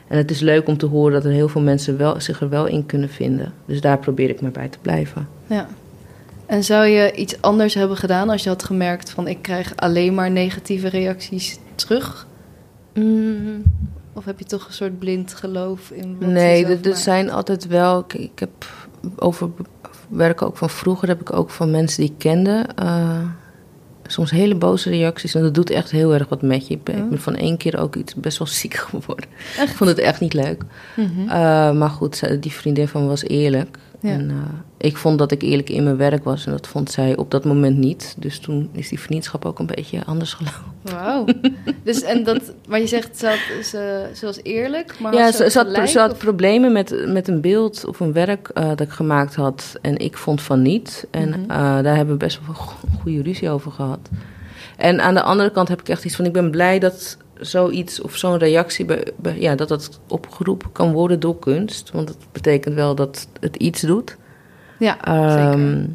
En 0.08 0.18
het 0.18 0.32
is 0.32 0.40
leuk 0.40 0.68
om 0.68 0.78
te 0.78 0.86
horen 0.86 1.14
dat 1.14 1.26
er 1.26 1.32
heel 1.32 1.48
veel 1.48 1.62
mensen 1.62 1.98
wel, 1.98 2.22
zich 2.22 2.42
er 2.42 2.50
wel 2.50 2.66
in 2.66 2.86
kunnen 2.86 3.10
vinden. 3.10 3.54
Dus 3.66 3.82
daar 3.82 3.98
probeer 4.00 4.30
ik 4.30 4.42
maar 4.42 4.52
bij 4.52 4.68
te 4.70 4.78
blijven. 4.82 5.28
Ja. 5.48 5.68
En 6.54 6.64
zou 6.64 6.86
je 6.86 7.12
iets 7.12 7.42
anders 7.42 7.74
hebben 7.74 7.98
gedaan 7.98 8.30
als 8.30 8.44
je 8.44 8.50
had 8.50 8.64
gemerkt 8.64 9.10
van 9.10 9.28
ik 9.28 9.42
krijg 9.42 9.74
alleen 9.76 10.14
maar 10.14 10.32
negatieve 10.32 10.88
reacties 10.88 11.60
terug? 11.76 12.28
Of 14.14 14.26
heb 14.26 14.40
je 14.40 14.46
toch 14.46 14.68
een 14.68 14.74
soort 14.74 15.00
blind 15.00 15.34
geloof 15.34 15.92
in 15.92 16.18
wat 16.20 16.30
Nee, 16.30 16.66
er, 16.66 16.80
maakt? 16.84 16.98
zijn 16.98 17.32
altijd 17.32 17.68
wel. 17.68 18.00
Ik, 18.00 18.14
ik 18.14 18.40
heb 18.40 18.52
over 19.16 19.50
werken 20.10 20.48
ook 20.48 20.58
van 20.58 20.70
vroeger 20.70 21.08
heb 21.08 21.22
ik 21.22 21.34
ook 21.34 21.50
van 21.50 21.72
mensen 21.72 22.02
die 22.02 22.12
ik 22.12 22.18
kende. 22.18 22.66
eh, 22.76 23.20
soms 24.08 24.32
hele 24.32 24.56
boze 24.56 24.90
reacties. 24.90 25.36
En 25.36 25.42
dat 25.42 25.54
doet 25.54 25.70
echt 25.70 25.92
heel 25.92 26.14
erg 26.14 26.30
wat 26.30 26.42
met 26.42 26.68
je. 26.68 26.74
Ik 26.74 26.84
ben, 26.84 26.98
ik 26.98 27.10
ben 27.10 27.20
van 27.20 27.36
één 27.36 27.58
keer 27.58 27.80
ook 27.80 27.96
iets 27.96 28.16
best 28.16 28.38
wel 28.38 28.48
ziek 28.62 28.74
geworden. 28.74 29.30
Echt? 29.58 29.70
Ik 29.70 29.76
vond 29.76 29.90
het 29.90 30.00
echt 30.00 30.20
niet 30.20 30.34
leuk. 30.34 30.64
Mhm. 30.96 31.20
Eh, 31.30 31.72
maar 31.72 31.90
goed, 31.90 32.42
die 32.42 32.52
vriendin 32.52 32.88
van 32.88 33.02
me 33.02 33.08
was 33.08 33.24
eerlijk. 33.24 33.78
Ja. 34.04 34.10
En 34.10 34.30
eh, 34.30 34.36
ik 34.78 34.98
vond 34.98 35.18
dat 35.20 35.32
ik 35.32 35.42
eerlijk 35.42 35.70
in 35.70 35.84
mijn 35.84 35.98
werk 35.98 36.24
was. 36.24 36.46
En 36.46 36.52
dat 36.52 36.68
vond 36.68 36.92
zij 36.92 37.18
op 37.18 37.32
dat 37.32 37.46
moment 37.46 37.78
niet. 37.78 38.16
Dus 38.18 38.40
toen 38.40 38.70
is 38.72 38.90
die 38.90 39.00
vriendschap 39.00 39.46
ook 39.46 39.60
een 39.60 39.66
beetje 39.66 40.06
anders 40.06 40.34
gelopen. 40.34 40.62
Wauw. 40.82 41.26
Dus 41.84 42.02
en 42.02 42.24
dat, 42.24 42.54
maar 42.68 42.80
je 42.80 42.88
zegt 42.88 43.18
ze, 43.18 43.28
had, 43.28 43.66
ze, 43.66 44.10
ze 44.16 44.26
was 44.26 44.40
eerlijk, 44.44 45.00
maar 45.00 45.14
ja, 45.14 45.32
ze, 45.32 45.50
ze 45.50 45.58
had, 45.58 45.68
gelijk, 45.68 45.88
ze 45.88 46.00
had 46.00 46.18
problemen 46.18 46.72
met, 46.72 47.08
met 47.08 47.28
een 47.28 47.42
beeld 47.42 47.86
of 47.86 48.00
een 48.00 48.14
werk 48.14 48.48
eh, 48.54 48.68
dat 48.68 48.80
ik 48.82 48.90
gemaakt 48.90 49.36
had. 49.36 49.76
En 49.82 49.98
ik 49.98 50.18
vond 50.18 50.42
van 50.42 50.62
niet. 50.62 51.08
En 51.12 51.30
Mhm. 51.30 51.40
eh, 51.42 51.48
daar 51.84 51.96
hebben 51.96 52.14
we 52.18 52.26
best 52.26 52.40
wel 52.46 52.56
go- 52.56 52.88
goede 53.02 53.22
ruzie 53.22 53.50
over 53.50 53.72
gehad. 53.72 54.10
En 54.78 55.02
aan 55.02 55.14
de 55.14 55.22
andere 55.22 55.52
kant 55.52 55.68
heb 55.68 55.80
ik 55.80 55.90
echt 55.90 56.06
iets 56.06 56.16
van... 56.16 56.26
ik 56.26 56.34
ben 56.34 56.52
blij 56.52 56.80
dat 56.80 57.18
zoiets 57.46 58.02
of 58.02 58.16
zo'n 58.16 58.38
reactie... 58.38 58.86
Bij, 58.86 59.08
bij- 59.16 59.40
ja, 59.40 59.56
dat 59.56 59.68
dat 59.68 60.00
opgeroepen 60.08 60.72
kan 60.72 60.92
worden 60.92 61.20
door 61.20 61.40
kunst. 61.40 61.92
Want 61.92 62.08
dat 62.08 62.18
betekent 62.32 62.76
wel 62.76 62.96
dat 62.96 63.28
het 63.40 63.56
iets 63.56 63.82
doet. 63.82 64.18
Ja, 64.80 65.02
Ehm, 65.02 65.30
zeker. 65.52 65.90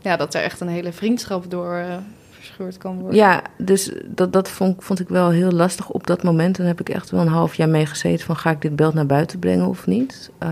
Ja, 0.00 0.16
dat 0.16 0.34
er 0.34 0.42
echt 0.42 0.60
een 0.60 0.68
hele 0.68 0.92
vriendschap 0.92 1.50
door 1.50 1.74
eh, 1.74 1.96
verscheurd 2.30 2.78
kan 2.78 2.98
worden. 2.98 3.16
Ja, 3.18 3.42
dus 3.58 3.92
dat, 4.06 4.32
dat 4.32 4.48
vond, 4.50 4.84
vond 4.84 5.00
ik 5.00 5.08
wel 5.08 5.30
heel 5.30 5.50
lastig 5.50 5.88
op 5.90 6.06
dat 6.06 6.22
moment. 6.22 6.58
En 6.58 6.66
heb 6.66 6.80
ik 6.80 6.88
echt 6.88 7.10
wel 7.10 7.20
een 7.20 7.28
half 7.28 7.54
jaar 7.54 7.68
mee 7.68 7.86
gezeten 7.86 8.26
van... 8.26 8.36
ga 8.36 8.50
ik 8.50 8.60
dit 8.60 8.76
beeld 8.76 8.94
naar 8.94 9.06
buiten 9.06 9.38
brengen 9.38 9.66
of 9.66 9.86
niet? 9.86 10.30
Eh, 10.38 10.48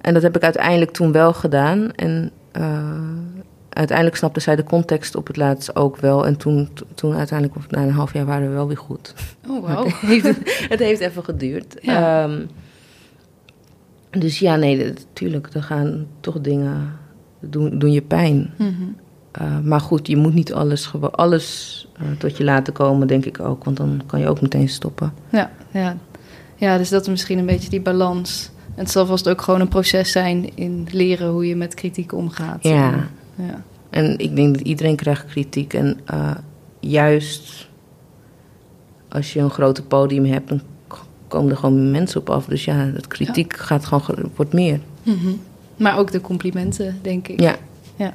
en 0.00 0.14
dat 0.14 0.22
heb 0.22 0.36
ik 0.36 0.42
uiteindelijk 0.42 0.90
toen 0.90 1.12
wel 1.12 1.32
gedaan. 1.32 1.92
En 1.92 2.30
eh, 2.52 2.90
uiteindelijk 3.76 4.16
snapte 4.16 4.40
zij 4.40 4.56
de 4.56 4.64
context 4.64 5.16
op 5.16 5.26
het 5.26 5.36
laatst 5.36 5.76
ook 5.76 5.96
wel. 5.96 6.26
En 6.26 6.36
toen, 6.36 6.68
toen 6.94 7.14
uiteindelijk, 7.14 7.70
na 7.70 7.82
een 7.82 7.90
half 7.90 8.12
jaar, 8.12 8.26
waren 8.26 8.48
we 8.48 8.54
wel 8.54 8.66
weer 8.66 8.76
goed. 8.76 9.14
Oh, 9.48 9.62
wauw. 9.66 9.84
Het, 9.84 9.94
heeft, 10.00 10.68
het 10.68 10.78
heeft 10.78 11.00
even 11.00 11.24
geduurd. 11.24 11.76
Ja. 11.80 12.24
Ehm, 12.24 12.40
dus 14.10 14.38
ja, 14.38 14.56
nee, 14.56 14.76
natuurlijk, 14.84 15.48
er 15.54 15.62
gaan 15.62 16.06
toch 16.20 16.40
dingen... 16.40 16.98
doen, 17.40 17.78
doen 17.78 17.92
je 17.92 18.02
pijn. 18.02 18.50
Mhm. 18.56 18.70
Uh, 19.40 19.58
maar 19.64 19.80
goed, 19.80 20.06
je 20.06 20.16
moet 20.16 20.34
niet 20.34 20.52
alles, 20.52 20.92
alles 21.10 21.88
uh, 22.02 22.08
tot 22.18 22.36
je 22.36 22.44
laten 22.44 22.72
komen, 22.72 23.06
denk 23.06 23.24
ik 23.24 23.40
ook. 23.40 23.64
Want 23.64 23.76
dan 23.76 24.02
kan 24.06 24.20
je 24.20 24.28
ook 24.28 24.40
meteen 24.40 24.68
stoppen. 24.68 25.12
Ja, 25.30 25.50
ja. 25.70 25.96
ja, 26.54 26.78
dus 26.78 26.88
dat 26.88 27.02
is 27.02 27.08
misschien 27.08 27.38
een 27.38 27.46
beetje 27.46 27.70
die 27.70 27.80
balans. 27.80 28.50
En 28.74 28.82
het 28.82 28.90
zal 28.90 29.06
vast 29.06 29.28
ook 29.28 29.40
gewoon 29.40 29.60
een 29.60 29.68
proces 29.68 30.12
zijn 30.12 30.56
in 30.56 30.88
leren 30.90 31.28
hoe 31.28 31.46
je 31.46 31.56
met 31.56 31.74
kritiek 31.74 32.12
omgaat. 32.12 32.62
Ja. 32.62 33.08
En, 33.36 33.46
ja. 33.46 33.62
En 33.90 34.18
ik 34.18 34.36
denk 34.36 34.54
dat 34.54 34.66
iedereen 34.66 34.96
krijgt 34.96 35.26
kritiek. 35.26 35.74
En 35.74 36.00
uh, 36.10 36.34
juist 36.80 37.68
als 39.08 39.32
je 39.32 39.40
een 39.40 39.50
grote 39.50 39.82
podium 39.82 40.24
hebt, 40.24 40.48
dan 40.48 40.60
komen 41.28 41.50
er 41.50 41.56
gewoon 41.56 41.90
mensen 41.90 42.20
op 42.20 42.30
af. 42.30 42.44
Dus 42.44 42.64
ja, 42.64 42.74
het 42.74 43.06
kritiek 43.06 43.56
gaat 43.56 43.84
gewoon, 43.84 44.30
wordt 44.34 44.52
meer. 44.52 44.80
Mm-hmm. 45.02 45.40
Maar 45.76 45.98
ook 45.98 46.12
de 46.12 46.20
complimenten, 46.20 46.98
denk 47.02 47.28
ik. 47.28 47.40
Ja. 47.40 47.56
ja. 47.96 48.12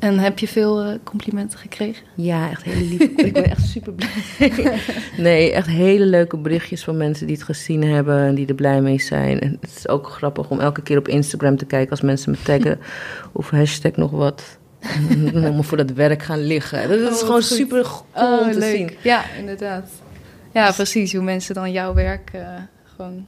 En 0.00 0.18
heb 0.18 0.38
je 0.38 0.48
veel 0.48 0.86
uh, 0.86 0.94
complimenten 1.04 1.58
gekregen? 1.58 2.06
Ja, 2.14 2.50
echt 2.50 2.62
hele 2.62 2.84
lief. 2.84 3.00
ik 3.02 3.32
ben 3.32 3.44
echt 3.44 3.66
super 3.66 3.92
blij. 3.92 4.10
nee, 5.16 5.52
echt 5.52 5.66
hele 5.66 6.04
leuke 6.04 6.36
berichtjes 6.36 6.84
van 6.84 6.96
mensen 6.96 7.26
die 7.26 7.36
het 7.36 7.44
gezien 7.44 7.82
hebben 7.82 8.18
en 8.18 8.34
die 8.34 8.46
er 8.46 8.54
blij 8.54 8.80
mee 8.80 9.00
zijn. 9.00 9.40
En 9.40 9.56
het 9.60 9.76
is 9.76 9.88
ook 9.88 10.10
grappig 10.10 10.50
om 10.50 10.60
elke 10.60 10.82
keer 10.82 10.98
op 10.98 11.08
Instagram 11.08 11.56
te 11.56 11.64
kijken 11.64 11.90
als 11.90 12.00
mensen 12.00 12.30
me 12.30 12.42
taggen 12.42 12.78
of 13.32 13.50
hashtag 13.50 13.96
nog 13.96 14.10
wat. 14.10 14.58
om 15.34 15.64
voor 15.64 15.76
dat 15.76 15.90
werk 15.90 16.22
gaan 16.22 16.42
liggen. 16.42 16.88
Dat 16.88 16.98
is 16.98 17.06
Oh, 17.06 17.18
gewoon 17.18 17.42
goed. 17.42 17.44
super 17.44 17.82
cool 17.82 18.32
oh, 18.32 18.46
om 18.46 18.52
te 18.52 18.58
leuk. 18.58 18.76
zien. 18.76 18.90
Ja, 19.02 19.24
inderdaad. 19.38 19.90
Ja, 20.52 20.72
precies. 20.72 21.12
Hoe 21.12 21.22
mensen 21.22 21.54
dan 21.54 21.72
jouw 21.72 21.94
werk 21.94 22.30
uh, 22.34 22.48
gewoon 22.84 23.26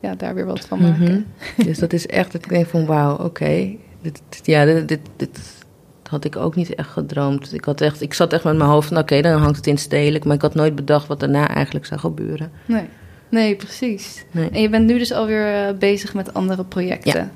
ja, 0.00 0.14
daar 0.14 0.34
weer 0.34 0.46
wat 0.46 0.60
van 0.60 0.82
maken. 0.82 1.00
Mm-hmm. 1.00 1.24
dus 1.56 1.78
dat 1.78 1.92
is 1.92 2.06
echt 2.06 2.32
dat 2.32 2.44
ik 2.44 2.48
denk 2.48 2.66
van 2.66 2.86
wauw, 2.86 3.12
oké. 3.12 3.24
Okay. 3.24 3.78
Dit, 4.02 4.22
dit, 4.28 4.46
ja, 4.46 4.64
dit, 4.64 4.88
dit, 4.88 5.00
dit 5.16 5.40
had 6.10 6.24
ik 6.24 6.36
ook 6.36 6.56
niet 6.56 6.74
echt 6.74 6.88
gedroomd. 6.88 7.54
Ik, 7.54 7.64
had 7.64 7.80
echt, 7.80 8.00
ik 8.00 8.14
zat 8.14 8.32
echt 8.32 8.44
met 8.44 8.56
mijn 8.56 8.70
hoofd 8.70 8.88
van 8.88 8.96
oké, 8.96 9.14
okay, 9.16 9.30
dan 9.30 9.40
hangt 9.40 9.56
het 9.56 9.66
in 9.66 9.78
stedelijk. 9.78 10.24
Maar 10.24 10.34
ik 10.34 10.42
had 10.42 10.54
nooit 10.54 10.74
bedacht 10.74 11.06
wat 11.06 11.20
daarna 11.20 11.48
eigenlijk 11.48 11.86
zou 11.86 12.00
gebeuren. 12.00 12.50
Nee, 12.66 12.88
nee 13.28 13.56
precies. 13.56 14.24
Nee. 14.30 14.50
En 14.50 14.60
je 14.60 14.68
bent 14.68 14.86
nu 14.86 14.98
dus 14.98 15.12
alweer 15.12 15.68
uh, 15.68 15.78
bezig 15.78 16.14
met 16.14 16.34
andere 16.34 16.64
projecten. 16.64 17.12
Ja. 17.12 17.30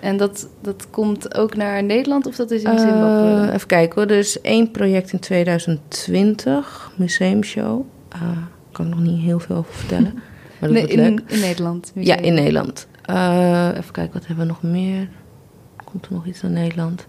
En 0.00 0.16
dat, 0.16 0.48
dat 0.62 0.90
komt 0.90 1.34
ook 1.34 1.56
naar 1.56 1.82
Nederland 1.82 2.26
of 2.26 2.36
dat 2.36 2.50
is 2.50 2.62
in 2.62 2.78
Zimbabwe? 2.78 3.46
Uh, 3.46 3.54
even 3.54 3.66
kijken 3.66 4.02
hoor. 4.02 4.10
Er 4.10 4.18
is 4.18 4.40
één 4.40 4.70
project 4.70 5.12
in 5.12 5.18
2020, 5.18 6.92
museumshow. 6.96 7.84
Uh, 8.14 8.22
kan 8.72 8.86
ik 8.86 8.94
nog 8.94 9.02
niet 9.02 9.20
heel 9.20 9.38
veel 9.38 9.56
over 9.56 9.74
vertellen. 9.74 10.12
Maar 10.60 10.72
dat 10.72 10.78
nee, 10.78 10.86
in, 10.86 10.98
leuk. 10.98 11.22
in 11.26 11.40
Nederland? 11.40 11.92
Ja, 11.94 12.16
in 12.16 12.34
Nederland. 12.34 12.86
Uh, 13.10 13.68
even 13.76 13.92
kijken, 13.92 14.12
wat 14.12 14.26
hebben 14.26 14.46
we 14.46 14.52
nog 14.52 14.62
meer? 14.62 15.08
Komt 15.84 16.06
er 16.06 16.12
nog 16.12 16.26
iets 16.26 16.42
naar 16.42 16.50
Nederland? 16.50 17.06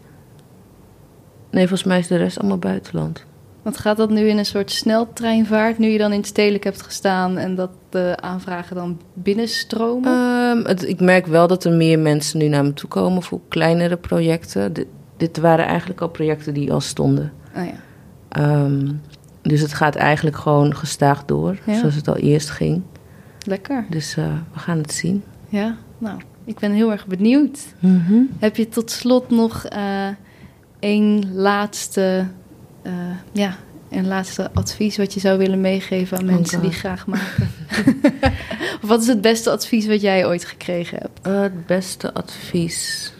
Nee, 1.52 1.68
volgens 1.68 1.88
mij 1.88 2.00
is 2.00 2.08
de 2.08 2.18
rest 2.18 2.40
allemaal 2.40 2.58
buitenland. 2.58 3.26
Want 3.62 3.78
gaat 3.80 3.98
dat 3.98 4.10
nu 4.10 4.28
in 4.28 4.38
een 4.38 4.46
soort 4.46 4.72
sneltreinvaart, 4.72 5.78
nu 5.78 5.88
je 5.88 5.98
dan 5.98 6.12
in 6.12 6.18
het 6.18 6.28
stedelijk 6.28 6.64
hebt 6.64 6.82
gestaan 6.82 7.38
en 7.38 7.56
dat 7.56 7.70
de 7.90 8.18
aanvragen 8.20 8.76
dan 8.76 9.00
binnenstromen? 9.14 10.12
Um, 10.12 10.66
het, 10.66 10.88
ik 10.88 11.00
merk 11.02 11.26
wel 11.26 11.48
dat 11.48 11.64
er 11.64 11.72
meer 11.72 12.00
mensen 12.00 12.40
nu 12.40 12.48
naar 12.48 12.64
me 12.64 12.74
toe 12.74 12.90
komen 12.90 13.24
voor 13.24 13.40
kleinere 13.48 13.98
projecten. 13.98 14.74
Dit 15.18 15.38
waren 15.38 15.66
eigenlijk 15.66 16.02
al 16.02 16.10
projecten 16.10 16.54
die 16.54 16.74
al 16.74 16.82
stonden. 16.82 17.32
Oh 17.56 17.66
ja. 17.66 17.74
Ehm, 18.30 18.92
dus 19.42 19.62
het 19.62 19.74
gaat 19.74 19.96
eigenlijk 19.96 20.36
gewoon 20.36 20.76
gestaag 20.76 21.26
door, 21.26 21.58
Ja. 21.66 21.80
zoals 21.80 21.96
het 21.96 22.08
al 22.08 22.18
eerst 22.18 22.50
ging. 22.50 22.82
Lekker. 23.46 23.86
Dus 23.90 24.18
eh, 24.18 24.26
we 24.54 24.60
gaan 24.60 24.78
het 24.78 24.94
zien. 24.94 25.24
Ja, 25.50 25.76
nou, 25.98 26.20
ik 26.46 26.60
ben 26.60 26.72
heel 26.72 26.92
erg 26.92 27.08
benieuwd. 27.08 27.60
Heb 28.40 28.56
je 28.56 28.70
tot 28.70 28.92
slot 28.92 29.30
nog 29.30 29.66
eh 29.66 30.08
één 30.80 31.34
laatste, 31.34 32.28
eh, 32.82 32.94
ja, 33.32 33.58
een 33.90 34.08
laatste 34.08 34.52
advies 34.54 34.98
wat 34.98 35.14
je 35.14 35.20
zou 35.20 35.38
willen 35.38 35.62
meegeven 35.62 36.18
aan 36.18 36.24
Oh 36.24 36.34
mensen 36.34 36.62
die 36.62 36.72
graag 36.72 37.08
maken? 37.16 37.50
of 38.82 38.88
wat 38.88 39.02
is 39.02 39.08
het 39.08 39.22
beste 39.22 39.50
advies 39.50 39.88
wat 39.88 40.02
jij 40.02 40.26
ooit 40.28 40.46
gekregen 40.46 40.98
hebt? 40.98 41.20
Eh, 41.22 41.42
het 41.42 41.66
beste 41.66 42.14
advies. 42.14 43.14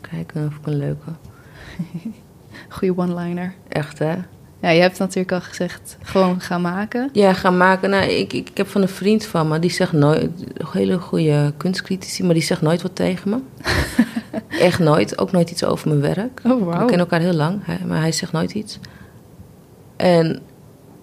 Kijken 0.00 0.46
of 0.46 0.56
ik 0.56 0.66
een 0.66 0.78
leuke. 0.78 1.10
Goeie 2.68 2.98
one-liner. 2.98 3.54
Echt 3.68 3.98
hè? 3.98 4.14
Ja, 4.62 4.68
je 4.68 4.80
hebt 4.80 4.98
natuurlijk 4.98 5.32
al 5.32 5.40
gezegd, 5.40 5.96
gewoon 6.02 6.40
gaan 6.40 6.60
maken. 6.60 7.08
Ja, 7.12 7.32
gaan 7.32 7.56
maken. 7.56 7.90
Nou, 7.90 8.04
ik, 8.04 8.32
ik, 8.32 8.48
ik 8.48 8.56
heb 8.56 8.68
van 8.68 8.82
een 8.82 8.88
vriend 8.88 9.26
van 9.26 9.48
me, 9.48 9.58
die 9.58 9.70
zegt 9.70 9.92
nooit, 9.92 10.22
een 10.22 10.66
hele 10.72 10.98
goede 10.98 11.52
kunstcritici, 11.56 12.24
maar 12.24 12.34
die 12.34 12.42
zegt 12.42 12.62
nooit 12.62 12.82
wat 12.82 12.96
tegen 12.96 13.30
me. 13.30 13.38
Echt 14.68 14.78
nooit. 14.78 15.18
Ook 15.18 15.32
nooit 15.32 15.50
iets 15.50 15.64
over 15.64 15.88
mijn 15.88 16.00
werk. 16.00 16.40
Oh, 16.46 16.66
We 16.66 16.76
kennen 16.78 16.98
elkaar 16.98 17.20
heel 17.20 17.32
lang, 17.32 17.60
hè, 17.64 17.86
maar 17.86 18.00
hij 18.00 18.12
zegt 18.12 18.32
nooit 18.32 18.52
iets. 18.54 18.78
En 19.96 20.40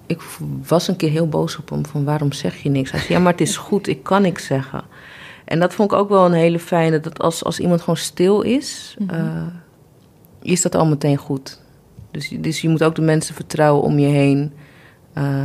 ik 0.06 0.22
was 0.68 0.88
een 0.88 0.96
keer 0.96 1.10
heel 1.10 1.28
boos 1.30 1.58
op 1.58 1.70
hem, 1.70 1.86
van 1.86 2.04
waarom 2.04 2.32
zeg 2.32 2.56
je 2.56 2.70
niks? 2.70 2.92
Hij 2.92 3.00
zei, 3.00 3.14
ja, 3.14 3.20
maar 3.20 3.32
het 3.32 3.42
is 3.42 3.58
goed, 3.68 3.88
ik 3.88 4.04
kan 4.04 4.22
niks 4.22 4.46
zeggen. 4.46 4.84
En 5.46 5.60
dat 5.60 5.74
vond 5.74 5.92
ik 5.92 5.98
ook 5.98 6.10
wel 6.10 6.26
een 6.26 6.34
hele 6.34 6.60
fijne, 6.60 7.00
dat 7.00 7.20
als, 7.20 7.44
als 7.44 7.60
iemand 7.60 7.80
gewoon 7.80 7.98
stil 7.98 8.42
is, 8.42 8.96
Mhm. 9.00 9.14
eh, 9.16 9.44
is 10.42 10.62
dat 10.62 10.76
al 10.76 10.86
meteen 10.88 11.18
goed. 11.18 11.60
Dus, 12.12 12.30
dus 12.40 12.62
je 12.62 12.70
moet 12.70 12.84
ook 12.84 12.96
de 12.96 13.02
mensen 13.02 13.36
vertrouwen 13.36 13.84
om 13.84 14.00
je 14.00 14.08
heen. 14.08 14.54
eh, 15.14 15.44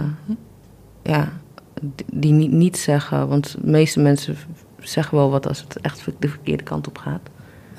ja, 1.02 1.32
d- 1.94 2.02
die 2.12 2.32
niet, 2.32 2.50
niet 2.50 2.78
zeggen, 2.78 3.28
want 3.28 3.52
de 3.62 3.70
meeste 3.70 4.00
mensen 4.00 4.36
zeggen 4.78 5.16
wel 5.18 5.30
wat 5.30 5.46
als 5.48 5.60
het 5.60 5.80
echt 5.80 6.04
de 6.18 6.28
verkeerde 6.28 6.62
kant 6.62 6.86
op 6.88 6.98
gaat. 6.98 7.20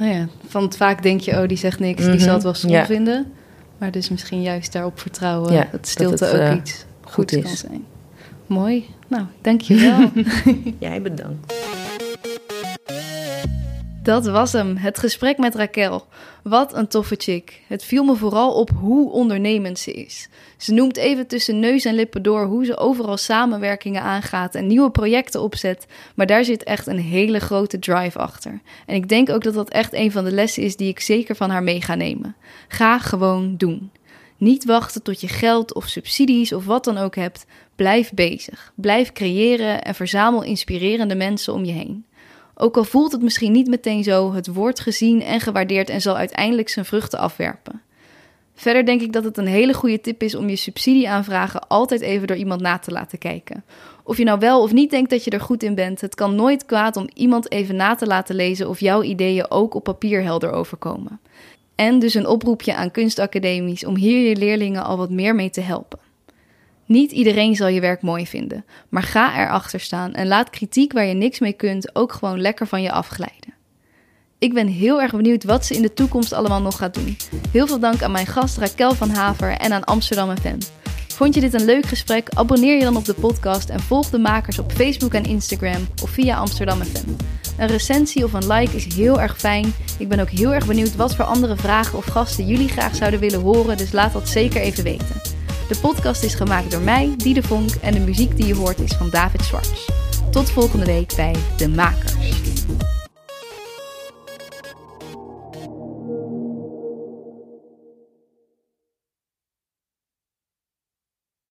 Oh 0.01 0.07
ja, 0.07 0.27
van 0.47 0.73
vaak 0.73 1.03
denk 1.03 1.19
je, 1.21 1.31
oh, 1.41 1.47
die 1.47 1.57
zegt 1.57 1.79
niks, 1.79 2.01
die 2.03 2.09
Mhm, 2.13 2.19
zal 2.23 2.33
het 2.33 2.43
wel 2.43 2.53
stom 2.53 2.69
ja. 2.71 2.85
vinden. 2.85 3.31
Maar 3.77 3.91
dus 3.91 4.09
misschien 4.09 4.41
juist 4.41 4.71
daarop 4.73 4.99
vertrouwen 4.99 5.53
Ja, 5.53 5.61
dat 5.61 5.71
dat 5.71 5.87
stilte 5.87 6.25
het, 6.25 6.33
ook 6.33 6.39
eh, 6.41 6.55
iets 6.55 6.85
goed 7.01 7.13
goeds 7.13 7.33
is. 7.33 7.43
kan 7.43 7.55
zijn. 7.55 7.85
Mooi. 8.47 8.85
Nou, 9.07 9.23
dankjewel. 9.41 10.11
Jij 10.79 11.01
bedankt. 11.01 11.53
Dat 14.05 14.25
was 14.25 14.51
hem, 14.51 14.77
het 14.77 14.99
gesprek 14.99 15.37
met 15.37 15.55
Raquel. 15.55 16.05
Wat 16.43 16.75
een 16.75 16.87
toffe 16.87 17.15
chick. 17.17 17.61
Het 17.67 17.83
viel 17.83 18.03
me 18.03 18.15
vooral 18.15 18.53
op 18.53 18.69
hoe 18.79 19.11
ondernemend 19.11 19.79
ze 19.79 19.91
is. 19.91 20.29
Ze 20.57 20.73
noemt 20.73 20.97
even 20.97 21.27
tussen 21.27 21.59
neus 21.59 21.85
en 21.85 21.95
lippen 21.95 22.23
door 22.23 22.45
hoe 22.45 22.65
ze 22.65 22.77
overal 22.77 23.17
samenwerkingen 23.17 24.01
aangaat 24.01 24.55
en 24.55 24.67
nieuwe 24.67 24.91
projecten 24.91 25.41
opzet, 25.41 25.85
maar 26.15 26.25
daar 26.25 26.43
zit 26.43 26.63
echt 26.63 26.87
een 26.87 26.99
hele 26.99 27.39
grote 27.39 27.79
drive 27.79 28.19
achter. 28.19 28.61
En 28.85 28.95
ik 28.95 29.09
denk 29.09 29.29
ook 29.29 29.43
dat 29.43 29.53
dat 29.53 29.69
echt 29.69 29.93
een 29.93 30.11
van 30.11 30.23
de 30.23 30.31
lessen 30.31 30.63
is 30.63 30.75
die 30.75 30.89
ik 30.89 30.99
zeker 30.99 31.35
van 31.35 31.49
haar 31.49 31.63
mee 31.63 31.81
ga 31.81 31.95
nemen. 31.95 32.35
Ga 32.67 32.99
gewoon 32.99 33.57
doen. 33.57 33.91
Niet 34.37 34.65
wachten 34.65 35.03
tot 35.03 35.21
je 35.21 35.27
geld 35.27 35.73
of 35.73 35.87
subsidies 35.87 36.53
of 36.53 36.65
wat 36.65 36.83
dan 36.83 36.97
ook 36.97 37.15
hebt. 37.15 37.45
Blijf 37.75 38.11
bezig. 38.13 38.71
Blijf 38.75 39.11
creëren 39.11 39.83
en 39.83 39.95
verzamel 39.95 40.43
inspirerende 40.43 41.15
mensen 41.15 41.53
om 41.53 41.65
je 41.65 41.71
heen. 41.71 42.05
Ook 42.55 42.77
al 42.77 42.83
voelt 42.83 43.11
het 43.11 43.21
misschien 43.21 43.51
niet 43.51 43.67
meteen 43.67 44.03
zo, 44.03 44.33
het 44.33 44.47
wordt 44.47 44.79
gezien 44.79 45.21
en 45.21 45.39
gewaardeerd 45.39 45.89
en 45.89 46.01
zal 46.01 46.17
uiteindelijk 46.17 46.69
zijn 46.69 46.85
vruchten 46.85 47.19
afwerpen. 47.19 47.81
Verder 48.55 48.85
denk 48.85 49.01
ik 49.01 49.13
dat 49.13 49.23
het 49.23 49.37
een 49.37 49.47
hele 49.47 49.73
goede 49.73 50.01
tip 50.01 50.23
is 50.23 50.35
om 50.35 50.49
je 50.49 50.55
subsidieaanvragen 50.55 51.67
altijd 51.67 52.01
even 52.01 52.27
door 52.27 52.37
iemand 52.37 52.61
na 52.61 52.77
te 52.77 52.91
laten 52.91 53.17
kijken. 53.17 53.63
Of 54.03 54.17
je 54.17 54.23
nou 54.23 54.39
wel 54.39 54.61
of 54.61 54.73
niet 54.73 54.89
denkt 54.89 55.09
dat 55.09 55.23
je 55.23 55.31
er 55.31 55.41
goed 55.41 55.63
in 55.63 55.75
bent, 55.75 56.01
het 56.01 56.15
kan 56.15 56.35
nooit 56.35 56.65
kwaad 56.65 56.97
om 56.97 57.09
iemand 57.13 57.51
even 57.51 57.75
na 57.75 57.95
te 57.95 58.07
laten 58.07 58.35
lezen 58.35 58.69
of 58.69 58.79
jouw 58.79 59.03
ideeën 59.03 59.51
ook 59.51 59.73
op 59.73 59.83
papier 59.83 60.23
helder 60.23 60.51
overkomen. 60.51 61.19
En 61.75 61.99
dus 61.99 62.13
een 62.13 62.27
oproepje 62.27 62.75
aan 62.75 62.91
kunstacademies 62.91 63.85
om 63.85 63.95
hier 63.95 64.29
je 64.29 64.35
leerlingen 64.35 64.83
al 64.83 64.97
wat 64.97 65.09
meer 65.09 65.35
mee 65.35 65.49
te 65.49 65.61
helpen. 65.61 65.99
Niet 66.85 67.11
iedereen 67.11 67.55
zal 67.55 67.67
je 67.67 67.79
werk 67.79 68.01
mooi 68.01 68.27
vinden, 68.27 68.65
maar 68.89 69.03
ga 69.03 69.39
erachter 69.39 69.79
staan 69.79 70.13
en 70.13 70.27
laat 70.27 70.49
kritiek 70.49 70.93
waar 70.93 71.05
je 71.05 71.13
niks 71.13 71.39
mee 71.39 71.53
kunt 71.53 71.95
ook 71.95 72.13
gewoon 72.13 72.41
lekker 72.41 72.67
van 72.67 72.81
je 72.81 72.91
afglijden. 72.91 73.53
Ik 74.39 74.53
ben 74.53 74.67
heel 74.67 75.01
erg 75.01 75.11
benieuwd 75.11 75.43
wat 75.43 75.65
ze 75.65 75.73
in 75.73 75.81
de 75.81 75.93
toekomst 75.93 76.33
allemaal 76.33 76.61
nog 76.61 76.77
gaat 76.77 76.93
doen. 76.93 77.17
Heel 77.51 77.67
veel 77.67 77.79
dank 77.79 78.03
aan 78.03 78.11
mijn 78.11 78.27
gast 78.27 78.57
Raquel 78.57 78.93
van 78.93 79.09
Haver 79.09 79.51
en 79.51 79.73
aan 79.73 79.83
Amsterdam 79.83 80.37
FM. 80.37 80.57
Vond 81.07 81.33
je 81.33 81.41
dit 81.41 81.53
een 81.53 81.65
leuk 81.65 81.85
gesprek? 81.85 82.29
Abonneer 82.33 82.77
je 82.77 82.83
dan 82.83 82.95
op 82.95 83.05
de 83.05 83.13
podcast 83.13 83.69
en 83.69 83.79
volg 83.79 84.09
de 84.09 84.17
makers 84.17 84.59
op 84.59 84.71
Facebook 84.71 85.13
en 85.13 85.25
Instagram 85.25 85.87
of 86.03 86.09
via 86.09 86.37
Amsterdam 86.37 86.83
FM. 86.83 87.09
Een 87.57 87.67
recensie 87.67 88.23
of 88.23 88.33
een 88.33 88.47
like 88.47 88.75
is 88.75 88.95
heel 88.95 89.21
erg 89.21 89.37
fijn. 89.37 89.73
Ik 89.99 90.07
ben 90.07 90.19
ook 90.19 90.29
heel 90.29 90.53
erg 90.53 90.65
benieuwd 90.65 90.95
wat 90.95 91.15
voor 91.15 91.25
andere 91.25 91.55
vragen 91.55 91.97
of 91.97 92.05
gasten 92.05 92.45
jullie 92.45 92.69
graag 92.69 92.95
zouden 92.95 93.19
willen 93.19 93.41
horen, 93.41 93.77
dus 93.77 93.91
laat 93.91 94.13
dat 94.13 94.29
zeker 94.29 94.61
even 94.61 94.83
weten. 94.83 95.34
De 95.67 95.77
podcast 95.81 96.23
is 96.23 96.35
gemaakt 96.35 96.71
door 96.71 96.81
mij, 96.81 97.13
Diede 97.17 97.43
Vonk, 97.43 97.71
en 97.81 97.93
de 97.93 97.99
muziek 97.99 98.35
die 98.35 98.45
je 98.45 98.55
hoort 98.55 98.79
is 98.79 98.91
van 98.91 99.09
David 99.09 99.41
Zwarts. 99.41 99.89
Tot 100.31 100.51
volgende 100.51 100.85
week 100.85 101.13
bij 101.15 101.35
De 101.57 101.69
Makers. 101.69 102.33